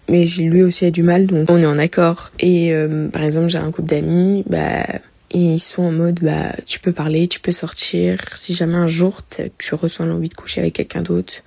Mais 0.08 0.24
lui 0.24 0.62
aussi 0.62 0.84
a 0.84 0.90
du 0.90 1.02
mal, 1.02 1.26
donc 1.26 1.50
on 1.50 1.60
est 1.60 1.66
en 1.66 1.78
accord. 1.78 2.30
Et 2.38 2.72
euh, 2.72 3.08
par 3.08 3.22
exemple, 3.22 3.48
j'ai 3.48 3.58
un 3.58 3.70
couple 3.72 3.88
d'amis, 3.88 4.44
bah, 4.48 4.86
ils 5.32 5.58
sont 5.58 5.82
en 5.82 5.92
mode, 5.92 6.20
bah, 6.22 6.54
tu 6.64 6.78
peux 6.78 6.92
parler, 6.92 7.26
tu 7.26 7.40
peux 7.40 7.52
sortir. 7.52 8.20
Si 8.34 8.54
jamais 8.54 8.76
un 8.76 8.86
jour 8.86 9.22
tu 9.58 9.74
ressens 9.74 10.06
l'envie 10.06 10.28
de 10.28 10.34
coucher 10.34 10.60
avec 10.60 10.74
quelqu'un 10.74 11.02
d'autre, 11.02 11.42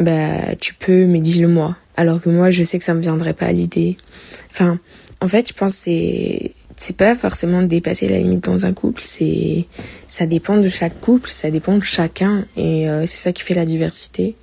bah 0.00 0.54
tu 0.60 0.74
peux, 0.74 1.06
mais 1.06 1.20
dis-le 1.20 1.48
moi. 1.48 1.76
Alors 1.96 2.20
que 2.20 2.28
moi, 2.28 2.50
je 2.50 2.62
sais 2.64 2.78
que 2.78 2.84
ça 2.84 2.94
me 2.94 3.00
viendrait 3.00 3.34
pas 3.34 3.46
à 3.46 3.52
l'idée. 3.52 3.96
Enfin, 4.50 4.78
en 5.20 5.28
fait, 5.28 5.48
je 5.48 5.54
pense 5.54 5.76
que 5.76 5.82
c'est 5.84 6.52
c'est 6.80 6.96
pas 6.96 7.14
forcément 7.14 7.62
dépasser 7.62 8.08
la 8.08 8.18
limite 8.18 8.44
dans 8.44 8.66
un 8.66 8.72
couple, 8.72 9.02
c'est 9.04 9.66
ça 10.06 10.26
dépend 10.26 10.56
de 10.56 10.68
chaque 10.68 11.00
couple, 11.00 11.28
ça 11.30 11.50
dépend 11.50 11.76
de 11.76 11.84
chacun 11.84 12.44
et 12.56 12.88
euh, 12.88 13.06
c'est 13.06 13.18
ça 13.18 13.32
qui 13.32 13.42
fait 13.42 13.54
la 13.54 13.66
diversité. 13.66 14.36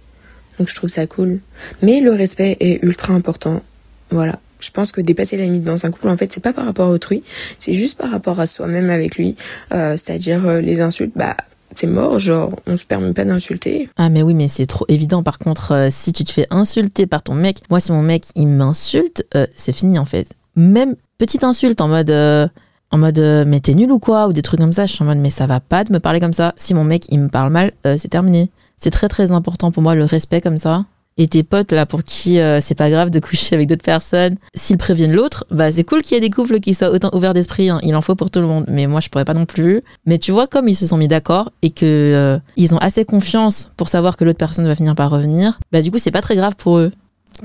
Donc 0.59 0.69
je 0.69 0.75
trouve 0.75 0.89
ça 0.89 1.05
cool. 1.05 1.39
Mais 1.81 1.99
le 1.99 2.11
respect 2.11 2.57
est 2.59 2.81
ultra 2.83 3.13
important. 3.13 3.61
Voilà. 4.09 4.39
Je 4.59 4.71
pense 4.71 4.91
que 4.91 5.01
dépasser 5.01 5.37
la 5.37 5.43
limite 5.43 5.63
dans 5.63 5.85
un 5.85 5.91
couple, 5.91 6.07
en 6.07 6.17
fait, 6.17 6.31
c'est 6.33 6.39
pas 6.39 6.53
par 6.53 6.65
rapport 6.65 6.87
à 6.87 6.91
autrui, 6.91 7.23
c'est 7.59 7.73
juste 7.73 7.97
par 7.97 8.09
rapport 8.09 8.39
à 8.39 8.47
soi-même 8.47 8.89
avec 8.89 9.17
lui. 9.17 9.35
Euh, 9.73 9.97
C'est-à-dire 9.97 10.47
euh, 10.47 10.61
les 10.61 10.81
insultes, 10.81 11.11
bah 11.15 11.35
c'est 11.75 11.87
mort, 11.87 12.19
genre 12.19 12.59
on 12.65 12.77
se 12.77 12.85
permet 12.85 13.13
pas 13.13 13.25
d'insulter. 13.25 13.89
Ah 13.97 14.09
mais 14.09 14.23
oui 14.23 14.33
mais 14.33 14.47
c'est 14.47 14.65
trop 14.65 14.85
évident 14.87 15.23
par 15.23 15.37
contre 15.39 15.73
euh, 15.73 15.87
si 15.91 16.13
tu 16.13 16.23
te 16.23 16.31
fais 16.31 16.47
insulter 16.49 17.05
par 17.05 17.21
ton 17.21 17.33
mec, 17.33 17.61
moi 17.69 17.79
si 17.79 17.91
mon 17.91 18.01
mec 18.01 18.25
il 18.35 18.47
m'insulte, 18.47 19.25
euh, 19.35 19.45
c'est 19.55 19.73
fini 19.73 19.99
en 19.99 20.05
fait. 20.05 20.29
Même 20.55 20.95
petite 21.17 21.43
insulte 21.43 21.81
en 21.81 21.87
mode 21.87 22.09
euh, 22.09 22.47
en 22.91 22.97
mode 22.97 23.19
mais 23.47 23.59
t'es 23.59 23.73
nul 23.73 23.91
ou 23.91 23.99
quoi 23.99 24.27
ou 24.27 24.33
des 24.33 24.41
trucs 24.41 24.59
comme 24.59 24.73
ça, 24.73 24.85
je 24.85 24.93
suis 24.93 25.03
en 25.03 25.07
mode 25.07 25.17
mais 25.17 25.29
ça 25.29 25.47
va 25.47 25.59
pas 25.59 25.83
de 25.83 25.91
me 25.91 25.99
parler 25.99 26.19
comme 26.19 26.33
ça. 26.33 26.53
Si 26.55 26.73
mon 26.73 26.83
mec 26.83 27.05
il 27.09 27.19
me 27.19 27.29
parle 27.29 27.51
mal, 27.51 27.71
c'est 27.83 28.09
terminé. 28.09 28.49
C'est 28.77 28.91
très 28.91 29.07
très 29.07 29.31
important 29.31 29.71
pour 29.71 29.83
moi 29.83 29.95
le 29.95 30.05
respect 30.05 30.41
comme 30.41 30.57
ça 30.57 30.85
et 31.17 31.27
tes 31.27 31.43
potes 31.43 31.71
là 31.71 31.85
pour 31.85 32.03
qui 32.03 32.39
euh, 32.39 32.59
c'est 32.61 32.75
pas 32.75 32.89
grave 32.89 33.09
de 33.09 33.19
coucher 33.25 33.55
avec 33.55 33.67
d'autres 33.67 33.83
personnes, 33.83 34.35
s'ils 34.53 34.77
préviennent 34.77 35.13
l'autre, 35.13 35.45
bah 35.51 35.71
c'est 35.71 35.83
cool 35.83 36.01
qu'il 36.01 36.15
y 36.15 36.17
ait 36.17 36.21
des 36.21 36.29
couples 36.29 36.59
qui 36.59 36.73
soient 36.73 36.91
autant 36.91 37.09
ouverts 37.13 37.33
d'esprit, 37.33 37.69
hein. 37.69 37.79
il 37.83 37.95
en 37.95 38.01
faut 38.01 38.15
pour 38.15 38.29
tout 38.29 38.39
le 38.39 38.47
monde, 38.47 38.65
mais 38.67 38.87
moi 38.87 38.99
je 38.99 39.09
pourrais 39.09 39.25
pas 39.25 39.33
non 39.33 39.45
plus. 39.45 39.81
Mais 40.05 40.17
tu 40.17 40.31
vois 40.31 40.47
comme 40.47 40.67
ils 40.67 40.75
se 40.75 40.87
sont 40.87 40.97
mis 40.97 41.07
d'accord 41.07 41.51
et 41.61 41.69
que 41.69 41.85
euh, 41.85 42.39
ils 42.57 42.75
ont 42.75 42.79
assez 42.79 43.05
confiance 43.05 43.71
pour 43.77 43.89
savoir 43.89 44.17
que 44.17 44.23
l'autre 44.23 44.39
personne 44.39 44.65
va 44.67 44.75
finir 44.75 44.95
par 44.95 45.09
revenir, 45.09 45.59
bah 45.71 45.81
du 45.81 45.91
coup 45.91 45.99
c'est 45.99 46.11
pas 46.11 46.21
très 46.21 46.35
grave 46.35 46.55
pour 46.57 46.77
eux. 46.77 46.91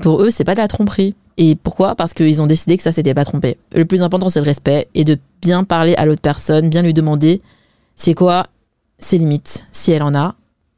Pour 0.01 0.21
eux 0.21 0.29
c'est 0.29 0.43
pas 0.43 0.55
de 0.55 0.59
la 0.59 0.67
tromperie. 0.67 1.15
Et 1.37 1.55
pourquoi? 1.55 1.95
Parce 1.95 2.13
qu'ils 2.13 2.41
ont 2.41 2.47
décidé 2.47 2.77
que 2.77 2.83
ça 2.83 2.91
c'était 2.91 3.13
pas 3.13 3.25
trompé. 3.25 3.57
Le 3.73 3.85
plus 3.85 4.03
important 4.03 4.29
c'est 4.29 4.39
le 4.39 4.45
respect 4.45 4.87
et 4.93 5.03
de 5.03 5.17
bien 5.41 5.63
parler 5.63 5.95
à 5.95 6.05
l'autre 6.05 6.21
personne, 6.21 6.69
bien 6.69 6.81
lui 6.81 6.93
demander 6.93 7.41
c'est 7.95 8.13
quoi 8.13 8.47
ses 8.97 9.17
limites 9.17 9.65
si 9.71 9.91
elle 9.91 10.03
en 10.03 10.13
a 10.13 10.35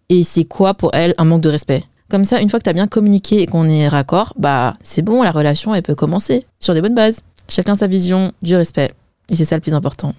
et 0.09 0.23
c'est 0.23 0.45
quoi 0.45 0.73
pour 0.73 0.91
elle 0.93 1.13
un 1.17 1.25
manque 1.25 1.41
de 1.41 1.49
respect. 1.49 1.83
Comme 2.09 2.25
ça, 2.25 2.41
une 2.41 2.49
fois 2.49 2.59
que 2.59 2.65
tu 2.65 2.69
as 2.69 2.73
bien 2.73 2.87
communiqué 2.87 3.41
et 3.41 3.47
qu'on 3.47 3.67
est 3.67 3.87
raccord, 3.87 4.33
bah 4.37 4.75
c'est 4.83 5.01
bon, 5.01 5.23
la 5.23 5.31
relation 5.31 5.73
elle 5.73 5.81
peut 5.81 5.95
commencer 5.95 6.45
sur 6.59 6.73
des 6.73 6.81
bonnes 6.81 6.95
bases. 6.95 7.21
Chacun 7.47 7.75
sa 7.75 7.87
vision, 7.87 8.31
du 8.41 8.55
respect. 8.55 8.93
Et 9.29 9.35
c'est 9.35 9.45
ça 9.45 9.55
le 9.55 9.61
plus 9.61 9.73
important. 9.73 10.13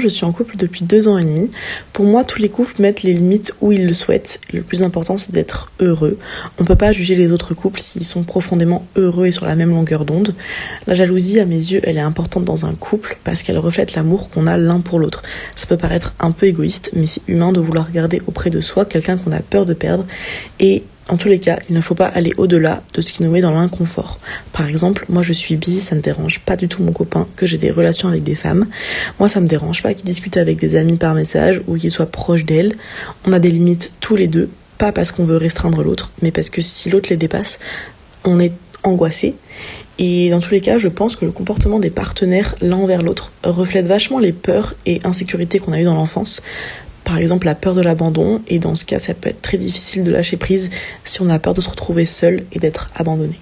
Je 0.00 0.08
suis 0.08 0.24
en 0.24 0.32
couple 0.32 0.56
depuis 0.56 0.84
deux 0.84 1.08
ans 1.08 1.18
et 1.18 1.24
demi. 1.24 1.50
Pour 1.92 2.06
moi, 2.06 2.24
tous 2.24 2.40
les 2.40 2.48
couples 2.48 2.80
mettent 2.80 3.02
les 3.02 3.12
limites 3.12 3.54
où 3.60 3.70
ils 3.70 3.86
le 3.86 3.92
souhaitent. 3.92 4.40
Le 4.50 4.62
plus 4.62 4.82
important, 4.82 5.18
c'est 5.18 5.32
d'être 5.32 5.70
heureux. 5.78 6.18
On 6.58 6.64
peut 6.64 6.74
pas 6.74 6.92
juger 6.92 7.16
les 7.16 7.32
autres 7.32 7.52
couples 7.52 7.80
s'ils 7.80 8.06
sont 8.06 8.22
profondément 8.22 8.86
heureux 8.96 9.26
et 9.26 9.30
sur 9.30 9.44
la 9.44 9.56
même 9.56 9.70
longueur 9.70 10.06
d'onde. 10.06 10.34
La 10.86 10.94
jalousie, 10.94 11.38
à 11.38 11.44
mes 11.44 11.56
yeux, 11.56 11.80
elle 11.82 11.98
est 11.98 12.00
importante 12.00 12.44
dans 12.44 12.64
un 12.64 12.72
couple 12.72 13.18
parce 13.24 13.42
qu'elle 13.42 13.58
reflète 13.58 13.94
l'amour 13.94 14.30
qu'on 14.30 14.46
a 14.46 14.56
l'un 14.56 14.80
pour 14.80 14.98
l'autre. 14.98 15.20
Ça 15.54 15.66
peut 15.66 15.76
paraître 15.76 16.14
un 16.18 16.30
peu 16.30 16.46
égoïste, 16.46 16.90
mais 16.94 17.06
c'est 17.06 17.22
humain 17.28 17.52
de 17.52 17.60
vouloir 17.60 17.90
garder 17.92 18.22
auprès 18.26 18.48
de 18.48 18.60
soi 18.60 18.86
quelqu'un 18.86 19.18
qu'on 19.18 19.32
a 19.32 19.40
peur 19.40 19.66
de 19.66 19.74
perdre 19.74 20.06
et 20.60 20.84
En 21.10 21.16
tous 21.16 21.28
les 21.28 21.40
cas, 21.40 21.58
il 21.68 21.74
ne 21.74 21.80
faut 21.80 21.96
pas 21.96 22.06
aller 22.06 22.32
au-delà 22.36 22.84
de 22.94 23.00
ce 23.00 23.12
qui 23.12 23.24
nous 23.24 23.32
met 23.32 23.40
dans 23.40 23.50
l'inconfort. 23.50 24.20
Par 24.52 24.68
exemple, 24.68 25.06
moi 25.08 25.24
je 25.24 25.32
suis 25.32 25.56
bi, 25.56 25.80
ça 25.80 25.96
ne 25.96 26.00
dérange 26.00 26.38
pas 26.38 26.54
du 26.54 26.68
tout 26.68 26.84
mon 26.84 26.92
copain 26.92 27.26
que 27.34 27.46
j'ai 27.46 27.58
des 27.58 27.72
relations 27.72 28.06
avec 28.06 28.22
des 28.22 28.36
femmes. 28.36 28.68
Moi 29.18 29.28
ça 29.28 29.40
me 29.40 29.48
dérange 29.48 29.82
pas 29.82 29.92
qu'il 29.92 30.06
discute 30.06 30.36
avec 30.36 30.60
des 30.60 30.76
amis 30.76 30.96
par 30.96 31.14
message 31.14 31.62
ou 31.66 31.76
qu'il 31.76 31.90
soit 31.90 32.06
proche 32.06 32.44
d'elle. 32.44 32.76
On 33.26 33.32
a 33.32 33.40
des 33.40 33.50
limites 33.50 33.92
tous 33.98 34.14
les 34.14 34.28
deux, 34.28 34.50
pas 34.78 34.92
parce 34.92 35.10
qu'on 35.10 35.24
veut 35.24 35.36
restreindre 35.36 35.82
l'autre, 35.82 36.12
mais 36.22 36.30
parce 36.30 36.48
que 36.48 36.62
si 36.62 36.90
l'autre 36.90 37.10
les 37.10 37.16
dépasse, 37.16 37.58
on 38.22 38.38
est 38.38 38.52
angoissé. 38.84 39.34
Et 39.98 40.30
dans 40.30 40.38
tous 40.38 40.52
les 40.52 40.60
cas, 40.60 40.78
je 40.78 40.88
pense 40.88 41.16
que 41.16 41.24
le 41.24 41.32
comportement 41.32 41.80
des 41.80 41.90
partenaires 41.90 42.54
l'un 42.62 42.76
envers 42.76 43.02
l'autre 43.02 43.32
reflète 43.42 43.86
vachement 43.86 44.20
les 44.20 44.32
peurs 44.32 44.76
et 44.86 45.00
insécurités 45.02 45.58
qu'on 45.58 45.72
a 45.72 45.80
eues 45.80 45.84
dans 45.84 45.96
l'enfance 45.96 46.40
par 47.10 47.18
exemple 47.18 47.46
la 47.46 47.56
peur 47.56 47.74
de 47.74 47.80
l'abandon, 47.80 48.40
et 48.46 48.60
dans 48.60 48.76
ce 48.76 48.84
cas 48.84 49.00
ça 49.00 49.14
peut 49.14 49.30
être 49.30 49.42
très 49.42 49.58
difficile 49.58 50.04
de 50.04 50.12
lâcher 50.12 50.36
prise 50.36 50.70
si 51.04 51.20
on 51.20 51.28
a 51.28 51.40
peur 51.40 51.54
de 51.54 51.60
se 51.60 51.68
retrouver 51.68 52.04
seul 52.04 52.44
et 52.52 52.60
d'être 52.60 52.88
abandonné. 52.94 53.34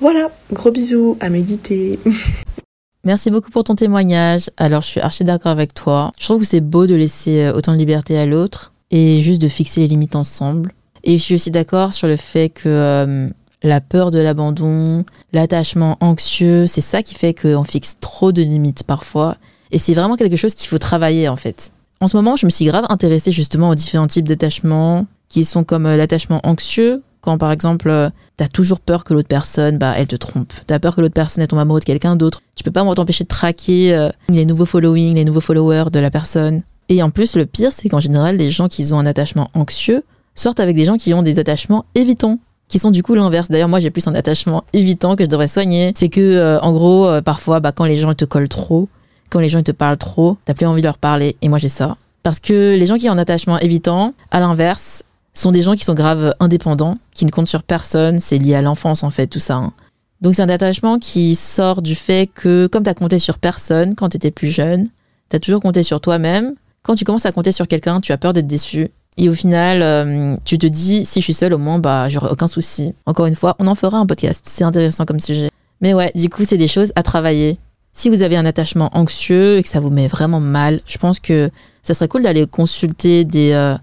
Voilà, 0.00 0.30
gros 0.52 0.70
bisous, 0.70 1.16
à 1.18 1.28
méditer. 1.28 1.98
Merci 3.04 3.32
beaucoup 3.32 3.50
pour 3.50 3.64
ton 3.64 3.74
témoignage. 3.74 4.48
Alors, 4.56 4.82
je 4.82 4.86
suis 4.86 5.00
archi 5.00 5.24
d'accord 5.24 5.50
avec 5.50 5.74
toi. 5.74 6.12
Je 6.20 6.26
trouve 6.26 6.42
que 6.42 6.46
c'est 6.46 6.60
beau 6.60 6.86
de 6.86 6.94
laisser 6.94 7.46
euh, 7.46 7.52
autant 7.52 7.72
de 7.72 7.78
liberté 7.78 8.16
à 8.16 8.26
l'autre 8.26 8.72
et 8.92 9.20
juste 9.20 9.42
de 9.42 9.48
fixer 9.48 9.80
les 9.80 9.88
limites 9.88 10.14
ensemble. 10.14 10.70
Et 11.02 11.18
je 11.18 11.22
suis 11.24 11.34
aussi 11.34 11.50
d'accord 11.50 11.94
sur 11.94 12.06
le 12.06 12.16
fait 12.16 12.48
que 12.50 12.68
euh, 12.68 13.28
la 13.64 13.80
peur 13.80 14.12
de 14.12 14.20
l'abandon, 14.20 15.04
l'attachement 15.32 15.96
anxieux, 16.00 16.68
c'est 16.68 16.80
ça 16.80 17.02
qui 17.02 17.16
fait 17.16 17.34
qu'on 17.34 17.64
fixe 17.64 17.96
trop 18.00 18.30
de 18.30 18.42
limites 18.42 18.84
parfois. 18.84 19.36
Et 19.72 19.78
c'est 19.78 19.94
vraiment 19.94 20.14
quelque 20.14 20.36
chose 20.36 20.54
qu'il 20.54 20.68
faut 20.68 20.78
travailler 20.78 21.28
en 21.28 21.36
fait. 21.36 21.72
En 22.02 22.08
ce 22.08 22.16
moment, 22.16 22.34
je 22.34 22.46
me 22.46 22.50
suis 22.50 22.64
grave 22.64 22.86
intéressée 22.88 23.30
justement 23.30 23.68
aux 23.68 23.74
différents 23.74 24.06
types 24.06 24.26
d'attachements 24.26 25.04
qui 25.28 25.44
sont 25.44 25.64
comme 25.64 25.84
euh, 25.84 25.98
l'attachement 25.98 26.40
anxieux, 26.44 27.02
quand 27.20 27.36
par 27.36 27.52
exemple, 27.52 27.90
euh, 27.90 28.08
t'as 28.38 28.48
toujours 28.48 28.80
peur 28.80 29.04
que 29.04 29.12
l'autre 29.12 29.28
personne, 29.28 29.76
bah, 29.76 29.92
elle 29.98 30.08
te 30.08 30.16
trompe. 30.16 30.50
T'as 30.66 30.78
peur 30.78 30.96
que 30.96 31.02
l'autre 31.02 31.12
personne 31.12 31.46
tombe 31.46 31.58
amoureux 31.58 31.80
de 31.80 31.84
quelqu'un 31.84 32.16
d'autre. 32.16 32.40
Tu 32.56 32.64
peux 32.64 32.70
pas 32.70 32.82
t'empêcher 32.94 33.24
de 33.24 33.28
traquer 33.28 33.94
euh, 33.94 34.08
les 34.30 34.46
nouveaux 34.46 34.64
following, 34.64 35.16
les 35.16 35.26
nouveaux 35.26 35.42
followers 35.42 35.90
de 35.92 36.00
la 36.00 36.10
personne. 36.10 36.62
Et 36.88 37.02
en 37.02 37.10
plus, 37.10 37.36
le 37.36 37.44
pire, 37.44 37.70
c'est 37.70 37.90
qu'en 37.90 38.00
général, 38.00 38.38
les 38.38 38.50
gens 38.50 38.68
qui 38.68 38.90
ont 38.94 38.98
un 38.98 39.04
attachement 39.04 39.50
anxieux 39.52 40.02
sortent 40.34 40.60
avec 40.60 40.76
des 40.76 40.86
gens 40.86 40.96
qui 40.96 41.12
ont 41.12 41.20
des 41.20 41.38
attachements 41.38 41.84
évitants 41.94 42.38
qui 42.68 42.78
sont 42.78 42.92
du 42.92 43.02
coup 43.02 43.14
l'inverse. 43.14 43.48
D'ailleurs, 43.50 43.68
moi, 43.68 43.78
j'ai 43.78 43.90
plus 43.90 44.08
un 44.08 44.14
attachement 44.14 44.64
évitant 44.72 45.16
que 45.16 45.24
je 45.24 45.28
devrais 45.28 45.48
soigner. 45.48 45.92
C'est 45.96 46.08
que, 46.08 46.58
en 46.62 46.72
gros, 46.72 47.20
parfois, 47.22 47.58
bah, 47.58 47.72
quand 47.72 47.84
les 47.84 47.96
gens 47.96 48.14
te 48.14 48.24
collent 48.24 48.48
trop, 48.48 48.88
quand 49.30 49.40
les 49.40 49.48
gens 49.48 49.62
te 49.62 49.72
parlent 49.72 49.96
trop, 49.96 50.36
t'as 50.44 50.54
plus 50.54 50.66
envie 50.66 50.82
de 50.82 50.86
leur 50.86 50.98
parler. 50.98 51.36
Et 51.42 51.48
moi, 51.48 51.58
j'ai 51.58 51.68
ça. 51.68 51.96
Parce 52.22 52.40
que 52.40 52.76
les 52.76 52.86
gens 52.86 52.96
qui 52.96 53.08
ont 53.08 53.12
un 53.12 53.18
attachement 53.18 53.58
évitant, 53.58 54.14
à 54.30 54.40
l'inverse, 54.40 55.02
sont 55.32 55.52
des 55.52 55.62
gens 55.62 55.74
qui 55.74 55.84
sont 55.84 55.94
graves 55.94 56.34
indépendants, 56.40 56.98
qui 57.14 57.24
ne 57.24 57.30
comptent 57.30 57.48
sur 57.48 57.62
personne. 57.62 58.20
C'est 58.20 58.38
lié 58.38 58.54
à 58.54 58.62
l'enfance, 58.62 59.02
en 59.02 59.10
fait, 59.10 59.26
tout 59.26 59.38
ça. 59.38 59.54
Hein. 59.54 59.72
Donc, 60.20 60.34
c'est 60.34 60.42
un 60.42 60.48
attachement 60.48 60.98
qui 60.98 61.34
sort 61.34 61.80
du 61.80 61.94
fait 61.94 62.28
que, 62.32 62.66
comme 62.66 62.82
t'as 62.82 62.94
compté 62.94 63.18
sur 63.18 63.38
personne 63.38 63.94
quand 63.94 64.10
t'étais 64.10 64.30
plus 64.30 64.48
jeune, 64.48 64.88
t'as 65.28 65.38
toujours 65.38 65.62
compté 65.62 65.82
sur 65.82 66.00
toi-même. 66.00 66.54
Quand 66.82 66.94
tu 66.94 67.04
commences 67.04 67.26
à 67.26 67.32
compter 67.32 67.52
sur 67.52 67.68
quelqu'un, 67.68 68.00
tu 68.00 68.12
as 68.12 68.18
peur 68.18 68.32
d'être 68.32 68.46
déçu. 68.46 68.90
Et 69.16 69.28
au 69.28 69.34
final, 69.34 69.82
euh, 69.82 70.36
tu 70.44 70.58
te 70.58 70.66
dis, 70.66 71.04
si 71.04 71.20
je 71.20 71.24
suis 71.24 71.34
seule, 71.34 71.54
au 71.54 71.58
moins, 71.58 71.78
bah, 71.78 72.08
j'aurai 72.08 72.28
aucun 72.30 72.46
souci. 72.46 72.94
Encore 73.06 73.26
une 73.26 73.34
fois, 73.34 73.56
on 73.58 73.66
en 73.66 73.74
fera 73.74 73.98
un 73.98 74.06
podcast. 74.06 74.44
C'est 74.48 74.64
intéressant 74.64 75.04
comme 75.04 75.20
sujet. 75.20 75.50
Mais 75.80 75.94
ouais, 75.94 76.12
du 76.14 76.28
coup, 76.28 76.44
c'est 76.44 76.56
des 76.56 76.68
choses 76.68 76.92
à 76.96 77.02
travailler. 77.02 77.58
Si 78.00 78.08
vous 78.08 78.22
avez 78.22 78.38
un 78.38 78.46
attachement 78.46 78.88
anxieux 78.94 79.58
et 79.58 79.62
que 79.62 79.68
ça 79.68 79.78
vous 79.78 79.90
met 79.90 80.08
vraiment 80.08 80.40
mal, 80.40 80.80
je 80.86 80.96
pense 80.96 81.20
que 81.20 81.50
ça 81.82 81.92
serait 81.92 82.08
cool 82.08 82.22
d'aller 82.22 82.46
consulter 82.46 83.26
des 83.26 83.52
euh, 83.52 83.74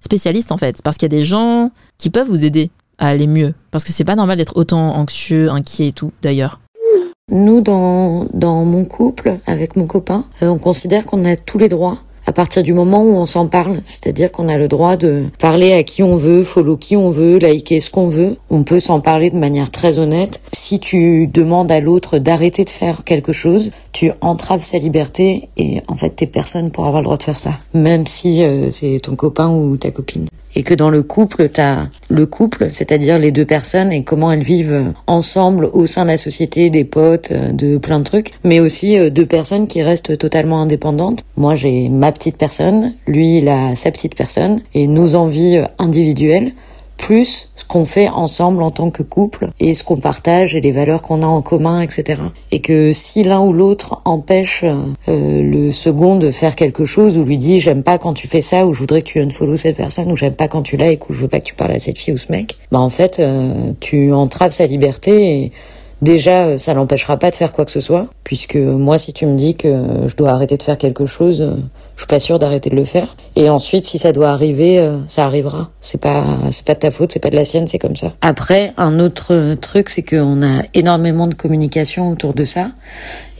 spécialistes 0.00 0.52
en 0.52 0.56
fait, 0.56 0.80
parce 0.80 0.96
qu'il 0.96 1.04
y 1.04 1.14
a 1.14 1.18
des 1.18 1.22
gens 1.22 1.70
qui 1.98 2.08
peuvent 2.08 2.28
vous 2.28 2.46
aider 2.46 2.70
à 2.96 3.08
aller 3.08 3.26
mieux, 3.26 3.52
parce 3.70 3.84
que 3.84 3.92
c'est 3.92 4.04
pas 4.04 4.16
normal 4.16 4.38
d'être 4.38 4.56
autant 4.56 4.96
anxieux, 4.96 5.50
inquiet 5.50 5.88
et 5.88 5.92
tout 5.92 6.12
d'ailleurs. 6.22 6.60
Nous, 7.30 7.60
dans, 7.60 8.24
dans 8.32 8.64
mon 8.64 8.86
couple, 8.86 9.36
avec 9.44 9.76
mon 9.76 9.86
copain, 9.86 10.24
euh, 10.42 10.48
on 10.48 10.58
considère 10.58 11.04
qu'on 11.04 11.26
a 11.26 11.36
tous 11.36 11.58
les 11.58 11.68
droits 11.68 11.98
à 12.28 12.32
partir 12.32 12.62
du 12.62 12.74
moment 12.74 13.02
où 13.02 13.14
on 13.14 13.24
s'en 13.24 13.48
parle. 13.48 13.80
C'est-à-dire 13.84 14.30
qu'on 14.30 14.50
a 14.50 14.58
le 14.58 14.68
droit 14.68 14.98
de 14.98 15.24
parler 15.38 15.72
à 15.72 15.82
qui 15.82 16.02
on 16.02 16.14
veut, 16.14 16.42
follow 16.42 16.76
qui 16.76 16.94
on 16.94 17.08
veut, 17.08 17.38
liker 17.38 17.80
ce 17.80 17.88
qu'on 17.88 18.08
veut. 18.08 18.36
On 18.50 18.64
peut 18.64 18.80
s'en 18.80 19.00
parler 19.00 19.30
de 19.30 19.38
manière 19.38 19.70
très 19.70 19.98
honnête. 19.98 20.42
Si 20.52 20.78
tu 20.78 21.26
demandes 21.26 21.72
à 21.72 21.80
l'autre 21.80 22.18
d'arrêter 22.18 22.64
de 22.64 22.70
faire 22.70 23.02
quelque 23.04 23.32
chose, 23.32 23.70
tu 23.92 24.10
entraves 24.20 24.62
sa 24.62 24.76
liberté 24.76 25.48
et 25.56 25.80
en 25.88 25.96
fait 25.96 26.10
t'es 26.10 26.26
personne 26.26 26.70
pour 26.70 26.84
avoir 26.84 27.00
le 27.00 27.04
droit 27.04 27.16
de 27.16 27.22
faire 27.22 27.40
ça. 27.40 27.52
Même 27.72 28.06
si 28.06 28.44
euh, 28.44 28.68
c'est 28.68 29.00
ton 29.00 29.16
copain 29.16 29.48
ou 29.48 29.78
ta 29.78 29.90
copine 29.90 30.26
et 30.54 30.62
que 30.62 30.74
dans 30.74 30.90
le 30.90 31.02
couple, 31.02 31.48
tu 31.48 31.60
as 31.60 31.88
le 32.08 32.26
couple, 32.26 32.68
c'est-à-dire 32.70 33.18
les 33.18 33.32
deux 33.32 33.44
personnes 33.44 33.92
et 33.92 34.02
comment 34.02 34.32
elles 34.32 34.42
vivent 34.42 34.92
ensemble 35.06 35.68
au 35.72 35.86
sein 35.86 36.02
de 36.02 36.08
la 36.08 36.16
société, 36.16 36.70
des 36.70 36.84
potes, 36.84 37.30
euh, 37.32 37.52
de 37.52 37.78
plein 37.78 37.98
de 37.98 38.04
trucs, 38.04 38.32
mais 38.44 38.60
aussi 38.60 38.98
euh, 38.98 39.10
deux 39.10 39.26
personnes 39.26 39.66
qui 39.66 39.82
restent 39.82 40.16
totalement 40.18 40.60
indépendantes. 40.60 41.24
Moi, 41.36 41.56
j'ai 41.56 41.88
ma 41.88 42.12
petite 42.12 42.36
personne, 42.36 42.94
lui, 43.06 43.38
il 43.38 43.48
a 43.48 43.76
sa 43.76 43.90
petite 43.90 44.14
personne 44.14 44.60
et 44.74 44.86
nos 44.86 45.14
envies 45.14 45.58
euh, 45.58 45.66
individuelles 45.78 46.52
plus 46.98 47.48
ce 47.56 47.64
qu'on 47.64 47.86
fait 47.86 48.08
ensemble 48.08 48.62
en 48.62 48.70
tant 48.70 48.90
que 48.90 49.02
couple 49.02 49.48
et 49.60 49.72
ce 49.72 49.82
qu'on 49.82 49.96
partage 49.96 50.54
et 50.54 50.60
les 50.60 50.72
valeurs 50.72 51.00
qu'on 51.00 51.22
a 51.22 51.26
en 51.26 51.40
commun, 51.40 51.80
etc. 51.80 52.20
Et 52.50 52.60
que 52.60 52.92
si 52.92 53.22
l'un 53.22 53.40
ou 53.40 53.52
l'autre 53.52 54.02
empêche 54.04 54.64
euh, 54.64 55.42
le 55.42 55.72
second 55.72 56.16
de 56.16 56.30
faire 56.30 56.54
quelque 56.54 56.84
chose 56.84 57.16
ou 57.16 57.24
lui 57.24 57.38
dit 57.38 57.60
j'aime 57.60 57.82
pas 57.82 57.98
quand 57.98 58.12
tu 58.12 58.26
fais 58.26 58.42
ça 58.42 58.66
ou 58.66 58.74
je 58.74 58.80
voudrais 58.80 59.00
que 59.00 59.06
tu 59.06 59.20
unfollow 59.20 59.56
cette 59.56 59.76
personne 59.76 60.12
ou 60.12 60.16
j'aime 60.16 60.34
pas 60.34 60.48
quand 60.48 60.62
tu 60.62 60.76
likes 60.76 61.08
ou 61.08 61.12
je 61.14 61.20
veux 61.20 61.28
pas 61.28 61.40
que 61.40 61.46
tu 61.46 61.54
parles 61.54 61.72
à 61.72 61.78
cette 61.78 61.98
fille 61.98 62.12
ou 62.12 62.18
ce 62.18 62.30
mec, 62.30 62.56
bah 62.70 62.80
en 62.80 62.90
fait 62.90 63.18
euh, 63.20 63.72
tu 63.80 64.12
entraves 64.12 64.52
sa 64.52 64.66
liberté 64.66 65.44
et 65.44 65.52
Déjà, 66.00 66.46
euh, 66.46 66.58
ça 66.58 66.74
n'empêchera 66.74 67.16
pas 67.16 67.32
de 67.32 67.34
faire 67.34 67.50
quoi 67.50 67.64
que 67.64 67.72
ce 67.72 67.80
soit, 67.80 68.06
puisque 68.22 68.54
moi, 68.54 68.98
si 68.98 69.12
tu 69.12 69.26
me 69.26 69.36
dis 69.36 69.56
que 69.56 70.06
je 70.06 70.14
dois 70.14 70.30
arrêter 70.30 70.56
de 70.56 70.62
faire 70.62 70.78
quelque 70.78 71.06
chose, 71.06 71.44
je 71.98 72.02
suis 72.02 72.06
pas 72.06 72.20
sûre 72.20 72.38
d'arrêter 72.38 72.70
de 72.70 72.76
le 72.76 72.84
faire. 72.84 73.16
Et 73.34 73.50
ensuite, 73.50 73.84
si 73.84 73.98
ça 73.98 74.12
doit 74.12 74.30
arriver, 74.30 74.78
euh, 74.78 74.98
ça 75.08 75.26
arrivera. 75.26 75.70
C'est 75.80 76.00
pas, 76.00 76.24
c'est 76.52 76.64
pas 76.64 76.74
de 76.74 76.78
ta 76.78 76.92
faute, 76.92 77.10
c'est 77.10 77.18
pas 77.18 77.30
de 77.30 77.34
la 77.34 77.44
sienne, 77.44 77.66
c'est 77.66 77.80
comme 77.80 77.96
ça. 77.96 78.12
Après, 78.20 78.72
un 78.76 79.00
autre 79.00 79.56
truc, 79.56 79.88
c'est 79.88 80.04
qu'on 80.04 80.40
a 80.44 80.62
énormément 80.74 81.26
de 81.26 81.34
communication 81.34 82.08
autour 82.08 82.34
de 82.34 82.44
ça 82.44 82.68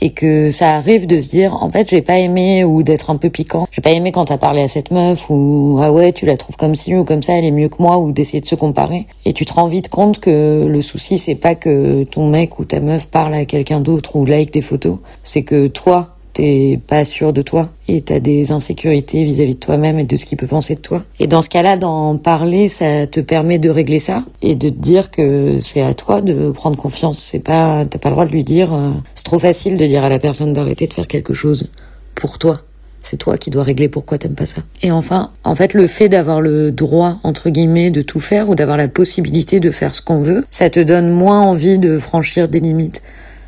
et 0.00 0.10
que 0.10 0.50
ça 0.50 0.74
arrive 0.74 1.06
de 1.06 1.20
se 1.20 1.30
dire 1.30 1.56
en 1.62 1.70
fait 1.70 1.88
j'ai 1.90 2.02
pas 2.02 2.18
aimé 2.18 2.64
ou 2.64 2.82
d'être 2.84 3.10
un 3.10 3.16
peu 3.16 3.30
piquant 3.30 3.66
j'ai 3.72 3.82
pas 3.82 3.90
aimé 3.90 4.12
quand 4.12 4.26
t'as 4.26 4.38
parlé 4.38 4.62
à 4.62 4.68
cette 4.68 4.92
meuf 4.92 5.28
ou 5.28 5.78
ah 5.82 5.90
ouais 5.90 6.12
tu 6.12 6.24
la 6.24 6.36
trouves 6.36 6.56
comme 6.56 6.76
ci 6.76 6.94
ou 6.94 7.02
comme 7.02 7.22
ça 7.24 7.34
elle 7.34 7.44
est 7.44 7.50
mieux 7.50 7.68
que 7.68 7.82
moi 7.82 7.98
ou 7.98 8.12
d'essayer 8.12 8.40
de 8.40 8.46
se 8.46 8.54
comparer 8.54 9.08
et 9.24 9.32
tu 9.32 9.44
te 9.44 9.52
rends 9.52 9.66
vite 9.66 9.88
compte 9.88 10.20
que 10.20 10.66
le 10.68 10.82
souci 10.82 11.18
c'est 11.18 11.34
pas 11.34 11.56
que 11.56 12.04
ton 12.04 12.28
mec 12.28 12.60
ou 12.60 12.64
ta 12.64 12.78
meuf 12.78 13.08
parle 13.08 13.34
à 13.34 13.44
quelqu'un 13.44 13.80
d'autre 13.80 14.14
ou 14.14 14.24
like 14.24 14.52
tes 14.52 14.60
photos 14.60 14.98
c'est 15.24 15.42
que 15.42 15.66
toi 15.66 16.17
t'es 16.38 16.78
pas 16.86 17.04
sûr 17.04 17.32
de 17.32 17.42
toi 17.42 17.68
et 17.88 18.00
t'as 18.00 18.20
des 18.20 18.52
insécurités 18.52 19.24
vis-à-vis 19.24 19.56
de 19.56 19.58
toi-même 19.58 19.98
et 19.98 20.04
de 20.04 20.16
ce 20.16 20.24
qu'il 20.24 20.38
peut 20.38 20.46
penser 20.46 20.76
de 20.76 20.80
toi. 20.80 21.02
Et 21.18 21.26
dans 21.26 21.40
ce 21.40 21.48
cas-là, 21.48 21.76
d'en 21.76 22.16
parler, 22.16 22.68
ça 22.68 23.08
te 23.08 23.18
permet 23.18 23.58
de 23.58 23.68
régler 23.68 23.98
ça 23.98 24.22
et 24.40 24.54
de 24.54 24.68
te 24.68 24.74
dire 24.74 25.10
que 25.10 25.58
c'est 25.60 25.82
à 25.82 25.94
toi 25.94 26.20
de 26.20 26.52
prendre 26.52 26.80
confiance. 26.80 27.18
C'est 27.18 27.40
pas, 27.40 27.84
t'as 27.86 27.98
pas 27.98 28.10
le 28.10 28.14
droit 28.14 28.24
de 28.24 28.30
lui 28.30 28.44
dire, 28.44 28.72
euh, 28.72 28.92
c'est 29.16 29.24
trop 29.24 29.40
facile 29.40 29.76
de 29.76 29.84
dire 29.84 30.04
à 30.04 30.08
la 30.08 30.20
personne 30.20 30.52
d'arrêter 30.52 30.86
de 30.86 30.92
faire 30.92 31.08
quelque 31.08 31.34
chose 31.34 31.70
pour 32.14 32.38
toi. 32.38 32.60
C'est 33.00 33.16
toi 33.16 33.36
qui 33.36 33.50
dois 33.50 33.64
régler 33.64 33.88
pourquoi 33.88 34.18
t'aimes 34.18 34.36
pas 34.36 34.46
ça. 34.46 34.62
Et 34.80 34.92
enfin, 34.92 35.30
en 35.42 35.56
fait, 35.56 35.74
le 35.74 35.88
fait 35.88 36.08
d'avoir 36.08 36.40
le 36.40 36.70
droit, 36.70 37.18
entre 37.24 37.50
guillemets, 37.50 37.90
de 37.90 38.02
tout 38.02 38.20
faire 38.20 38.48
ou 38.48 38.54
d'avoir 38.54 38.76
la 38.76 38.86
possibilité 38.86 39.58
de 39.58 39.72
faire 39.72 39.92
ce 39.92 40.02
qu'on 40.02 40.20
veut, 40.20 40.44
ça 40.52 40.70
te 40.70 40.78
donne 40.78 41.10
moins 41.10 41.40
envie 41.40 41.78
de 41.78 41.98
franchir 41.98 42.48
des 42.48 42.60
limites. 42.60 43.02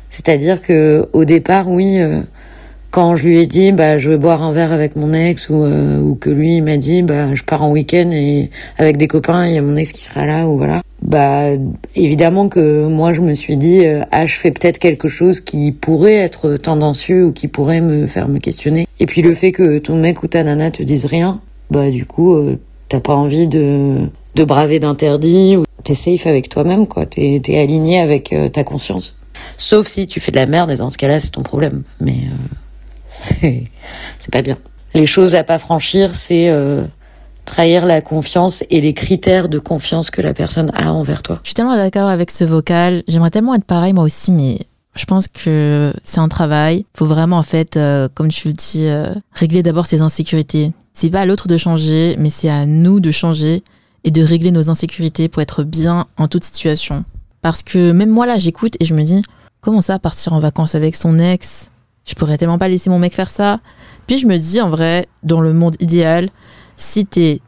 C'est-à-dire 0.09 0.61
que, 0.61 1.07
au 1.13 1.23
départ, 1.23 1.69
oui, 1.69 2.01
euh, 2.01 2.19
quand 2.91 3.15
je 3.15 3.25
lui 3.25 3.39
ai 3.39 3.47
dit 3.47 3.71
bah 3.71 3.97
je 3.97 4.09
vais 4.09 4.17
boire 4.17 4.43
un 4.43 4.51
verre 4.51 4.73
avec 4.73 4.97
mon 4.97 5.13
ex 5.13 5.49
ou 5.49 5.63
euh, 5.63 5.99
ou 5.99 6.15
que 6.15 6.29
lui 6.29 6.61
m'a 6.61 6.75
dit 6.75 7.01
bah 7.01 7.33
je 7.33 7.43
pars 7.43 7.63
en 7.63 7.71
week-end 7.71 8.11
et 8.11 8.51
avec 8.77 8.97
des 8.97 9.07
copains 9.07 9.47
il 9.47 9.55
y 9.55 9.57
a 9.57 9.61
mon 9.61 9.77
ex 9.77 9.93
qui 9.93 10.03
sera 10.03 10.25
là 10.25 10.47
ou 10.47 10.57
voilà. 10.57 10.81
Bah 11.01 11.51
évidemment 11.95 12.49
que 12.49 12.85
moi 12.85 13.13
je 13.13 13.21
me 13.21 13.33
suis 13.33 13.57
dit 13.57 13.85
euh, 13.85 14.03
ah 14.11 14.25
je 14.25 14.35
fais 14.35 14.51
peut-être 14.51 14.77
quelque 14.77 15.07
chose 15.07 15.39
qui 15.39 15.71
pourrait 15.71 16.17
être 16.17 16.57
tendancieux 16.57 17.25
ou 17.27 17.31
qui 17.31 17.47
pourrait 17.47 17.81
me 17.81 18.05
faire 18.07 18.27
me 18.27 18.39
questionner. 18.39 18.85
Et 18.99 19.05
puis 19.05 19.21
le 19.21 19.33
fait 19.33 19.53
que 19.53 19.77
ton 19.79 19.95
mec 19.95 20.21
ou 20.21 20.27
ta 20.27 20.43
nana 20.43 20.69
te 20.69 20.83
dise 20.83 21.05
rien 21.05 21.39
bah 21.71 21.89
du 21.89 22.05
coup 22.05 22.35
euh, 22.35 22.59
t'as 22.89 22.99
pas 22.99 23.15
envie 23.15 23.47
de 23.47 24.09
de 24.35 24.43
braver 24.43 24.79
d'interdits 24.79 25.55
ou 25.55 25.63
t'es 25.83 25.95
safe 25.95 26.27
avec 26.27 26.49
toi-même 26.49 26.85
quoi. 26.87 27.05
T'es 27.05 27.39
t'es 27.41 27.57
aligné 27.57 28.01
avec 28.01 28.35
ta 28.51 28.65
conscience. 28.65 29.17
Sauf 29.57 29.87
si 29.87 30.07
tu 30.07 30.19
fais 30.19 30.31
de 30.31 30.37
la 30.37 30.45
merde 30.45 30.71
et 30.71 30.75
dans 30.75 30.89
ce 30.89 30.97
cas-là 30.97 31.21
c'est 31.21 31.31
ton 31.31 31.41
problème. 31.41 31.83
Mais 32.01 32.15
c'est 33.11 34.31
pas 34.31 34.41
bien. 34.41 34.57
Les 34.93 35.05
choses 35.05 35.35
à 35.35 35.43
pas 35.43 35.59
franchir, 35.59 36.15
c'est 36.15 36.49
euh, 36.49 36.83
trahir 37.45 37.85
la 37.85 38.01
confiance 38.01 38.63
et 38.69 38.79
les 38.79 38.93
critères 38.93 39.49
de 39.49 39.59
confiance 39.59 40.09
que 40.09 40.21
la 40.21 40.33
personne 40.33 40.71
a 40.75 40.93
envers 40.93 41.21
toi. 41.21 41.39
Je 41.43 41.49
suis 41.49 41.55
tellement 41.55 41.75
d'accord 41.75 42.07
avec 42.07 42.31
ce 42.31 42.45
vocal. 42.45 43.03
J'aimerais 43.07 43.31
tellement 43.31 43.55
être 43.55 43.65
pareil 43.65 43.93
moi 43.93 44.05
aussi, 44.05 44.31
mais 44.31 44.59
je 44.95 45.05
pense 45.05 45.27
que 45.27 45.93
c'est 46.03 46.19
un 46.19 46.29
travail. 46.29 46.85
Faut 46.97 47.05
vraiment 47.05 47.37
en 47.37 47.43
fait, 47.43 47.75
euh, 47.75 48.07
comme 48.13 48.29
tu 48.29 48.47
le 48.47 48.53
dis, 48.53 48.85
euh, 48.85 49.13
régler 49.33 49.61
d'abord 49.61 49.85
ses 49.85 50.01
insécurités. 50.01 50.71
C'est 50.93 51.09
pas 51.09 51.21
à 51.21 51.25
l'autre 51.25 51.47
de 51.47 51.57
changer, 51.57 52.15
mais 52.17 52.29
c'est 52.29 52.49
à 52.49 52.65
nous 52.65 52.99
de 52.99 53.11
changer 53.11 53.63
et 54.03 54.11
de 54.11 54.23
régler 54.23 54.51
nos 54.51 54.69
insécurités 54.69 55.27
pour 55.27 55.41
être 55.41 55.63
bien 55.63 56.05
en 56.17 56.27
toute 56.27 56.43
situation. 56.43 57.03
Parce 57.41 57.63
que 57.63 57.91
même 57.91 58.09
moi 58.09 58.25
là, 58.25 58.39
j'écoute 58.39 58.75
et 58.79 58.85
je 58.85 58.93
me 58.93 59.03
dis, 59.03 59.21
comment 59.59 59.81
ça 59.81 59.99
partir 59.99 60.33
en 60.33 60.39
vacances 60.39 60.75
avec 60.75 60.95
son 60.95 61.19
ex? 61.19 61.71
Je 62.05 62.15
pourrais 62.15 62.37
tellement 62.37 62.57
pas 62.57 62.67
laisser 62.67 62.89
mon 62.89 62.99
mec 62.99 63.13
faire 63.13 63.29
ça. 63.29 63.59
Puis 64.07 64.17
je 64.17 64.27
me 64.27 64.37
dis, 64.37 64.61
en 64.61 64.69
vrai, 64.69 65.07
dans 65.23 65.41
le 65.41 65.53
monde 65.53 65.75
idéal, 65.79 66.29
si 66.75 67.05
t'es 67.05 67.41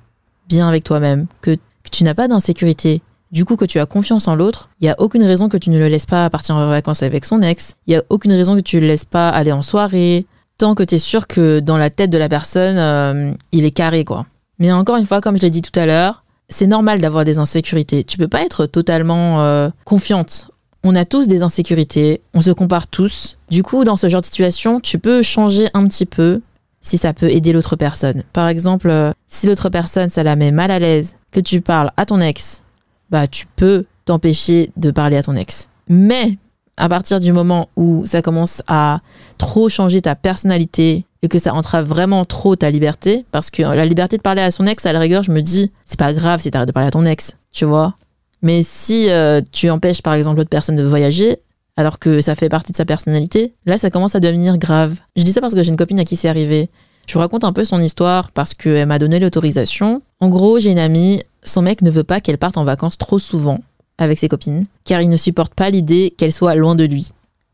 bien 0.47 0.68
avec 0.68 0.84
toi-même, 0.84 1.28
que, 1.41 1.58
tu 1.91 2.04
n'as 2.04 2.14
pas 2.14 2.28
d'insécurité, 2.28 3.01
du 3.32 3.45
coup 3.45 3.56
que 3.56 3.66
tu 3.66 3.80
as 3.80 3.86
confiance 3.86 4.28
en 4.28 4.36
l'autre, 4.36 4.70
il 4.80 4.86
y 4.86 4.89
a 4.89 4.95
aucune 4.99 5.24
raison 5.24 5.49
que 5.49 5.58
tu 5.58 5.70
ne 5.70 5.78
le 5.78 5.88
laisses 5.88 6.06
pas 6.06 6.30
partir 6.30 6.56
en 6.56 6.68
vacances 6.68 7.04
avec 7.04 7.26
son 7.26 7.41
ex. 7.41 7.76
Il 7.88 7.93
y 7.93 7.95
a 7.95 8.04
aucune 8.10 8.32
raison 8.32 8.56
que 8.56 8.62
tu 8.62 8.80
le 8.80 8.88
laisses 8.88 9.06
pas 9.06 9.30
aller 9.30 9.51
en 9.51 9.62
soirée, 9.62 10.26
tant 10.58 10.76
que 10.76 10.84
tu 10.84 10.95
es 10.95 10.99
sûr 10.99 11.28
que 11.28 11.60
dans 11.60 11.78
la 11.78 11.89
tête 11.89 12.10
de 12.10 12.18
la 12.18 12.30
personne, 12.30 12.78
euh, 12.78 13.32
il 13.51 13.66
est 13.66 13.72
carré 13.72 14.06
quoi. 14.06 14.26
Mais 14.60 14.72
encore 14.72 14.97
une 14.97 15.06
fois, 15.06 15.22
comme 15.22 15.38
je 15.38 15.41
l'ai 15.41 15.49
dit 15.49 15.62
tout 15.62 15.78
à 15.80 15.86
l'heure, 15.86 16.24
c'est 16.49 16.68
normal 16.68 17.01
d'avoir 17.01 17.26
des 17.26 17.38
insécurités. 17.38 18.04
Tu 18.04 18.18
peux 18.18 18.28
pas 18.28 18.43
être 18.43 18.66
totalement 18.66 19.41
euh, 19.41 19.70
confiante. 19.86 20.49
On 20.86 20.95
a 20.95 21.05
tous 21.05 21.27
des 21.27 21.43
insécurités, 21.43 22.21
on 22.34 22.41
se 22.41 22.51
compare 22.51 22.88
tous. 22.88 23.38
Du 23.49 23.63
coup, 23.63 23.86
dans 23.86 23.95
ce 23.95 24.09
genre 24.09 24.19
de 24.19 24.25
situation, 24.25 24.81
tu 24.81 24.99
peux 24.99 25.21
changer 25.21 25.69
un 25.73 25.88
petit 25.88 26.05
peu 26.05 26.41
si 26.81 26.97
ça 26.97 27.13
peut 27.13 27.29
aider 27.29 27.53
l'autre 27.53 27.77
personne. 27.77 28.23
Par 28.34 28.49
exemple, 28.49 28.89
euh, 28.89 29.13
si 29.29 29.47
l'autre 29.47 29.69
personne, 29.69 30.09
ça 30.09 30.23
la 30.23 30.36
met 30.36 30.51
mal 30.51 30.71
à 30.71 30.79
l'aise, 30.79 31.15
que 31.31 31.39
tu 31.39 31.61
parles 31.61 31.91
à 31.95 32.05
ton 32.05 32.19
ex, 32.19 32.63
bah 33.09 33.27
tu 33.27 33.45
peux 33.55 33.86
t'empêcher 34.03 34.71
de 34.75 34.91
parler 34.91 35.15
à 35.15 35.23
ton 35.23 35.36
ex. 35.36 35.69
Mais 35.88 36.38
à 36.75 36.89
partir 36.89 37.21
du 37.21 37.31
moment 37.31 37.69
où 37.77 38.05
ça 38.05 38.21
commence 38.21 38.61
à 38.67 38.99
trop 39.38 39.69
changer 39.69 40.01
ta 40.01 40.15
personnalité 40.15 41.05
et 41.21 41.29
que 41.29 41.39
ça 41.39 41.53
entrave 41.53 41.86
vraiment 41.86 42.25
trop 42.25 42.57
ta 42.57 42.69
liberté, 42.69 43.25
parce 43.31 43.49
que 43.49 43.61
la 43.61 43.86
liberté 43.86 44.17
de 44.17 44.21
parler 44.21 44.41
à 44.41 44.51
son 44.51 44.65
ex, 44.65 44.86
à 44.86 44.91
la 44.91 44.99
rigueur, 44.99 45.23
je 45.23 45.31
me 45.31 45.41
dis, 45.41 45.71
c'est 45.86 45.99
pas 45.99 46.11
grave 46.11 46.41
si 46.41 46.51
t'arrêtes 46.51 46.67
de 46.67 46.73
parler 46.73 46.88
à 46.88 46.91
ton 46.91 47.05
ex, 47.05 47.38
tu 47.53 47.63
vois. 47.63 47.95
Mais 48.44 48.62
si 48.62 49.10
euh, 49.10 49.41
tu 49.52 49.70
empêches 49.70 50.02
par 50.02 50.14
exemple 50.14 50.38
l'autre 50.38 50.50
personne 50.50 50.76
de 50.76 50.84
voyager, 50.84 51.38
alors 51.78 51.98
que 51.98 52.20
ça 52.22 52.36
fait 52.36 52.50
partie 52.50 52.74
de 52.74 52.78
sa 52.78 52.86
personnalité, 52.86 53.54
là 53.66 53.78
ça 53.78 53.89
commence 53.89 54.16
à 54.16 54.20
devenir 54.20 54.58
grave. 54.58 55.00
Je 55.16 55.24
dis 55.24 55.32
ça 55.32 55.41
parce 55.41 55.56
que 55.56 55.64
j'ai 55.64 55.70
une 55.70 55.78
copine 55.78 56.00
à 56.00 56.04
qui 56.04 56.18
c'est 56.18 56.28
arrivé. 56.28 56.70
Je 57.08 57.14
vous 57.14 57.20
raconte 57.20 57.46
un 57.46 57.54
peu 57.54 57.66
son 57.66 57.80
histoire 57.80 58.32
parce 58.32 58.54
qu'elle 58.54 58.86
m'a 58.86 59.00
donné 59.00 59.20
l'autorisation. 59.20 60.02
En 60.20 60.30
gros, 60.30 60.60
j'ai 60.60 60.72
une 60.72 60.80
amie, 60.80 61.22
son 61.44 61.62
mec 61.62 61.82
ne 61.82 61.89
veut 61.89 62.04
pas 62.04 62.22
qu'elle 62.22 62.38
parte 62.38 62.58
en 62.58 62.66
vacances 62.66 62.98
trop 62.98 63.18
souvent 63.18 63.60
avec 63.98 64.20
ses 64.20 64.28
copines, 64.28 64.66
car 64.84 65.02
il 65.02 65.10
ne 65.10 65.18
supporte 65.18 65.54
pas 65.54 65.70
l'idée 65.70 66.14
qu'elle 66.18 66.34
soit 66.34 66.56
loin 66.56 66.76
de 66.76 66.84
lui 66.84 67.10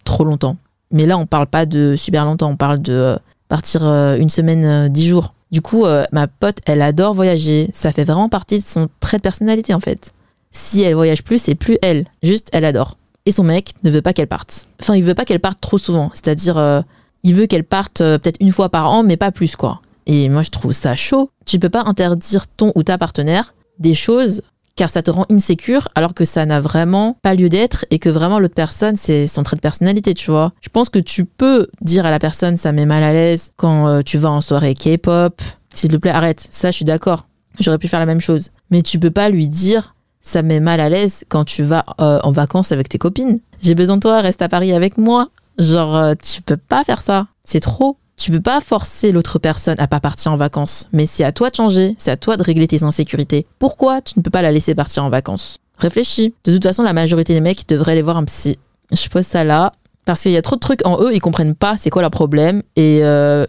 trop 0.05 0.23
longtemps. 0.23 0.57
Mais 0.91 1.05
là, 1.05 1.17
on 1.17 1.27
parle 1.27 1.47
pas 1.47 1.67
de 1.67 1.95
super 1.95 2.25
longtemps, 2.25 2.49
on 2.49 2.55
parle 2.55 2.81
de 2.81 2.93
euh, 2.93 3.17
partir 3.47 3.85
euh, 3.85 4.17
une 4.17 4.29
semaine, 4.29 4.89
dix 4.89 5.07
jours. 5.07 5.35
Du 5.51 5.61
coup, 5.61 5.85
ma 6.11 6.27
pote, 6.27 6.59
elle 6.67 6.83
adore 6.83 7.15
voyager. 7.15 7.71
Ça 7.73 7.91
fait 7.91 8.03
vraiment 8.03 8.29
partie 8.29 8.59
de 8.59 8.63
son 8.63 8.87
trait 8.99 9.17
de 9.17 9.23
personnalité, 9.23 9.73
en 9.73 9.79
fait. 9.79 10.13
Si 10.51 10.81
elle 10.81 10.95
voyage 10.95 11.23
plus, 11.23 11.41
c'est 11.41 11.55
plus 11.55 11.77
elle. 11.81 12.05
Juste, 12.23 12.49
elle 12.51 12.65
adore. 12.65 12.97
Et 13.25 13.31
son 13.31 13.43
mec 13.43 13.73
ne 13.83 13.91
veut 13.91 14.01
pas 14.01 14.13
qu'elle 14.13 14.27
parte. 14.27 14.67
Enfin, 14.81 14.95
il 14.95 15.03
veut 15.03 15.13
pas 15.13 15.25
qu'elle 15.25 15.39
parte 15.39 15.61
trop 15.61 15.77
souvent. 15.77 16.09
C'est-à-dire, 16.13 16.83
il 17.23 17.35
veut 17.35 17.45
qu'elle 17.45 17.63
parte 17.63 17.99
peut-être 17.99 18.37
une 18.39 18.51
fois 18.51 18.69
par 18.69 18.89
an, 18.91 19.03
mais 19.03 19.17
pas 19.17 19.31
plus, 19.31 19.55
quoi. 19.55 19.81
Et 20.07 20.29
moi, 20.29 20.41
je 20.41 20.49
trouve 20.49 20.71
ça 20.71 20.95
chaud. 20.95 21.29
Tu 21.45 21.59
peux 21.59 21.69
pas 21.69 21.83
interdire 21.85 22.47
ton 22.47 22.71
ou 22.75 22.83
ta 22.83 22.97
partenaire 22.97 23.53
des 23.77 23.93
choses 23.93 24.41
car 24.79 24.89
ça 24.89 25.01
te 25.01 25.11
rend 25.11 25.25
insécure 25.29 25.89
alors 25.93 26.13
que 26.13 26.23
ça 26.23 26.45
n'a 26.45 26.61
vraiment 26.61 27.17
pas 27.21 27.33
lieu 27.33 27.49
d'être 27.49 27.85
et 27.91 27.99
que 27.99 28.07
vraiment 28.07 28.39
l'autre 28.39 28.55
personne 28.55 28.95
c'est 28.95 29.27
son 29.27 29.43
trait 29.43 29.57
de 29.57 29.61
personnalité, 29.61 30.13
tu 30.13 30.31
vois. 30.31 30.53
Je 30.61 30.69
pense 30.69 30.87
que 30.87 30.99
tu 30.99 31.25
peux 31.25 31.67
dire 31.81 32.05
à 32.05 32.11
la 32.11 32.19
personne 32.19 32.55
ça 32.55 32.71
met 32.71 32.85
mal 32.85 33.03
à 33.03 33.11
l'aise 33.11 33.51
quand 33.57 33.89
euh, 33.89 34.01
tu 34.03 34.17
vas 34.17 34.31
en 34.31 34.39
soirée 34.39 34.75
K-pop. 34.75 35.41
S'il 35.75 35.91
te 35.91 35.97
plaît, 35.97 36.11
arrête. 36.11 36.47
Ça, 36.49 36.71
je 36.71 36.77
suis 36.77 36.85
d'accord. 36.85 37.27
J'aurais 37.59 37.77
pu 37.77 37.89
faire 37.89 37.99
la 37.99 38.05
même 38.05 38.21
chose. 38.21 38.51
Mais 38.71 38.81
tu 38.81 38.99
peux 38.99 39.11
pas 39.11 39.27
lui 39.27 39.49
dire 39.49 39.95
ça 40.21 40.41
met 40.41 40.59
mal 40.59 40.79
à 40.79 40.89
l'aise 40.89 41.23
quand 41.29 41.45
tu 41.45 41.63
vas 41.63 41.85
euh, 41.99 42.19
en 42.23 42.31
vacances 42.31 42.71
avec 42.71 42.89
tes 42.89 42.97
copines. 42.97 43.37
J'ai 43.61 43.75
besoin 43.75 43.97
de 43.97 44.01
toi, 44.01 44.21
reste 44.21 44.41
à 44.41 44.49
Paris 44.49 44.73
avec 44.73 44.97
moi. 44.97 45.29
Genre, 45.57 45.95
euh, 45.95 46.13
tu 46.21 46.41
peux 46.41 46.57
pas 46.57 46.83
faire 46.83 47.01
ça. 47.01 47.27
C'est 47.43 47.59
trop. 47.59 47.97
Tu 48.17 48.31
peux 48.31 48.41
pas 48.41 48.59
forcer 48.59 49.11
l'autre 49.11 49.39
personne 49.39 49.79
à 49.79 49.87
pas 49.87 50.01
partir 50.01 50.33
en 50.33 50.35
vacances, 50.35 50.89
mais 50.91 51.05
c'est 51.05 51.23
à 51.23 51.31
toi 51.31 51.49
de 51.49 51.55
changer, 51.55 51.95
c'est 51.97 52.11
à 52.11 52.17
toi 52.17 52.35
de 52.35 52.43
régler 52.43 52.67
tes 52.67 52.83
insécurités. 52.83 53.45
Pourquoi 53.59 54.01
tu 54.01 54.19
ne 54.19 54.23
peux 54.23 54.29
pas 54.29 54.41
la 54.41 54.51
laisser 54.51 54.75
partir 54.75 55.05
en 55.05 55.09
vacances? 55.09 55.59
Réfléchis. 55.77 56.33
De 56.43 56.51
toute 56.51 56.63
façon, 56.63 56.83
la 56.83 56.91
majorité 56.91 57.33
des 57.33 57.39
mecs 57.39 57.67
devraient 57.69 57.93
aller 57.93 58.01
voir 58.01 58.17
un 58.17 58.25
psy. 58.25 58.59
Je 58.91 59.07
pose 59.07 59.25
ça 59.25 59.45
là 59.45 59.71
parce 60.03 60.23
qu'il 60.23 60.31
y 60.31 60.37
a 60.37 60.41
trop 60.41 60.55
de 60.55 60.59
trucs 60.59 60.85
en 60.85 61.01
eux, 61.01 61.13
ils 61.13 61.21
comprennent 61.21 61.55
pas 61.55 61.77
c'est 61.77 61.89
quoi 61.89 62.01
leur 62.01 62.11
problème 62.11 62.63
et 62.75 63.01
euh, 63.03 63.45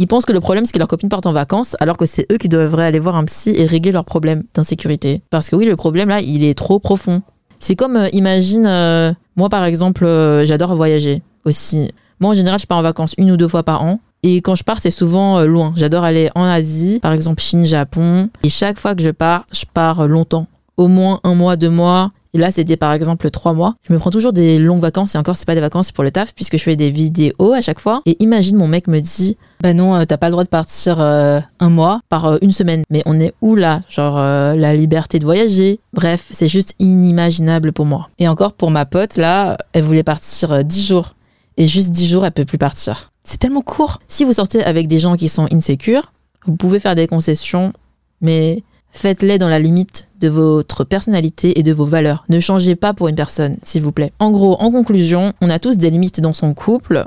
ils 0.00 0.08
pensent 0.08 0.24
que 0.24 0.32
le 0.32 0.40
problème 0.40 0.64
c'est 0.64 0.72
que 0.72 0.78
leurs 0.78 0.88
copines 0.88 1.08
partent 1.08 1.26
en 1.26 1.32
vacances 1.32 1.76
alors 1.78 1.96
que 1.96 2.06
c'est 2.06 2.26
eux 2.32 2.38
qui 2.38 2.48
devraient 2.48 2.86
aller 2.86 2.98
voir 2.98 3.16
un 3.16 3.24
psy 3.26 3.54
et 3.56 3.66
régler 3.66 3.92
leur 3.92 4.04
problème 4.04 4.42
d'insécurité. 4.54 5.22
Parce 5.30 5.48
que 5.48 5.54
oui, 5.54 5.66
le 5.66 5.76
problème 5.76 6.08
là, 6.08 6.20
il 6.20 6.42
est 6.42 6.54
trop 6.54 6.80
profond. 6.80 7.22
C'est 7.60 7.76
comme, 7.76 7.96
euh, 7.96 8.08
imagine, 8.12 8.64
euh, 8.66 9.12
moi 9.36 9.48
par 9.48 9.64
exemple, 9.64 10.04
j'adore 10.44 10.74
voyager 10.74 11.22
aussi. 11.44 11.92
Moi 12.18 12.30
en 12.30 12.34
général, 12.34 12.58
je 12.58 12.66
pars 12.66 12.78
en 12.78 12.82
vacances 12.82 13.14
une 13.18 13.30
ou 13.30 13.36
deux 13.36 13.48
fois 13.48 13.62
par 13.62 13.82
an. 13.82 14.00
Et 14.22 14.36
quand 14.42 14.54
je 14.54 14.64
pars, 14.64 14.78
c'est 14.78 14.90
souvent 14.90 15.38
euh, 15.38 15.46
loin. 15.46 15.72
J'adore 15.76 16.04
aller 16.04 16.30
en 16.34 16.44
Asie, 16.44 16.98
par 17.00 17.12
exemple 17.12 17.42
Chine, 17.42 17.64
Japon. 17.64 18.28
Et 18.42 18.50
chaque 18.50 18.78
fois 18.78 18.94
que 18.94 19.02
je 19.02 19.10
pars, 19.10 19.44
je 19.52 19.64
pars 19.72 20.06
longtemps. 20.06 20.46
Au 20.76 20.88
moins 20.88 21.20
un 21.24 21.34
mois, 21.34 21.56
deux 21.56 21.70
mois. 21.70 22.10
Et 22.32 22.38
là, 22.38 22.50
c'était 22.50 22.76
par 22.76 22.92
exemple 22.92 23.30
trois 23.30 23.52
mois. 23.52 23.74
Je 23.82 23.92
me 23.92 23.98
prends 23.98 24.10
toujours 24.10 24.32
des 24.32 24.58
longues 24.58 24.80
vacances. 24.80 25.14
Et 25.14 25.18
encore, 25.18 25.36
c'est 25.36 25.46
pas 25.46 25.54
des 25.54 25.60
vacances, 25.60 25.86
c'est 25.86 25.94
pour 25.94 26.04
le 26.04 26.10
taf, 26.10 26.32
puisque 26.34 26.56
je 26.56 26.62
fais 26.62 26.76
des 26.76 26.90
vidéos 26.90 27.52
à 27.52 27.60
chaque 27.60 27.80
fois. 27.80 28.02
Et 28.06 28.16
imagine, 28.20 28.56
mon 28.56 28.68
mec 28.68 28.86
me 28.86 29.00
dit, 29.00 29.36
bah 29.62 29.72
non, 29.72 29.96
euh, 29.96 30.04
t'as 30.04 30.16
pas 30.16 30.28
le 30.28 30.32
droit 30.32 30.44
de 30.44 30.48
partir 30.48 31.00
euh, 31.00 31.40
un 31.58 31.70
mois 31.70 32.00
par 32.08 32.38
une 32.42 32.52
semaine. 32.52 32.84
Mais 32.90 33.02
on 33.06 33.18
est 33.18 33.34
où 33.40 33.56
là? 33.56 33.82
Genre 33.88 34.16
la 34.16 34.74
liberté 34.74 35.18
de 35.18 35.24
voyager. 35.24 35.80
Bref, 35.92 36.26
c'est 36.30 36.48
juste 36.48 36.74
inimaginable 36.78 37.72
pour 37.72 37.86
moi. 37.86 38.08
Et 38.18 38.28
encore 38.28 38.52
pour 38.52 38.70
ma 38.70 38.86
pote, 38.86 39.16
là, 39.16 39.56
elle 39.72 39.82
voulait 39.82 40.02
partir 40.02 40.64
dix 40.64 40.86
jours. 40.86 41.14
Et 41.56 41.66
juste 41.66 41.90
dix 41.90 42.08
jours, 42.08 42.24
elle 42.24 42.32
peut 42.32 42.44
plus 42.44 42.58
partir. 42.58 43.12
C'est 43.24 43.38
tellement 43.38 43.62
court. 43.62 44.00
Si 44.08 44.24
vous 44.24 44.32
sortez 44.34 44.64
avec 44.64 44.88
des 44.88 44.98
gens 44.98 45.16
qui 45.16 45.28
sont 45.28 45.46
insécures, 45.52 46.12
vous 46.46 46.56
pouvez 46.56 46.80
faire 46.80 46.94
des 46.94 47.06
concessions, 47.06 47.72
mais 48.20 48.62
faites-les 48.92 49.38
dans 49.38 49.48
la 49.48 49.58
limite 49.58 50.08
de 50.20 50.28
votre 50.28 50.84
personnalité 50.84 51.58
et 51.58 51.62
de 51.62 51.72
vos 51.72 51.86
valeurs. 51.86 52.24
Ne 52.28 52.40
changez 52.40 52.76
pas 52.76 52.94
pour 52.94 53.08
une 53.08 53.16
personne, 53.16 53.56
s'il 53.62 53.82
vous 53.82 53.92
plaît. 53.92 54.12
En 54.18 54.30
gros, 54.30 54.56
en 54.60 54.70
conclusion, 54.70 55.32
on 55.40 55.50
a 55.50 55.58
tous 55.58 55.78
des 55.78 55.90
limites 55.90 56.20
dans 56.20 56.34
son 56.34 56.54
couple. 56.54 57.06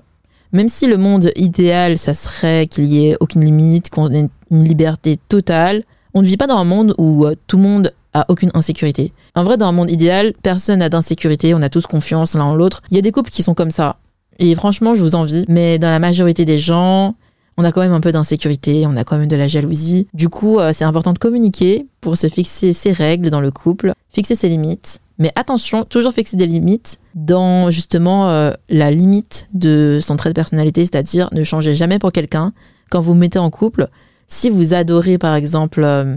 Même 0.52 0.70
si 0.70 0.88
le 0.88 0.98
monde 0.98 1.32
idéal, 1.36 1.98
ça 1.98 2.14
serait 2.14 2.68
qu'il 2.68 2.86
y 2.86 3.08
ait 3.08 3.18
aucune 3.20 3.44
limite, 3.44 3.90
qu'on 3.90 4.12
ait 4.12 4.30
une 4.52 4.64
liberté 4.64 5.18
totale, 5.28 5.84
on 6.14 6.22
ne 6.22 6.28
vit 6.28 6.38
pas 6.38 6.48
dans 6.48 6.58
un 6.58 6.64
monde 6.64 6.94
où 6.98 7.26
euh, 7.26 7.36
tout 7.48 7.58
le 7.58 7.64
monde 7.64 7.94
a 8.14 8.26
aucune 8.30 8.52
insécurité. 8.54 9.14
En 9.36 9.44
vrai, 9.44 9.58
dans 9.58 9.68
un 9.68 9.72
monde 9.72 9.90
idéal, 9.90 10.34
personne 10.44 10.80
n'a 10.80 10.90
d'insécurité, 10.90 11.56
on 11.56 11.62
a 11.62 11.70
tous 11.70 11.88
confiance 11.88 12.36
l'un 12.36 12.44
en 12.44 12.56
l'autre. 12.56 12.82
Il 12.92 12.96
y 12.96 13.00
a 13.00 13.02
des 13.02 13.12
couples 13.12 13.32
qui 13.32 13.42
sont 13.42 13.56
comme 13.56 13.72
ça. 13.72 13.98
Et 14.40 14.54
franchement, 14.56 14.94
je 14.94 15.02
vous 15.02 15.16
envie. 15.16 15.46
Mais 15.48 15.80
dans 15.80 15.90
la 15.90 16.00
majorité 16.00 16.46
des 16.46 16.58
gens, 16.60 17.16
on 17.58 17.64
a 17.64 17.72
quand 17.72 17.82
même 17.82 17.94
un 17.94 18.02
peu 18.02 18.12
d'insécurité, 18.12 18.86
on 18.88 18.96
a 18.98 19.04
quand 19.04 19.18
même 19.18 19.28
de 19.28 19.36
la 19.36 19.48
jalousie. 19.48 20.08
Du 20.14 20.30
coup, 20.30 20.60
euh, 20.60 20.72
c'est 20.74 20.86
important 20.86 21.14
de 21.14 21.20
communiquer 21.20 21.88
pour 22.02 22.18
se 22.18 22.28
fixer 22.28 22.74
ses 22.74 22.92
règles 22.92 23.30
dans 23.30 23.42
le 23.42 23.52
couple, 23.52 23.94
fixer 24.10 24.36
ses 24.36 24.50
limites. 24.50 25.00
Mais 25.20 25.32
attention, 25.36 25.86
toujours 25.86 26.14
fixer 26.14 26.38
des 26.38 26.48
limites 26.48 27.00
dans 27.14 27.70
justement 27.70 28.30
euh, 28.30 28.52
la 28.70 28.90
limite 28.90 29.48
de 29.54 30.00
son 30.02 30.16
trait 30.16 30.30
de 30.30 30.34
personnalité, 30.34 30.82
c'est-à-dire 30.82 31.30
ne 31.32 31.44
changez 31.44 31.76
jamais 31.76 32.00
pour 32.00 32.12
quelqu'un 32.12 32.52
quand 32.90 33.00
vous, 33.00 33.14
mettez 33.14 33.40
en 33.40 33.50
couple. 33.50 33.88
Si 34.28 34.50
vous 34.50 34.74
adorez 34.74 35.18
par 35.18 35.36
exemple, 35.36 35.84
euh, 35.84 36.16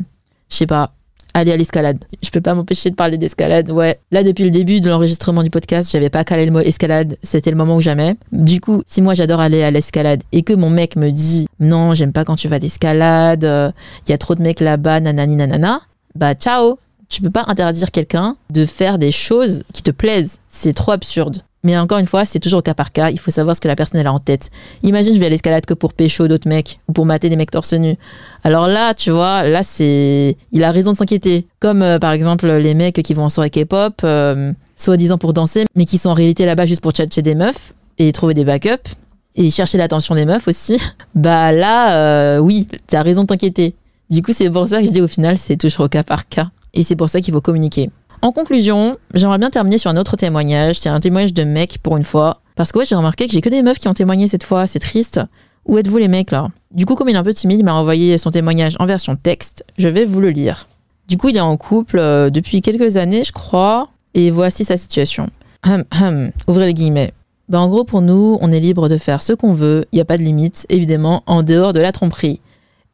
je 0.48 0.56
sais 0.56 0.66
pas, 0.66 0.95
aller 1.38 1.52
à 1.52 1.56
l'escalade. 1.56 1.98
Je 2.22 2.30
peux 2.30 2.40
pas 2.40 2.54
m'empêcher 2.54 2.90
de 2.90 2.94
parler 2.94 3.18
d'escalade. 3.18 3.70
Ouais. 3.70 4.00
Là, 4.10 4.22
depuis 4.22 4.44
le 4.44 4.50
début 4.50 4.80
de 4.80 4.88
l'enregistrement 4.88 5.42
du 5.42 5.50
podcast, 5.50 5.90
j'avais 5.90 6.10
pas 6.10 6.24
calé 6.24 6.46
le 6.46 6.52
mot 6.52 6.60
escalade. 6.60 7.16
C'était 7.22 7.50
le 7.50 7.56
moment 7.56 7.76
ou 7.76 7.80
jamais. 7.80 8.16
Du 8.32 8.60
coup, 8.60 8.82
si 8.86 9.02
moi 9.02 9.14
j'adore 9.14 9.40
aller 9.40 9.62
à 9.62 9.70
l'escalade 9.70 10.22
et 10.32 10.42
que 10.42 10.52
mon 10.52 10.70
mec 10.70 10.96
me 10.96 11.10
dit 11.10 11.46
non, 11.60 11.94
j'aime 11.94 12.12
pas 12.12 12.24
quand 12.24 12.36
tu 12.36 12.48
vas 12.48 12.58
d'escalade, 12.58 13.44
il 13.44 14.10
y 14.10 14.14
a 14.14 14.18
trop 14.18 14.34
de 14.34 14.42
mecs 14.42 14.60
là-bas, 14.60 15.00
nanani 15.00 15.36
nanana, 15.36 15.80
bah 16.14 16.34
ciao. 16.34 16.78
Tu 17.08 17.22
peux 17.22 17.30
pas 17.30 17.44
interdire 17.46 17.92
quelqu'un 17.92 18.36
de 18.50 18.66
faire 18.66 18.98
des 18.98 19.12
choses 19.12 19.62
qui 19.72 19.84
te 19.84 19.92
plaisent. 19.92 20.38
C'est 20.48 20.72
trop 20.72 20.90
absurde. 20.90 21.42
Mais 21.66 21.76
encore 21.76 21.98
une 21.98 22.06
fois, 22.06 22.24
c'est 22.24 22.38
toujours 22.38 22.60
au 22.60 22.62
cas 22.62 22.74
par 22.74 22.92
cas. 22.92 23.10
Il 23.10 23.18
faut 23.18 23.32
savoir 23.32 23.56
ce 23.56 23.60
que 23.60 23.66
la 23.66 23.74
personne 23.74 24.06
a 24.06 24.12
en 24.12 24.20
tête. 24.20 24.50
Imagine, 24.84 25.16
je 25.16 25.18
vais 25.18 25.26
à 25.26 25.30
l'escalade 25.30 25.66
que 25.66 25.74
pour 25.74 25.94
pécho 25.94 26.28
d'autres 26.28 26.48
mecs 26.48 26.78
ou 26.86 26.92
pour 26.92 27.06
mater 27.06 27.28
des 27.28 27.34
mecs 27.34 27.50
torse 27.50 27.72
nu. 27.72 27.96
Alors 28.44 28.68
là, 28.68 28.94
tu 28.94 29.10
vois, 29.10 29.42
là, 29.42 29.64
c'est. 29.64 30.36
Il 30.52 30.62
a 30.62 30.70
raison 30.70 30.92
de 30.92 30.96
s'inquiéter. 30.96 31.48
Comme 31.58 31.82
euh, 31.82 31.98
par 31.98 32.12
exemple 32.12 32.46
les 32.46 32.74
mecs 32.74 33.02
qui 33.02 33.14
vont 33.14 33.24
en 33.24 33.28
soirée 33.28 33.50
K-pop, 33.50 33.94
euh, 34.04 34.52
soi-disant 34.76 35.18
pour 35.18 35.32
danser, 35.32 35.64
mais 35.74 35.86
qui 35.86 35.98
sont 35.98 36.10
en 36.10 36.14
réalité 36.14 36.46
là-bas 36.46 36.66
juste 36.66 36.82
pour 36.82 36.92
tchatcher 36.92 37.22
des 37.22 37.34
meufs 37.34 37.74
et 37.98 38.12
trouver 38.12 38.34
des 38.34 38.44
backups 38.44 38.94
et 39.34 39.50
chercher 39.50 39.76
l'attention 39.76 40.14
des 40.14 40.24
meufs 40.24 40.46
aussi. 40.46 40.80
Bah 41.16 41.50
là, 41.50 41.96
euh, 41.96 42.38
oui, 42.38 42.68
tu 42.86 42.94
as 42.94 43.02
raison 43.02 43.22
de 43.22 43.26
t'inquiéter. 43.26 43.74
Du 44.08 44.22
coup, 44.22 44.30
c'est 44.32 44.50
pour 44.50 44.68
ça 44.68 44.80
que 44.80 44.86
je 44.86 44.92
dis 44.92 45.00
au 45.00 45.08
final, 45.08 45.36
c'est 45.36 45.56
toujours 45.56 45.86
au 45.86 45.88
cas 45.88 46.04
par 46.04 46.28
cas. 46.28 46.50
Et 46.74 46.84
c'est 46.84 46.94
pour 46.94 47.08
ça 47.08 47.20
qu'il 47.20 47.34
faut 47.34 47.40
communiquer. 47.40 47.90
En 48.22 48.32
conclusion, 48.32 48.96
j'aimerais 49.14 49.38
bien 49.38 49.50
terminer 49.50 49.78
sur 49.78 49.90
un 49.90 49.96
autre 49.96 50.16
témoignage. 50.16 50.78
C'est 50.78 50.88
un 50.88 51.00
témoignage 51.00 51.34
de 51.34 51.44
mec 51.44 51.78
pour 51.82 51.96
une 51.96 52.04
fois. 52.04 52.40
Parce 52.54 52.72
que 52.72 52.78
ouais, 52.78 52.84
j'ai 52.86 52.94
remarqué 52.94 53.26
que 53.26 53.32
j'ai 53.32 53.40
que 53.40 53.48
des 53.48 53.62
meufs 53.62 53.78
qui 53.78 53.88
ont 53.88 53.94
témoigné 53.94 54.28
cette 54.28 54.44
fois. 54.44 54.66
C'est 54.66 54.78
triste. 54.78 55.20
Où 55.66 55.78
êtes-vous 55.78 55.98
les 55.98 56.08
mecs 56.08 56.30
là? 56.30 56.48
Du 56.70 56.86
coup, 56.86 56.94
comme 56.94 57.08
il 57.08 57.14
est 57.14 57.18
un 57.18 57.24
peu 57.24 57.34
timide, 57.34 57.60
il 57.60 57.64
m'a 57.64 57.74
envoyé 57.74 58.18
son 58.18 58.30
témoignage 58.30 58.76
en 58.78 58.86
version 58.86 59.16
texte. 59.16 59.64
Je 59.78 59.88
vais 59.88 60.04
vous 60.04 60.20
le 60.20 60.30
lire. 60.30 60.68
Du 61.08 61.16
coup, 61.16 61.28
il 61.28 61.36
est 61.36 61.40
en 61.40 61.56
couple 61.56 61.98
euh, 61.98 62.30
depuis 62.30 62.62
quelques 62.62 62.96
années, 62.96 63.24
je 63.24 63.32
crois, 63.32 63.88
et 64.14 64.30
voici 64.30 64.64
sa 64.64 64.76
situation. 64.76 65.28
Hum, 65.64 65.84
hum, 66.00 66.30
ouvrez 66.48 66.66
les 66.66 66.74
guillemets. 66.74 67.12
Ben, 67.48 67.60
en 67.60 67.68
gros, 67.68 67.84
pour 67.84 68.02
nous, 68.02 68.38
on 68.40 68.50
est 68.50 68.58
libre 68.58 68.88
de 68.88 68.98
faire 68.98 69.22
ce 69.22 69.32
qu'on 69.32 69.52
veut, 69.52 69.84
il 69.92 69.96
n'y 69.96 70.00
a 70.00 70.04
pas 70.04 70.16
de 70.16 70.22
limite, 70.22 70.66
évidemment, 70.68 71.22
en 71.26 71.42
dehors 71.42 71.72
de 71.72 71.80
la 71.80 71.92
tromperie. 71.92 72.40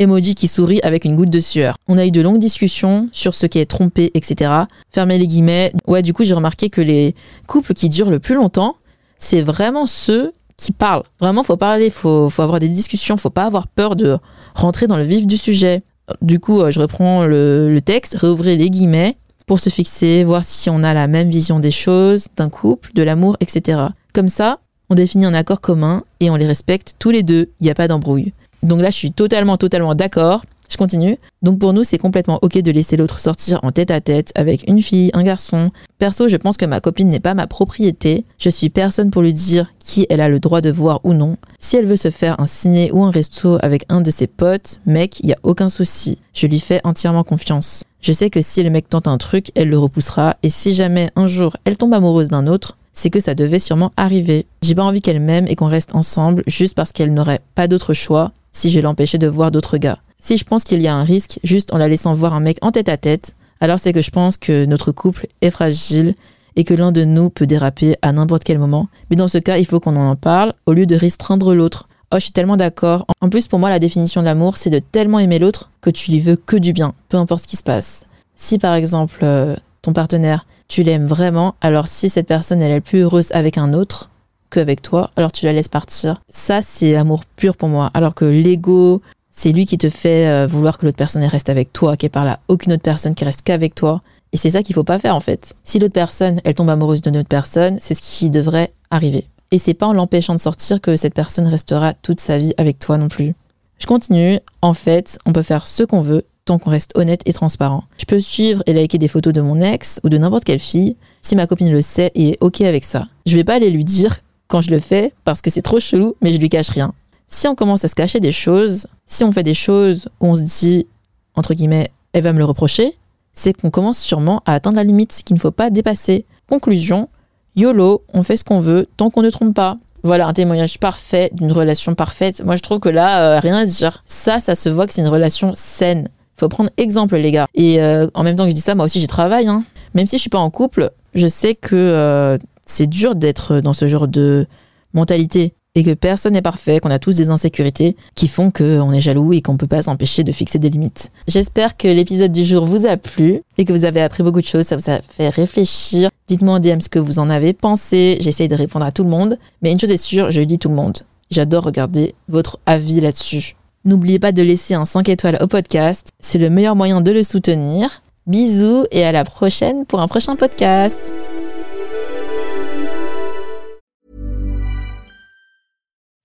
Emoji 0.02 0.34
qui 0.34 0.48
sourit 0.48 0.80
avec 0.82 1.04
une 1.04 1.16
goutte 1.16 1.30
de 1.30 1.40
sueur. 1.40 1.76
On 1.88 1.98
a 1.98 2.06
eu 2.06 2.10
de 2.10 2.20
longues 2.20 2.38
discussions 2.38 3.08
sur 3.12 3.34
ce 3.34 3.46
qui 3.46 3.58
est 3.58 3.66
trompé, 3.66 4.10
etc. 4.14 4.50
Fermez 4.90 5.18
les 5.18 5.26
guillemets. 5.26 5.72
Ouais, 5.86 6.02
du 6.02 6.12
coup, 6.12 6.24
j'ai 6.24 6.34
remarqué 6.34 6.68
que 6.70 6.80
les 6.80 7.14
couples 7.46 7.74
qui 7.74 7.88
durent 7.88 8.10
le 8.10 8.18
plus 8.18 8.34
longtemps, 8.34 8.76
c'est 9.18 9.40
vraiment 9.40 9.86
ceux 9.86 10.32
qui 10.56 10.72
parlent. 10.72 11.04
Vraiment, 11.20 11.42
faut 11.42 11.56
parler, 11.56 11.90
faut, 11.90 12.30
faut 12.30 12.42
avoir 12.42 12.60
des 12.60 12.68
discussions, 12.68 13.16
faut 13.16 13.30
pas 13.30 13.44
avoir 13.44 13.66
peur 13.66 13.96
de 13.96 14.18
rentrer 14.54 14.86
dans 14.86 14.96
le 14.96 15.04
vif 15.04 15.26
du 15.26 15.36
sujet. 15.36 15.82
Du 16.20 16.40
coup, 16.40 16.60
euh, 16.60 16.70
je 16.70 16.80
reprends 16.80 17.24
le, 17.24 17.72
le 17.72 17.80
texte, 17.80 18.14
réouvrez 18.14 18.56
les 18.56 18.70
guillemets 18.70 19.16
pour 19.46 19.60
se 19.60 19.70
fixer, 19.70 20.24
voir 20.24 20.44
si 20.44 20.70
on 20.70 20.82
a 20.82 20.94
la 20.94 21.08
même 21.08 21.28
vision 21.28 21.58
des 21.58 21.70
choses, 21.70 22.26
d'un 22.36 22.48
couple, 22.48 22.92
de 22.94 23.02
l'amour, 23.02 23.36
etc. 23.40 23.80
Comme 24.14 24.28
ça, 24.28 24.58
on 24.90 24.94
définit 24.94 25.24
un 25.24 25.34
accord 25.34 25.60
commun 25.60 26.04
et 26.20 26.30
on 26.30 26.36
les 26.36 26.46
respecte 26.46 26.94
tous 26.98 27.10
les 27.10 27.22
deux, 27.22 27.50
il 27.60 27.64
n'y 27.64 27.70
a 27.70 27.74
pas 27.74 27.88
d'embrouille. 27.88 28.32
Donc 28.62 28.80
là, 28.80 28.90
je 28.90 28.96
suis 28.96 29.12
totalement, 29.12 29.56
totalement 29.56 29.94
d'accord. 29.94 30.42
Je 30.72 30.78
continue. 30.78 31.18
Donc 31.42 31.58
pour 31.58 31.74
nous, 31.74 31.84
c'est 31.84 31.98
complètement 31.98 32.38
ok 32.40 32.56
de 32.62 32.70
laisser 32.70 32.96
l'autre 32.96 33.20
sortir 33.20 33.60
en 33.62 33.72
tête 33.72 33.90
à 33.90 34.00
tête 34.00 34.32
avec 34.34 34.66
une 34.66 34.80
fille, 34.80 35.10
un 35.12 35.22
garçon. 35.22 35.70
Perso, 35.98 36.28
je 36.28 36.38
pense 36.38 36.56
que 36.56 36.64
ma 36.64 36.80
copine 36.80 37.08
n'est 37.08 37.20
pas 37.20 37.34
ma 37.34 37.46
propriété. 37.46 38.24
Je 38.38 38.48
suis 38.48 38.70
personne 38.70 39.10
pour 39.10 39.20
lui 39.20 39.34
dire 39.34 39.70
qui 39.78 40.06
elle 40.08 40.22
a 40.22 40.30
le 40.30 40.40
droit 40.40 40.62
de 40.62 40.70
voir 40.70 41.00
ou 41.04 41.12
non. 41.12 41.36
Si 41.58 41.76
elle 41.76 41.84
veut 41.84 41.96
se 41.96 42.10
faire 42.10 42.40
un 42.40 42.46
ciné 42.46 42.90
ou 42.90 43.04
un 43.04 43.10
resto 43.10 43.58
avec 43.60 43.84
un 43.90 44.00
de 44.00 44.10
ses 44.10 44.26
potes, 44.26 44.80
mec, 44.86 45.20
il 45.20 45.28
y 45.28 45.34
a 45.34 45.38
aucun 45.42 45.68
souci. 45.68 46.22
Je 46.32 46.46
lui 46.46 46.58
fais 46.58 46.80
entièrement 46.84 47.22
confiance. 47.22 47.82
Je 48.00 48.12
sais 48.14 48.30
que 48.30 48.40
si 48.40 48.62
le 48.62 48.70
mec 48.70 48.88
tente 48.88 49.08
un 49.08 49.18
truc, 49.18 49.50
elle 49.54 49.68
le 49.68 49.78
repoussera. 49.78 50.36
Et 50.42 50.48
si 50.48 50.72
jamais 50.72 51.10
un 51.16 51.26
jour 51.26 51.54
elle 51.66 51.76
tombe 51.76 51.92
amoureuse 51.92 52.28
d'un 52.28 52.46
autre, 52.46 52.78
c'est 52.94 53.10
que 53.10 53.20
ça 53.20 53.34
devait 53.34 53.58
sûrement 53.58 53.92
arriver. 53.98 54.46
J'ai 54.62 54.74
pas 54.74 54.84
envie 54.84 55.02
qu'elle 55.02 55.20
m'aime 55.20 55.46
et 55.48 55.54
qu'on 55.54 55.66
reste 55.66 55.94
ensemble 55.94 56.42
juste 56.46 56.74
parce 56.74 56.92
qu'elle 56.92 57.12
n'aurait 57.12 57.40
pas 57.54 57.68
d'autre 57.68 57.92
choix 57.92 58.32
si 58.52 58.70
je 58.70 58.80
l'empêchais 58.80 59.18
de 59.18 59.26
voir 59.26 59.50
d'autres 59.50 59.78
gars. 59.78 59.98
Si 60.18 60.36
je 60.36 60.44
pense 60.44 60.64
qu'il 60.64 60.80
y 60.80 60.88
a 60.88 60.94
un 60.94 61.04
risque 61.04 61.40
juste 61.42 61.72
en 61.72 61.78
la 61.78 61.88
laissant 61.88 62.14
voir 62.14 62.34
un 62.34 62.40
mec 62.40 62.58
en 62.62 62.70
tête 62.70 62.88
à 62.88 62.96
tête, 62.96 63.34
alors 63.60 63.78
c'est 63.78 63.92
que 63.92 64.02
je 64.02 64.10
pense 64.10 64.36
que 64.36 64.66
notre 64.66 64.92
couple 64.92 65.26
est 65.40 65.50
fragile 65.50 66.14
et 66.56 66.64
que 66.64 66.74
l'un 66.74 66.92
de 66.92 67.04
nous 67.04 67.30
peut 67.30 67.46
déraper 67.46 67.96
à 68.02 68.12
n'importe 68.12 68.44
quel 68.44 68.58
moment. 68.58 68.88
Mais 69.10 69.16
dans 69.16 69.28
ce 69.28 69.38
cas, 69.38 69.58
il 69.58 69.66
faut 69.66 69.80
qu'on 69.80 69.96
en 69.96 70.16
parle 70.16 70.52
au 70.66 70.72
lieu 70.72 70.86
de 70.86 70.94
restreindre 70.94 71.54
l'autre. 71.54 71.88
Oh, 72.12 72.16
je 72.16 72.24
suis 72.24 72.32
tellement 72.32 72.58
d'accord. 72.58 73.06
En 73.20 73.30
plus, 73.30 73.48
pour 73.48 73.58
moi, 73.58 73.70
la 73.70 73.78
définition 73.78 74.20
de 74.20 74.26
l'amour, 74.26 74.58
c'est 74.58 74.68
de 74.68 74.80
tellement 74.80 75.18
aimer 75.18 75.38
l'autre 75.38 75.70
que 75.80 75.90
tu 75.90 76.10
lui 76.10 76.20
veux 76.20 76.36
que 76.36 76.56
du 76.56 76.72
bien, 76.72 76.92
peu 77.08 77.16
importe 77.16 77.44
ce 77.44 77.48
qui 77.48 77.56
se 77.56 77.62
passe. 77.62 78.04
Si 78.34 78.58
par 78.58 78.74
exemple, 78.74 79.20
euh, 79.22 79.56
ton 79.80 79.92
partenaire, 79.92 80.46
tu 80.68 80.82
l'aimes 80.82 81.06
vraiment, 81.06 81.54
alors 81.60 81.86
si 81.86 82.08
cette 82.08 82.26
personne, 82.26 82.60
elle 82.60 82.72
est 82.72 82.80
plus 82.80 83.00
heureuse 83.00 83.28
avec 83.32 83.58
un 83.58 83.72
autre, 83.72 84.10
qu'avec 84.52 84.82
toi, 84.82 85.10
alors 85.16 85.32
tu 85.32 85.44
la 85.44 85.52
laisses 85.52 85.68
partir. 85.68 86.20
Ça, 86.28 86.62
c'est 86.62 86.94
amour 86.94 87.24
pur 87.24 87.56
pour 87.56 87.68
moi. 87.68 87.90
Alors 87.94 88.14
que 88.14 88.24
l'ego, 88.24 89.02
c'est 89.30 89.50
lui 89.50 89.66
qui 89.66 89.78
te 89.78 89.88
fait 89.88 90.28
euh, 90.28 90.46
vouloir 90.46 90.78
que 90.78 90.86
l'autre 90.86 90.98
personne 90.98 91.24
reste 91.24 91.48
avec 91.48 91.72
toi, 91.72 91.96
ait 92.00 92.08
par 92.08 92.24
là 92.24 92.40
aucune 92.48 92.72
autre 92.74 92.82
personne 92.82 93.14
qui 93.14 93.24
reste 93.24 93.42
qu'avec 93.42 93.74
toi. 93.74 94.02
Et 94.32 94.36
c'est 94.36 94.50
ça 94.50 94.62
qu'il 94.62 94.74
faut 94.74 94.84
pas 94.84 94.98
faire 94.98 95.16
en 95.16 95.20
fait. 95.20 95.54
Si 95.64 95.78
l'autre 95.78 95.92
personne, 95.92 96.40
elle 96.44 96.54
tombe 96.54 96.70
amoureuse 96.70 97.02
d'une 97.02 97.16
autre 97.16 97.28
personne, 97.28 97.78
c'est 97.80 97.94
ce 97.94 98.02
qui 98.02 98.30
devrait 98.30 98.72
arriver. 98.90 99.26
Et 99.50 99.58
c'est 99.58 99.74
pas 99.74 99.86
en 99.86 99.92
l'empêchant 99.92 100.34
de 100.34 100.40
sortir 100.40 100.80
que 100.80 100.96
cette 100.96 101.14
personne 101.14 101.46
restera 101.46 101.92
toute 101.92 102.20
sa 102.20 102.38
vie 102.38 102.54
avec 102.56 102.78
toi 102.78 102.96
non 102.96 103.08
plus. 103.08 103.34
Je 103.78 103.86
continue. 103.86 104.38
En 104.62 104.74
fait, 104.74 105.18
on 105.26 105.32
peut 105.32 105.42
faire 105.42 105.66
ce 105.66 105.82
qu'on 105.82 106.00
veut 106.00 106.24
tant 106.44 106.58
qu'on 106.58 106.70
reste 106.70 106.92
honnête 106.96 107.22
et 107.26 107.32
transparent. 107.32 107.84
Je 107.98 108.04
peux 108.04 108.20
suivre 108.20 108.62
et 108.66 108.72
liker 108.72 108.98
des 108.98 109.08
photos 109.08 109.32
de 109.32 109.40
mon 109.40 109.60
ex 109.60 110.00
ou 110.04 110.08
de 110.08 110.18
n'importe 110.18 110.44
quelle 110.44 110.58
fille 110.58 110.96
si 111.20 111.36
ma 111.36 111.46
copine 111.46 111.70
le 111.70 111.82
sait 111.82 112.10
et 112.14 112.30
est 112.30 112.38
ok 112.40 112.62
avec 112.62 112.84
ça. 112.84 113.08
Je 113.26 113.36
vais 113.36 113.44
pas 113.44 113.54
aller 113.54 113.70
lui 113.70 113.84
dire 113.84 114.20
quand 114.52 114.60
je 114.60 114.70
le 114.70 114.80
fais 114.80 115.14
parce 115.24 115.40
que 115.40 115.48
c'est 115.48 115.62
trop 115.62 115.80
chelou, 115.80 116.14
mais 116.20 116.30
je 116.30 116.38
lui 116.38 116.50
cache 116.50 116.68
rien. 116.68 116.92
Si 117.26 117.48
on 117.48 117.54
commence 117.54 117.86
à 117.86 117.88
se 117.88 117.94
cacher 117.94 118.20
des 118.20 118.32
choses, 118.32 118.86
si 119.06 119.24
on 119.24 119.32
fait 119.32 119.42
des 119.42 119.54
choses 119.54 120.10
où 120.20 120.26
on 120.26 120.34
se 120.34 120.42
dit, 120.42 120.86
entre 121.34 121.54
guillemets, 121.54 121.90
elle 122.12 122.22
va 122.22 122.34
me 122.34 122.38
le 122.38 122.44
reprocher, 122.44 122.98
c'est 123.32 123.58
qu'on 123.58 123.70
commence 123.70 123.98
sûrement 123.98 124.42
à 124.44 124.52
atteindre 124.52 124.76
la 124.76 124.84
limite 124.84 125.22
qu'il 125.24 125.36
ne 125.36 125.40
faut 125.40 125.52
pas 125.52 125.70
dépasser. 125.70 126.26
Conclusion, 126.50 127.08
YOLO, 127.56 128.02
on 128.12 128.22
fait 128.22 128.36
ce 128.36 128.44
qu'on 128.44 128.60
veut 128.60 128.88
tant 128.98 129.08
qu'on 129.08 129.22
ne 129.22 129.30
trompe 129.30 129.54
pas. 129.54 129.78
Voilà, 130.02 130.26
un 130.26 130.34
témoignage 130.34 130.78
parfait 130.78 131.30
d'une 131.32 131.52
relation 131.52 131.94
parfaite. 131.94 132.44
Moi, 132.44 132.56
je 132.56 132.60
trouve 132.60 132.78
que 132.78 132.90
là, 132.90 133.22
euh, 133.22 133.40
rien 133.40 133.56
à 133.56 133.64
dire. 133.64 134.02
Ça, 134.04 134.38
ça 134.38 134.54
se 134.54 134.68
voit 134.68 134.86
que 134.86 134.92
c'est 134.92 135.00
une 135.00 135.08
relation 135.08 135.52
saine. 135.54 136.10
Faut 136.36 136.50
prendre 136.50 136.68
exemple, 136.76 137.16
les 137.16 137.32
gars. 137.32 137.46
Et 137.54 137.80
euh, 137.80 138.06
en 138.12 138.22
même 138.22 138.36
temps 138.36 138.44
que 138.44 138.50
je 138.50 138.54
dis 138.54 138.60
ça, 138.60 138.74
moi 138.74 138.84
aussi, 138.84 139.00
j'y 139.00 139.06
travaille. 139.06 139.46
Hein. 139.46 139.64
Même 139.94 140.04
si 140.04 140.16
je 140.16 140.20
suis 140.20 140.30
pas 140.30 140.38
en 140.38 140.50
couple, 140.50 140.90
je 141.14 141.26
sais 141.26 141.54
que 141.54 141.74
euh, 141.74 142.36
c'est 142.66 142.86
dur 142.86 143.14
d'être 143.14 143.60
dans 143.60 143.72
ce 143.72 143.86
genre 143.86 144.08
de 144.08 144.46
mentalité 144.94 145.54
et 145.74 145.82
que 145.82 145.94
personne 145.94 146.34
n'est 146.34 146.42
parfait, 146.42 146.80
qu'on 146.80 146.90
a 146.90 146.98
tous 146.98 147.16
des 147.16 147.30
insécurités 147.30 147.96
qui 148.14 148.28
font 148.28 148.50
qu'on 148.50 148.92
est 148.92 149.00
jaloux 149.00 149.32
et 149.32 149.40
qu'on 149.40 149.56
peut 149.56 149.66
pas 149.66 149.82
s'empêcher 149.82 150.22
de 150.22 150.32
fixer 150.32 150.58
des 150.58 150.68
limites. 150.68 151.10
J'espère 151.26 151.76
que 151.76 151.88
l'épisode 151.88 152.32
du 152.32 152.44
jour 152.44 152.66
vous 152.66 152.86
a 152.86 152.96
plu 152.96 153.42
et 153.56 153.64
que 153.64 153.72
vous 153.72 153.84
avez 153.84 154.02
appris 154.02 154.22
beaucoup 154.22 154.40
de 154.40 154.46
choses, 154.46 154.66
ça 154.66 154.76
vous 154.76 154.90
a 154.90 155.00
fait 155.08 155.30
réfléchir. 155.30 156.10
Dites-moi 156.28 156.56
en 156.56 156.60
DM 156.60 156.80
ce 156.80 156.88
que 156.88 156.98
vous 156.98 157.18
en 157.18 157.30
avez 157.30 157.52
pensé, 157.52 158.18
j'essaye 158.20 158.48
de 158.48 158.54
répondre 158.54 158.84
à 158.84 158.92
tout 158.92 159.02
le 159.02 159.10
monde, 159.10 159.38
mais 159.62 159.72
une 159.72 159.80
chose 159.80 159.90
est 159.90 159.96
sûre, 159.96 160.30
je 160.30 160.42
dis 160.42 160.58
tout 160.58 160.68
le 160.68 160.74
monde. 160.74 160.98
J'adore 161.30 161.64
regarder 161.64 162.14
votre 162.28 162.58
avis 162.66 163.00
là-dessus. 163.00 163.56
N'oubliez 163.84 164.18
pas 164.18 164.32
de 164.32 164.42
laisser 164.42 164.74
un 164.74 164.84
5 164.84 165.08
étoiles 165.08 165.38
au 165.40 165.46
podcast, 165.46 166.08
c'est 166.20 166.38
le 166.38 166.50
meilleur 166.50 166.76
moyen 166.76 167.00
de 167.00 167.10
le 167.10 167.22
soutenir. 167.22 168.02
Bisous 168.26 168.84
et 168.92 169.04
à 169.04 169.10
la 169.10 169.24
prochaine 169.24 169.84
pour 169.84 170.00
un 170.00 170.06
prochain 170.06 170.36
podcast. 170.36 171.12